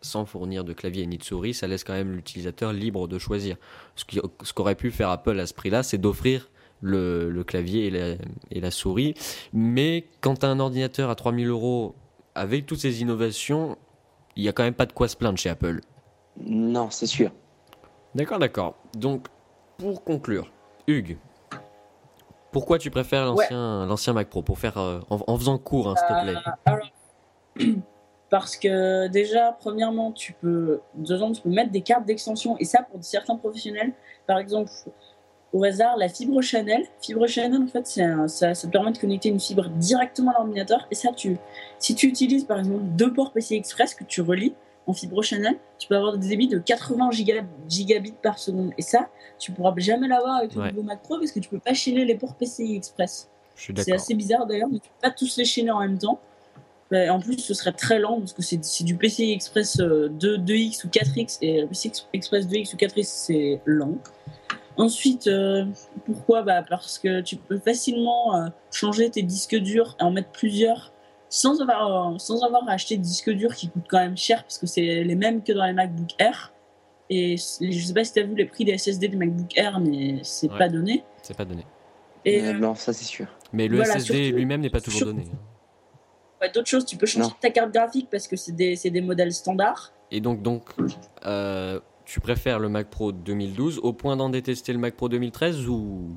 sans 0.00 0.24
fournir 0.24 0.64
de 0.64 0.72
clavier 0.72 1.06
ni 1.06 1.18
de 1.18 1.24
souris, 1.24 1.52
ça 1.52 1.66
laisse 1.66 1.84
quand 1.84 1.92
même 1.92 2.12
l'utilisateur 2.12 2.72
libre 2.72 3.06
de 3.06 3.18
choisir. 3.18 3.56
Ce 3.96 4.52
qu'aurait 4.52 4.76
pu 4.76 4.90
faire 4.90 5.10
Apple 5.10 5.38
à 5.38 5.46
ce 5.46 5.52
prix-là, 5.52 5.82
c'est 5.82 5.98
d'offrir 5.98 6.48
le, 6.82 7.42
clavier 7.44 7.86
et 7.86 7.90
la, 7.90 8.16
et 8.50 8.60
la, 8.60 8.70
souris. 8.70 9.14
Mais 9.52 10.08
quand 10.20 10.40
tu 10.40 10.46
as 10.46 10.50
un 10.50 10.60
ordinateur 10.60 11.08
à 11.08 11.14
3000 11.14 11.48
euros 11.48 11.94
avec 12.34 12.66
toutes 12.66 12.80
ces 12.80 13.00
innovations, 13.00 13.76
il 14.36 14.42
n'y 14.42 14.48
a 14.48 14.52
quand 14.52 14.64
même 14.64 14.74
pas 14.74 14.86
de 14.86 14.92
quoi 14.92 15.08
se 15.08 15.16
plaindre 15.16 15.38
chez 15.38 15.48
Apple. 15.48 15.80
Non, 16.40 16.90
c'est 16.90 17.06
sûr. 17.06 17.30
D'accord, 18.14 18.38
d'accord. 18.38 18.74
Donc, 18.94 19.26
pour 19.78 20.04
conclure, 20.04 20.50
Hugues, 20.86 21.16
pourquoi 22.50 22.78
tu 22.78 22.90
préfères 22.90 23.26
l'ancien 23.26 24.12
Mac 24.12 24.28
Pro? 24.28 24.42
Pour 24.42 24.58
faire 24.58 24.76
euh, 24.78 25.00
en, 25.08 25.38
faisant 25.38 25.58
court, 25.58 25.88
hein, 25.88 25.94
s'il 25.96 26.16
te 26.16 26.22
plaît. 26.22 27.62
Euh, 27.62 27.72
parce 28.30 28.56
que 28.56 29.08
déjà, 29.08 29.56
premièrement, 29.58 30.12
tu 30.12 30.34
peux, 30.34 30.80
tu 31.04 31.42
peux 31.42 31.50
mettre 31.50 31.70
des 31.70 31.82
cartes 31.82 32.04
d'extension 32.04 32.56
et 32.58 32.64
ça 32.64 32.82
pour 32.82 33.02
certains 33.02 33.36
professionnels. 33.36 33.92
Par 34.26 34.38
exemple, 34.38 34.70
au 35.52 35.64
hasard 35.64 35.96
la 35.96 36.08
fibre 36.08 36.40
Channel. 36.40 36.84
Fibre 37.00 37.26
Channel, 37.26 37.62
en 37.62 37.66
fait, 37.66 37.86
ça, 37.86 38.28
ça, 38.28 38.54
te 38.54 38.66
permet 38.66 38.92
de 38.92 38.98
connecter 38.98 39.28
une 39.28 39.40
fibre 39.40 39.68
directement 39.68 40.30
à 40.32 40.38
l'ordinateur. 40.38 40.86
Et 40.90 40.94
ça, 40.94 41.10
tu, 41.14 41.36
si 41.78 41.94
tu 41.94 42.06
utilises 42.06 42.44
par 42.44 42.58
exemple 42.58 42.82
deux 42.96 43.12
ports 43.12 43.32
PCI 43.32 43.56
Express 43.56 43.94
que 43.94 44.04
tu 44.04 44.20
relis 44.20 44.54
en 44.86 44.92
fibre 44.92 45.22
Channel, 45.22 45.56
tu 45.78 45.88
peux 45.88 45.96
avoir 45.96 46.16
des 46.16 46.28
débits 46.28 46.48
de 46.48 46.58
80 46.58 47.10
gigabits 47.68 48.14
par 48.22 48.38
seconde. 48.38 48.72
Et 48.78 48.82
ça, 48.82 49.08
tu 49.38 49.52
pourras 49.52 49.74
jamais 49.76 50.08
l'avoir 50.08 50.36
avec 50.36 50.54
le 50.54 50.68
nouveau 50.68 50.82
Mac 50.82 51.02
Pro 51.02 51.18
parce 51.18 51.32
que 51.32 51.40
tu 51.40 51.48
peux 51.48 51.58
pas 51.58 51.74
chaîner 51.74 52.04
les 52.04 52.16
ports 52.16 52.34
PCI 52.34 52.76
Express. 52.76 53.28
C'est 53.56 53.92
assez 53.92 54.14
bizarre 54.14 54.46
d'ailleurs, 54.46 54.68
mais 54.70 54.78
tu 54.78 54.88
peux 54.88 55.08
pas 55.08 55.10
tous 55.10 55.36
les 55.36 55.44
chaîner 55.44 55.70
en 55.70 55.80
même 55.80 55.98
temps. 55.98 56.20
En 56.92 57.20
plus, 57.20 57.38
ce 57.38 57.54
serait 57.54 57.72
très 57.72 57.98
lent 57.98 58.18
parce 58.18 58.34
que 58.34 58.42
c'est 58.42 58.84
du 58.84 58.96
PCI 58.96 59.32
Express 59.32 59.78
2, 59.78 59.84
euh, 59.84 60.08
2X 60.38 60.84
ou 60.84 60.88
4X 60.88 61.38
et 61.40 61.62
le 61.62 61.66
PCI 61.66 61.90
Express 62.12 62.46
2X 62.46 62.74
ou 62.74 62.76
4X 62.76 63.04
c'est 63.04 63.60
lent. 63.64 63.96
Ensuite, 64.76 65.26
euh, 65.26 65.66
pourquoi 66.06 66.42
bah 66.42 66.62
Parce 66.68 66.98
que 66.98 67.20
tu 67.20 67.36
peux 67.36 67.58
facilement 67.58 68.36
euh, 68.36 68.48
changer 68.70 69.10
tes 69.10 69.22
disques 69.22 69.56
durs 69.56 69.96
et 70.00 70.02
en 70.02 70.10
mettre 70.10 70.30
plusieurs 70.30 70.92
sans 71.28 71.60
avoir, 71.60 72.12
euh, 72.14 72.18
sans 72.18 72.42
avoir 72.42 72.68
acheté 72.68 72.96
des 72.96 73.02
disques 73.02 73.30
durs 73.30 73.54
qui 73.54 73.68
coûtent 73.68 73.88
quand 73.88 73.98
même 73.98 74.16
cher 74.16 74.42
parce 74.42 74.58
que 74.58 74.66
c'est 74.66 75.04
les 75.04 75.14
mêmes 75.14 75.42
que 75.42 75.52
dans 75.52 75.64
les 75.64 75.72
MacBook 75.72 76.10
Air. 76.18 76.52
Et 77.10 77.36
je 77.36 77.86
sais 77.86 77.92
pas 77.92 78.04
si 78.04 78.14
tu 78.14 78.20
as 78.20 78.22
vu 78.22 78.34
les 78.34 78.46
prix 78.46 78.64
des 78.64 78.78
SSD 78.78 79.08
des 79.08 79.16
MacBook 79.16 79.56
Air, 79.56 79.80
mais 79.80 80.20
c'est 80.22 80.48
pas 80.48 80.68
donné. 80.68 81.04
C'est 81.22 81.36
pas 81.36 81.44
donné. 81.44 81.66
Et, 82.24 82.52
non, 82.54 82.74
ça 82.74 82.92
c'est 82.92 83.04
sûr. 83.04 83.26
Mais 83.52 83.68
le 83.68 83.84
SSD 83.84 84.32
lui-même 84.32 84.62
n'est 84.62 84.70
pas 84.70 84.80
toujours 84.80 85.06
donné. 85.06 85.24
Ouais, 86.40 86.50
D'autres 86.50 86.68
choses, 86.68 86.86
tu 86.86 86.96
peux 86.96 87.06
changer 87.06 87.30
ta 87.40 87.50
carte 87.50 87.72
graphique 87.72 88.08
parce 88.10 88.26
que 88.26 88.36
c'est 88.36 88.52
des, 88.52 88.76
des, 88.76 89.00
modèles 89.02 89.32
standards. 89.32 89.92
Et 90.10 90.20
donc, 90.20 90.40
donc 90.40 90.74
tu 92.04 92.20
préfères 92.20 92.58
le 92.58 92.68
Mac 92.68 92.88
Pro 92.90 93.12
2012 93.12 93.80
au 93.82 93.92
point 93.92 94.16
d'en 94.16 94.28
détester 94.28 94.72
le 94.72 94.78
Mac 94.78 94.94
Pro 94.94 95.08
2013 95.08 95.68
ou? 95.68 96.10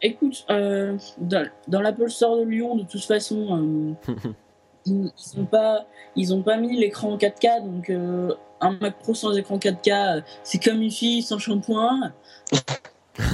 Écoute, 0.00 0.46
euh, 0.50 0.96
dans, 1.18 1.80
l'Apple 1.80 2.08
Store 2.08 2.36
de 2.36 2.44
Lyon, 2.44 2.76
de 2.76 2.84
toute 2.84 3.04
façon, 3.04 3.96
euh, 4.08 4.12
ils, 4.86 5.10
n'ont 5.36 5.46
pas, 5.46 5.86
ils 6.14 6.32
ont 6.32 6.42
pas 6.42 6.56
mis 6.56 6.78
l'écran 6.78 7.14
en 7.14 7.16
4K, 7.16 7.64
donc 7.64 7.90
euh, 7.90 8.32
un 8.60 8.78
Mac 8.80 8.96
Pro 8.98 9.14
sans 9.14 9.36
écran 9.36 9.58
4K, 9.58 10.22
c'est 10.44 10.62
comme 10.62 10.80
une 10.82 10.92
fille 10.92 11.22
sans 11.22 11.40
shampoing. 11.40 12.12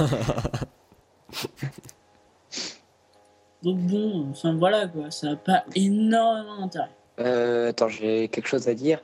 donc 3.61 3.77
bon, 3.77 4.27
enfin 4.31 4.55
voilà 4.55 4.87
quoi, 4.87 5.11
ça 5.11 5.29
n'a 5.29 5.35
pas 5.35 5.65
énormément 5.75 6.61
d'intérêt. 6.61 6.89
attends, 7.67 7.89
j'ai 7.89 8.27
quelque 8.29 8.47
chose 8.47 8.67
à 8.67 8.73
dire. 8.73 9.01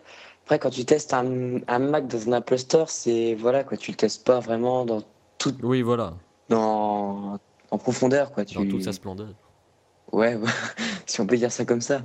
Après, 0.51 0.59
quand 0.59 0.69
tu 0.69 0.83
testes 0.83 1.13
un, 1.13 1.61
un, 1.65 1.79
Mac 1.79 2.07
dans 2.07 2.27
un 2.27 2.33
Apple 2.33 2.57
Store, 2.57 2.89
c'est 2.89 3.35
voilà 3.35 3.63
quoi, 3.63 3.77
tu 3.77 3.91
le 3.91 3.95
testes 3.95 4.27
pas 4.27 4.41
vraiment 4.41 4.83
dans 4.83 5.01
tout. 5.37 5.55
Oui, 5.63 5.81
voilà. 5.81 6.13
Dans 6.49 7.39
en 7.71 7.77
profondeur 7.77 8.33
quoi. 8.33 8.43
Tu... 8.43 8.55
Dans 8.55 8.67
toute 8.67 8.83
sa 8.83 8.91
splendeur. 8.91 9.29
Ouais, 10.11 10.37
si 11.05 11.21
on 11.21 11.25
peut 11.25 11.37
dire 11.37 11.53
ça 11.53 11.63
comme 11.63 11.79
ça. 11.79 12.01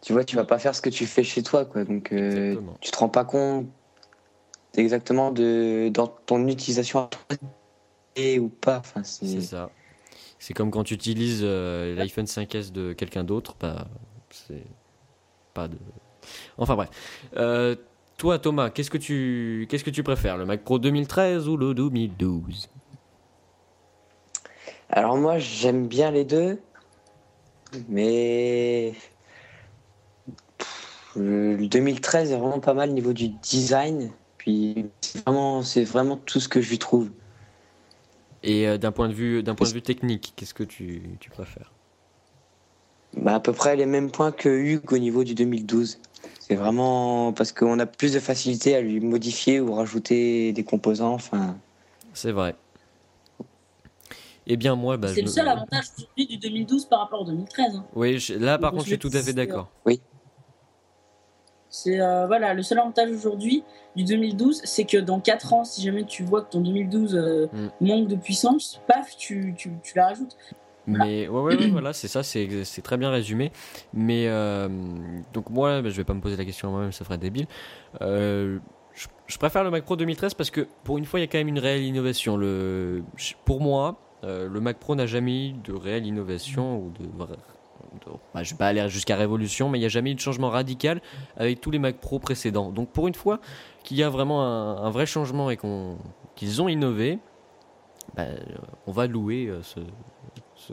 Tu 0.00 0.14
vois, 0.14 0.24
tu 0.24 0.34
vas 0.34 0.44
pas 0.44 0.58
faire 0.58 0.74
ce 0.74 0.80
que 0.80 0.88
tu 0.88 1.04
fais 1.04 1.24
chez 1.24 1.42
toi 1.42 1.66
quoi, 1.66 1.84
donc 1.84 2.10
euh, 2.14 2.56
tu 2.80 2.90
te 2.90 2.96
rends 2.96 3.10
pas 3.10 3.26
compte 3.26 3.66
exactement 4.74 5.30
de 5.30 5.90
dans 5.92 6.06
ton 6.06 6.48
utilisation 6.48 7.10
et 8.16 8.38
ou 8.38 8.48
pas. 8.48 8.78
Enfin, 8.78 9.02
c'est 9.04 9.42
ça. 9.42 9.68
C'est 10.38 10.54
comme 10.54 10.70
quand 10.70 10.84
tu 10.84 10.94
utilises 10.94 11.42
euh, 11.42 11.94
l'iPhone 11.96 12.24
5S 12.24 12.72
de 12.72 12.94
quelqu'un 12.94 13.24
d'autre, 13.24 13.56
bah, 13.60 13.88
c'est 14.30 14.64
pas 15.52 15.68
de. 15.68 15.76
Enfin 16.58 16.74
bref. 16.74 16.90
Euh, 17.36 17.76
toi, 18.18 18.38
Thomas, 18.38 18.70
qu'est-ce 18.70 18.90
que 18.90 18.98
tu 18.98 19.66
qu'est-ce 19.68 19.84
que 19.84 19.90
tu 19.90 20.02
préfères, 20.02 20.36
le 20.36 20.44
Mac 20.44 20.62
Pro 20.62 20.78
2013 20.78 21.48
ou 21.48 21.56
le 21.56 21.74
2012 21.74 22.68
Alors 24.90 25.16
moi, 25.16 25.38
j'aime 25.38 25.86
bien 25.86 26.10
les 26.10 26.24
deux, 26.24 26.60
mais 27.88 28.94
le 31.16 31.66
2013 31.66 32.32
est 32.32 32.36
vraiment 32.36 32.60
pas 32.60 32.74
mal 32.74 32.90
au 32.90 32.92
niveau 32.92 33.12
du 33.12 33.28
design. 33.28 34.10
Puis 34.38 34.86
c'est 35.00 35.22
vraiment, 35.24 35.62
c'est 35.62 35.84
vraiment 35.84 36.16
tout 36.16 36.40
ce 36.40 36.48
que 36.48 36.60
je 36.60 36.70
lui 36.70 36.78
trouve. 36.78 37.10
Et 38.42 38.66
euh, 38.66 38.76
d'un 38.76 38.92
point 38.92 39.08
de 39.08 39.14
vue, 39.14 39.42
d'un 39.42 39.54
point 39.54 39.68
de 39.68 39.72
vue 39.72 39.82
technique, 39.82 40.32
qu'est-ce 40.36 40.54
que 40.54 40.64
tu, 40.64 41.02
tu 41.20 41.30
préfères? 41.30 41.72
Bah, 43.16 43.34
à 43.34 43.40
peu 43.40 43.52
près 43.52 43.76
les 43.76 43.86
mêmes 43.86 44.10
points 44.10 44.32
que 44.32 44.48
Hugues 44.48 44.92
au 44.92 44.98
niveau 44.98 45.22
du 45.22 45.34
2012. 45.34 46.00
C'est 46.48 46.56
vraiment 46.56 47.32
parce 47.32 47.52
qu'on 47.52 47.78
a 47.78 47.86
plus 47.86 48.14
de 48.14 48.18
facilité 48.18 48.74
à 48.74 48.80
lui 48.80 48.98
modifier 48.98 49.60
ou 49.60 49.74
rajouter 49.74 50.52
des 50.52 50.64
composants. 50.64 51.14
Enfin. 51.14 51.56
C'est 52.14 52.32
vrai. 52.32 52.56
Eh 54.48 54.56
bien, 54.56 54.74
moi, 54.74 54.96
bah, 54.96 55.06
c'est 55.14 55.22
le 55.22 55.28
seul 55.28 55.46
avantage 55.46 55.84
du 56.16 56.36
2012 56.36 56.86
par 56.86 56.98
rapport 56.98 57.20
au 57.20 57.24
2013. 57.24 57.76
Hein. 57.76 57.84
Oui, 57.94 58.18
là, 58.40 58.58
par 58.58 58.72
contre, 58.72 58.82
je 58.82 58.88
suis 58.88 58.98
tout 58.98 59.10
à 59.12 59.22
fait 59.22 59.32
d'accord. 59.32 59.70
Oui. 59.86 60.00
C'est 61.70 62.00
euh, 62.00 62.26
voilà, 62.26 62.52
le 62.52 62.62
seul 62.62 62.80
avantage 62.80 63.10
aujourd'hui 63.10 63.62
du 63.94 64.02
2012, 64.02 64.62
c'est 64.64 64.84
que 64.84 64.98
dans 64.98 65.20
4 65.20 65.52
ans, 65.54 65.64
si 65.64 65.80
jamais 65.80 66.04
tu 66.04 66.24
vois 66.24 66.42
que 66.42 66.50
ton 66.50 66.60
2012 66.60 67.14
euh, 67.14 67.46
mm. 67.52 67.86
manque 67.86 68.08
de 68.08 68.16
puissance, 68.16 68.80
paf, 68.88 69.16
tu, 69.16 69.54
tu, 69.56 69.70
tu 69.82 69.96
la 69.96 70.08
rajoutes. 70.08 70.36
Mais 70.86 71.28
ouais, 71.28 71.40
ouais, 71.40 71.68
voilà, 71.70 71.92
c'est 71.92 72.08
ça, 72.08 72.22
c'est 72.22 72.82
très 72.82 72.96
bien 72.96 73.10
résumé. 73.10 73.52
Mais 73.92 74.26
euh, 74.28 74.68
donc 75.32 75.50
moi, 75.50 75.82
bah, 75.82 75.90
je 75.90 75.96
vais 75.96 76.04
pas 76.04 76.14
me 76.14 76.20
poser 76.20 76.36
la 76.36 76.44
question 76.44 76.70
moi-même, 76.70 76.92
ça 76.92 77.04
ferait 77.04 77.18
débile. 77.18 77.46
je, 78.00 78.58
je, 79.26 79.38
préfère 79.38 79.64
le 79.64 79.70
Mac 79.70 79.84
Pro 79.84 79.96
2013 79.96 80.34
parce 80.34 80.50
que 80.50 80.66
pour 80.84 80.98
une 80.98 81.04
fois, 81.04 81.20
il 81.20 81.22
y 81.22 81.24
a 81.24 81.28
quand 81.28 81.38
même 81.38 81.48
une 81.48 81.58
réelle 81.58 81.84
innovation. 81.84 82.36
Le, 82.36 83.02
pour 83.44 83.60
moi, 83.60 83.98
le 84.22 84.60
Mac 84.60 84.78
Pro 84.78 84.94
n'a 84.94 85.06
jamais 85.06 85.48
eu 85.48 85.52
de 85.52 85.72
réelle 85.72 86.06
innovation 86.06 86.78
ou 86.78 86.90
de 86.90 87.06
bah, 88.34 88.42
je 88.42 88.50
vais 88.50 88.56
pas 88.56 88.66
aller 88.66 88.88
jusqu'à 88.88 89.16
révolution, 89.16 89.68
mais 89.68 89.78
il 89.78 89.82
n'y 89.82 89.86
a 89.86 89.90
jamais 89.90 90.12
eu 90.12 90.14
de 90.14 90.20
changement 90.20 90.50
radical 90.50 91.00
avec 91.36 91.60
tous 91.60 91.70
les 91.70 91.78
Mac 91.78 91.98
Pro 91.98 92.18
précédents. 92.18 92.70
Donc 92.70 92.90
pour 92.90 93.08
une 93.08 93.14
fois 93.14 93.40
qu'il 93.84 93.96
y 93.96 94.02
a 94.02 94.10
vraiment 94.10 94.42
un, 94.42 94.90
vrai 94.90 95.06
changement 95.06 95.50
et 95.50 95.58
qu'ils 96.34 96.62
ont 96.62 96.68
innové, 96.68 97.18
bah, 98.16 98.26
on 98.86 98.92
va 98.92 99.06
louer 99.06 99.46
euh, 99.48 99.60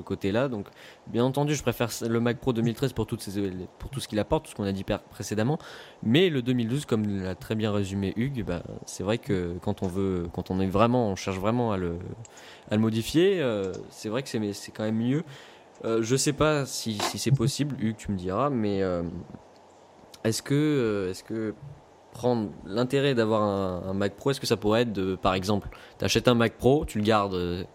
côté-là. 0.02 0.48
Donc, 0.48 0.68
bien 1.08 1.24
entendu, 1.24 1.56
je 1.56 1.62
préfère 1.62 1.90
le 2.08 2.20
Mac 2.20 2.40
Pro 2.40 2.54
2013 2.54 2.94
pour, 2.94 3.08
toutes 3.08 3.22
ces, 3.22 3.52
pour 3.80 3.90
tout 3.90 4.00
ce 4.00 4.08
qu'il 4.08 4.20
apporte, 4.20 4.46
tout 4.46 4.52
ce 4.52 4.56
qu'on 4.56 4.64
a 4.64 4.72
dit 4.72 4.86
précédemment. 5.12 5.60
Mais 6.04 6.30
le 6.30 6.42
2012, 6.42 6.86
comme 6.86 7.24
l'a 7.24 7.36
très 7.36 7.56
bien 7.56 7.72
résumé 7.72 8.14
Hugues, 8.16 8.44
bah, 8.46 8.64
c'est 8.86 9.04
vrai 9.04 9.18
que 9.18 9.56
quand 9.62 9.84
on 9.84 9.88
veut, 9.88 10.28
quand 10.34 10.52
on 10.52 10.60
est 10.60 10.68
vraiment, 10.68 11.10
on 11.10 11.16
cherche 11.16 11.38
vraiment 11.38 11.72
à 11.72 11.78
le, 11.78 11.98
à 12.70 12.76
le 12.76 12.82
modifier, 12.82 13.42
euh, 13.42 13.74
c'est 13.90 14.10
vrai 14.10 14.24
que 14.24 14.30
c'est 14.30 14.72
quand 14.72 14.84
même 14.84 14.98
mieux. 14.98 15.24
Euh, 15.86 16.02
je 16.04 16.16
sais 16.16 16.34
pas 16.34 16.66
si, 16.66 16.98
c'est 17.16 17.32
possible, 17.32 17.76
Hugues, 17.80 17.96
tu 17.98 18.12
me 18.12 18.18
diras, 18.18 18.50
mais 18.50 18.82
euh, 18.82 19.04
est-ce 20.24 20.42
que, 20.42 20.54
euh, 20.54 21.12
est 21.12 21.24
que 21.24 21.54
prendre 22.12 22.50
l'intérêt 22.66 23.16
d'avoir 23.16 23.44
un, 23.44 23.94
Mac 23.94 24.16
Pro, 24.16 24.32
est-ce 24.32 24.42
que 24.42 24.48
ça 24.48 24.58
pourrait 24.58 24.82
être 24.82 24.92
de, 24.92 25.16
par 25.16 25.36
exemple, 25.36 25.70
tu 25.98 26.06
achètes 26.06 26.28
un 26.28 26.34
Mac 26.34 26.58
Pro, 26.58 26.84
tu 26.86 26.98
le 26.98 27.04
gardes 27.06 27.66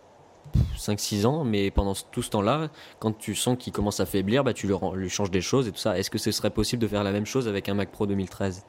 5-6 0.79 1.27
ans, 1.27 1.45
mais 1.45 1.71
pendant 1.71 1.95
tout 1.95 2.23
ce 2.23 2.31
temps-là, 2.31 2.71
quand 2.99 3.17
tu 3.17 3.35
sens 3.35 3.57
qu'il 3.59 3.73
commence 3.73 4.01
à 4.01 4.07
faiblir, 4.07 4.45
bah, 4.45 4.53
tu 4.53 4.67
lui, 4.67 5.09
changes 5.09 5.31
des 5.31 5.41
choses 5.41 5.69
et 5.69 5.73
tout 5.73 5.79
ça. 5.79 5.99
Est-ce 5.99 6.11
que 6.11 6.19
ce 6.19 6.31
serait 6.31 6.51
possible 6.51 6.83
de 6.83 6.89
faire 6.89 7.05
la 7.05 7.13
même 7.13 7.27
chose 7.27 7.49
avec 7.49 7.69
un 7.69 7.75
Mac 7.75 7.91
Pro 7.91 8.07
2013 8.07 8.65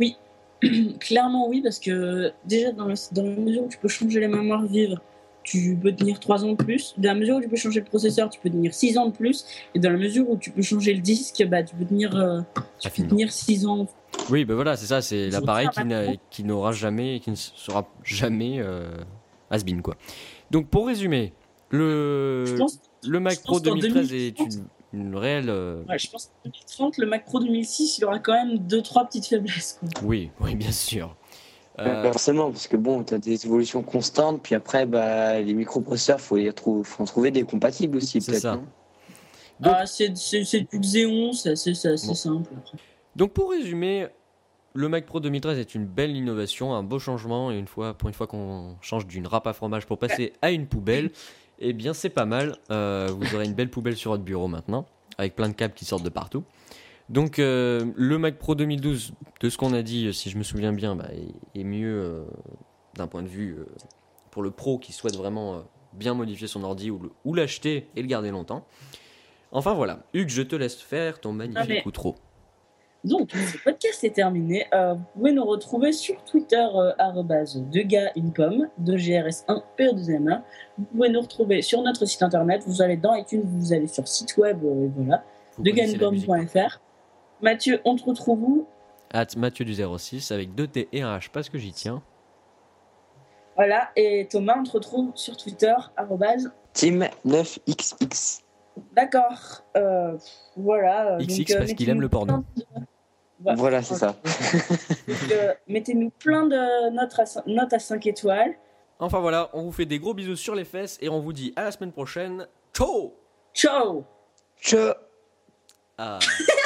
Oui, 0.00 0.16
clairement 1.00 1.48
oui, 1.48 1.60
parce 1.62 1.78
que 1.78 2.32
déjà 2.44 2.72
dans 2.72 2.86
la, 2.86 2.94
dans 3.12 3.22
la 3.22 3.30
mesure 3.30 3.64
où 3.64 3.68
tu 3.68 3.78
peux 3.78 3.88
changer 3.88 4.20
les 4.20 4.28
mémoires 4.28 4.64
vives, 4.66 4.98
tu 5.44 5.78
peux 5.80 5.94
tenir 5.94 6.18
3 6.18 6.44
ans 6.44 6.52
de 6.52 6.56
plus. 6.56 6.94
Dans 6.96 7.10
la 7.10 7.14
mesure 7.14 7.36
où 7.36 7.40
tu 7.40 7.48
peux 7.48 7.56
changer 7.56 7.80
le 7.80 7.86
processeur, 7.86 8.30
tu 8.30 8.40
peux 8.40 8.50
tenir 8.50 8.74
6 8.74 8.98
ans 8.98 9.06
de 9.06 9.12
plus. 9.12 9.44
Et 9.74 9.78
dans 9.78 9.90
la 9.90 9.98
mesure 9.98 10.28
où 10.28 10.36
tu 10.36 10.50
peux 10.50 10.62
changer 10.62 10.94
le 10.94 11.00
disque, 11.00 11.44
bah, 11.46 11.62
tu 11.62 11.76
peux 11.76 11.84
tenir, 11.84 12.16
euh, 12.16 12.40
tu 12.80 12.90
peux 12.90 13.08
tenir 13.08 13.30
6 13.30 13.66
ans. 13.66 13.86
Oui, 14.30 14.44
ben 14.44 14.54
voilà, 14.54 14.76
c'est 14.76 14.86
ça, 14.86 15.02
c'est 15.02 15.28
l'appareil 15.28 15.68
qui 16.30 16.44
n'aura 16.44 16.72
jamais, 16.72 17.20
qui 17.20 17.30
ne 17.30 17.36
sera 17.36 17.86
jamais 18.02 18.56
euh, 18.58 18.88
has-been, 19.50 19.82
quoi. 19.82 19.96
Donc 20.54 20.68
pour 20.68 20.86
résumer, 20.86 21.32
le, 21.70 22.44
le 23.02 23.18
Mac 23.18 23.42
Pro 23.42 23.58
2013 23.58 24.12
est 24.12 24.38
une, 24.38 24.66
une 24.92 25.16
réelle. 25.16 25.50
Euh, 25.50 25.82
ouais, 25.88 25.98
je 25.98 26.08
pense 26.08 26.26
qu'en 26.26 26.48
2030, 26.48 26.98
le 26.98 27.06
Mac 27.06 27.24
Pro 27.24 27.40
2006, 27.40 27.98
il 27.98 28.04
aura 28.04 28.20
quand 28.20 28.34
même 28.34 28.58
2-3 28.58 29.08
petites 29.08 29.26
faiblesses. 29.26 29.80
Quoi. 29.80 29.88
Oui, 30.04 30.30
oui, 30.38 30.54
bien 30.54 30.70
sûr. 30.70 31.16
Euh... 31.80 32.04
Forcément, 32.04 32.52
parce 32.52 32.68
que 32.68 32.76
bon, 32.76 33.02
tu 33.02 33.14
as 33.14 33.18
des 33.18 33.44
évolutions 33.46 33.82
constantes, 33.82 34.44
puis 34.44 34.54
après, 34.54 34.86
bah, 34.86 35.40
les 35.40 35.54
microprocesseurs, 35.54 36.20
il 36.36 36.52
faut, 36.56 36.84
faut 36.84 37.02
en 37.02 37.06
trouver 37.06 37.32
des 37.32 37.42
compatibles 37.42 37.96
aussi, 37.96 38.20
C'est 38.20 38.38
ça. 38.38 38.60
Ah, 39.60 39.86
c'est 39.86 40.10
du 40.10 40.78
Xeon, 40.78 41.32
c'est 41.32 41.50
assez, 41.50 41.74
simple. 41.74 42.52
Donc 43.16 43.32
pour 43.32 43.50
résumer, 43.50 44.06
le 44.74 44.88
Mac 44.88 45.06
Pro 45.06 45.20
2013 45.20 45.58
est 45.58 45.74
une 45.76 45.86
belle 45.86 46.16
innovation, 46.16 46.74
un 46.74 46.82
beau 46.82 46.98
changement, 46.98 47.52
et 47.52 47.58
une 47.58 47.68
fois, 47.68 47.94
pour 47.94 48.08
une 48.08 48.14
fois 48.14 48.26
qu'on 48.26 48.76
change 48.80 49.06
d'une 49.06 49.26
râpe 49.26 49.46
à 49.46 49.52
fromage 49.52 49.86
pour 49.86 49.98
passer 49.98 50.32
à 50.42 50.50
une 50.50 50.66
poubelle, 50.66 51.12
eh 51.60 51.72
bien 51.72 51.94
c'est 51.94 52.10
pas 52.10 52.26
mal. 52.26 52.56
Euh, 52.70 53.08
vous 53.16 53.34
aurez 53.36 53.44
une 53.44 53.54
belle 53.54 53.70
poubelle 53.70 53.96
sur 53.96 54.10
votre 54.10 54.24
bureau 54.24 54.48
maintenant, 54.48 54.86
avec 55.16 55.36
plein 55.36 55.48
de 55.48 55.54
câbles 55.54 55.74
qui 55.74 55.84
sortent 55.84 56.02
de 56.02 56.08
partout. 56.08 56.42
Donc 57.08 57.38
euh, 57.38 57.92
le 57.94 58.18
Mac 58.18 58.36
Pro 58.36 58.56
2012, 58.56 59.12
de 59.40 59.48
ce 59.48 59.56
qu'on 59.56 59.72
a 59.72 59.82
dit, 59.82 60.12
si 60.12 60.28
je 60.28 60.38
me 60.38 60.42
souviens 60.42 60.72
bien, 60.72 60.96
bah, 60.96 61.08
est, 61.54 61.64
mieux 61.64 62.02
euh, 62.02 62.24
d'un 62.96 63.06
point 63.06 63.22
de 63.22 63.28
vue 63.28 63.58
pour 64.32 64.42
le 64.42 64.50
pro 64.50 64.78
qui 64.78 64.92
souhaite 64.92 65.16
vraiment 65.16 65.62
bien 65.92 66.14
modifier 66.14 66.48
son 66.48 66.64
ordi 66.64 66.90
ou 66.90 67.34
l'acheter 67.34 67.90
et 67.94 68.02
le 68.02 68.08
garder 68.08 68.32
longtemps. 68.32 68.66
Enfin 69.52 69.72
voilà, 69.72 70.00
Hugues, 70.14 70.30
je 70.30 70.42
te 70.42 70.56
laisse 70.56 70.82
faire 70.82 71.20
ton 71.20 71.32
magnifique 71.32 71.82
ah, 71.84 71.88
outro. 71.88 72.16
Donc, 73.04 73.30
ce 73.32 73.58
podcast 73.58 74.02
est 74.02 74.14
terminé. 74.14 74.66
vous 74.72 75.04
pouvez 75.14 75.32
nous 75.32 75.44
retrouver 75.44 75.92
sur 75.92 76.22
Twitter, 76.24 76.66
de 76.66 77.82
gars 77.82 78.10
une 78.16 78.32
pomme, 78.32 78.68
de 78.78 78.96
GRS1, 78.96 79.62
PE2MA. 79.78 80.40
Vous 80.78 80.84
pouvez 80.84 81.10
nous 81.10 81.20
retrouver 81.20 81.62
sur 81.62 81.82
notre 81.82 82.06
site 82.06 82.22
internet. 82.22 82.62
Vous 82.66 82.80
allez 82.80 82.96
dans 82.96 83.14
iTunes, 83.14 83.42
vous 83.44 83.72
allez 83.72 83.88
sur 83.88 84.08
site 84.08 84.36
web, 84.38 84.58
voilà, 84.96 85.22
de 85.58 85.70
Mathieu, 87.40 87.80
on 87.84 87.96
te 87.96 88.04
retrouve 88.04 88.42
où? 88.42 88.66
At 89.12 89.26
Mathieu 89.36 89.64
du 89.64 89.74
06 89.74 90.32
avec 90.32 90.54
2 90.54 90.66
T 90.66 90.88
et 90.92 91.02
un 91.02 91.16
H 91.16 91.28
parce 91.30 91.48
que 91.48 91.58
j'y 91.58 91.72
tiens. 91.72 92.02
Voilà, 93.54 93.90
et 93.94 94.26
Thomas, 94.28 94.56
on 94.58 94.64
te 94.64 94.72
retrouve 94.72 95.12
sur 95.14 95.36
Twitter, 95.36 95.74
Team9XX. 96.74 98.40
D'accord, 98.92 99.62
euh, 99.76 100.16
voilà. 100.56 101.18
XX 101.18 101.38
donc, 101.38 101.50
euh, 101.50 101.58
parce 101.58 101.72
qu'il 101.74 101.88
aime 101.88 102.00
le 102.00 102.08
porno. 102.08 102.44
Voilà, 103.40 103.82
c'est 103.82 103.94
ça. 103.94 104.16
Euh, 105.30 105.54
mettez-nous 105.68 106.10
plein 106.10 106.46
de 106.46 106.90
notes 106.90 107.18
à, 107.18 107.42
notes 107.46 107.72
à 107.72 107.78
5 107.78 108.06
étoiles. 108.06 108.54
Enfin 108.98 109.20
voilà, 109.20 109.50
on 109.52 109.62
vous 109.62 109.72
fait 109.72 109.86
des 109.86 109.98
gros 109.98 110.14
bisous 110.14 110.36
sur 110.36 110.54
les 110.54 110.64
fesses 110.64 110.98
et 111.00 111.08
on 111.08 111.20
vous 111.20 111.32
dit 111.32 111.52
à 111.56 111.64
la 111.64 111.72
semaine 111.72 111.92
prochaine. 111.92 112.46
Ciao 112.74 113.14
Ciao 113.52 114.04
Ciao 114.60 114.94
ah. 115.98 116.18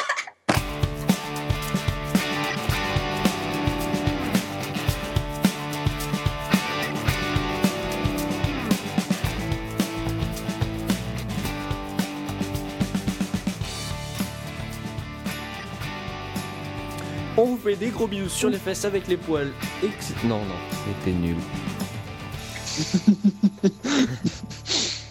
On 17.41 17.45
vous 17.45 17.57
fait 17.57 17.77
des 17.77 17.91
gros 17.91 18.09
bisous 18.09 18.29
sur 18.29 18.51
les 18.51 18.59
fesses 18.59 18.85
avec 18.85 19.07
les 19.07 19.17
poils. 19.17 19.53
Ex 19.85 20.13
non, 20.25 20.41
non, 20.41 20.57
c'était 20.89 21.17
nul. 21.17 21.37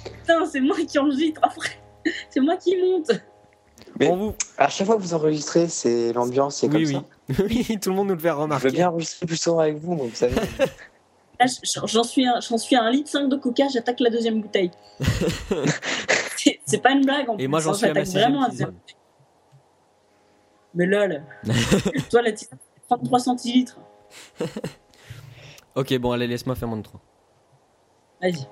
Putain, 0.04 0.46
c'est 0.46 0.60
moi 0.60 0.76
qui 0.86 1.00
enregistre 1.00 1.40
après. 1.42 1.82
C'est 2.30 2.42
moi 2.42 2.58
qui 2.58 2.76
monte. 2.76 3.12
Mais 3.98 4.10
vous... 4.14 4.36
à 4.58 4.68
chaque 4.68 4.88
fois 4.88 4.98
que 4.98 5.02
vous 5.02 5.14
enregistrez, 5.14 5.70
c'est 5.70 6.12
l'ambiance, 6.12 6.58
c'est 6.58 6.68
comme 6.68 6.84
oui. 6.84 6.96
ça. 6.96 7.44
oui, 7.46 7.80
tout 7.82 7.92
le 7.92 7.96
monde 7.96 8.10
nous 8.10 8.16
le 8.16 8.20
fait 8.20 8.32
remarquer. 8.32 8.64
Je 8.64 8.68
veux 8.68 8.76
bien 8.76 8.90
enregistrer 8.90 9.26
plus 9.26 9.38
souvent 9.38 9.60
avec 9.60 9.78
vous, 9.78 9.96
vous 9.96 10.12
savez. 10.14 10.36
J'en 11.86 12.04
suis, 12.04 12.28
un, 12.28 12.42
suis 12.42 12.76
à 12.76 12.84
un 12.84 12.92
litre 12.92 13.10
5 13.10 13.30
de 13.30 13.38
coca, 13.38 13.70
j'attaque 13.70 14.02
la 14.02 14.10
deuxième 14.10 14.42
bouteille. 14.42 14.72
c'est 16.66 16.82
pas 16.82 16.92
une 16.92 17.06
blague 17.06 17.30
en 17.30 17.38
Et 17.38 17.48
moi 17.48 17.62
j'en 17.62 17.74
suis 17.74 17.86
à 17.86 17.94
ma 17.94 18.04
vraiment 18.04 18.44
à 18.44 18.50
mais 20.78 20.86
lol. 20.86 21.24
Toi, 22.10 22.22
la 22.22 22.32
tisane, 22.32 22.60
33 22.88 23.20
centilitres. 23.20 23.80
ok, 25.76 25.98
bon, 25.98 26.12
allez, 26.12 26.28
laisse-moi 26.28 26.56
faire 26.56 26.68
mon 26.68 26.82
3. 26.82 27.02
Vas-y. 28.22 28.48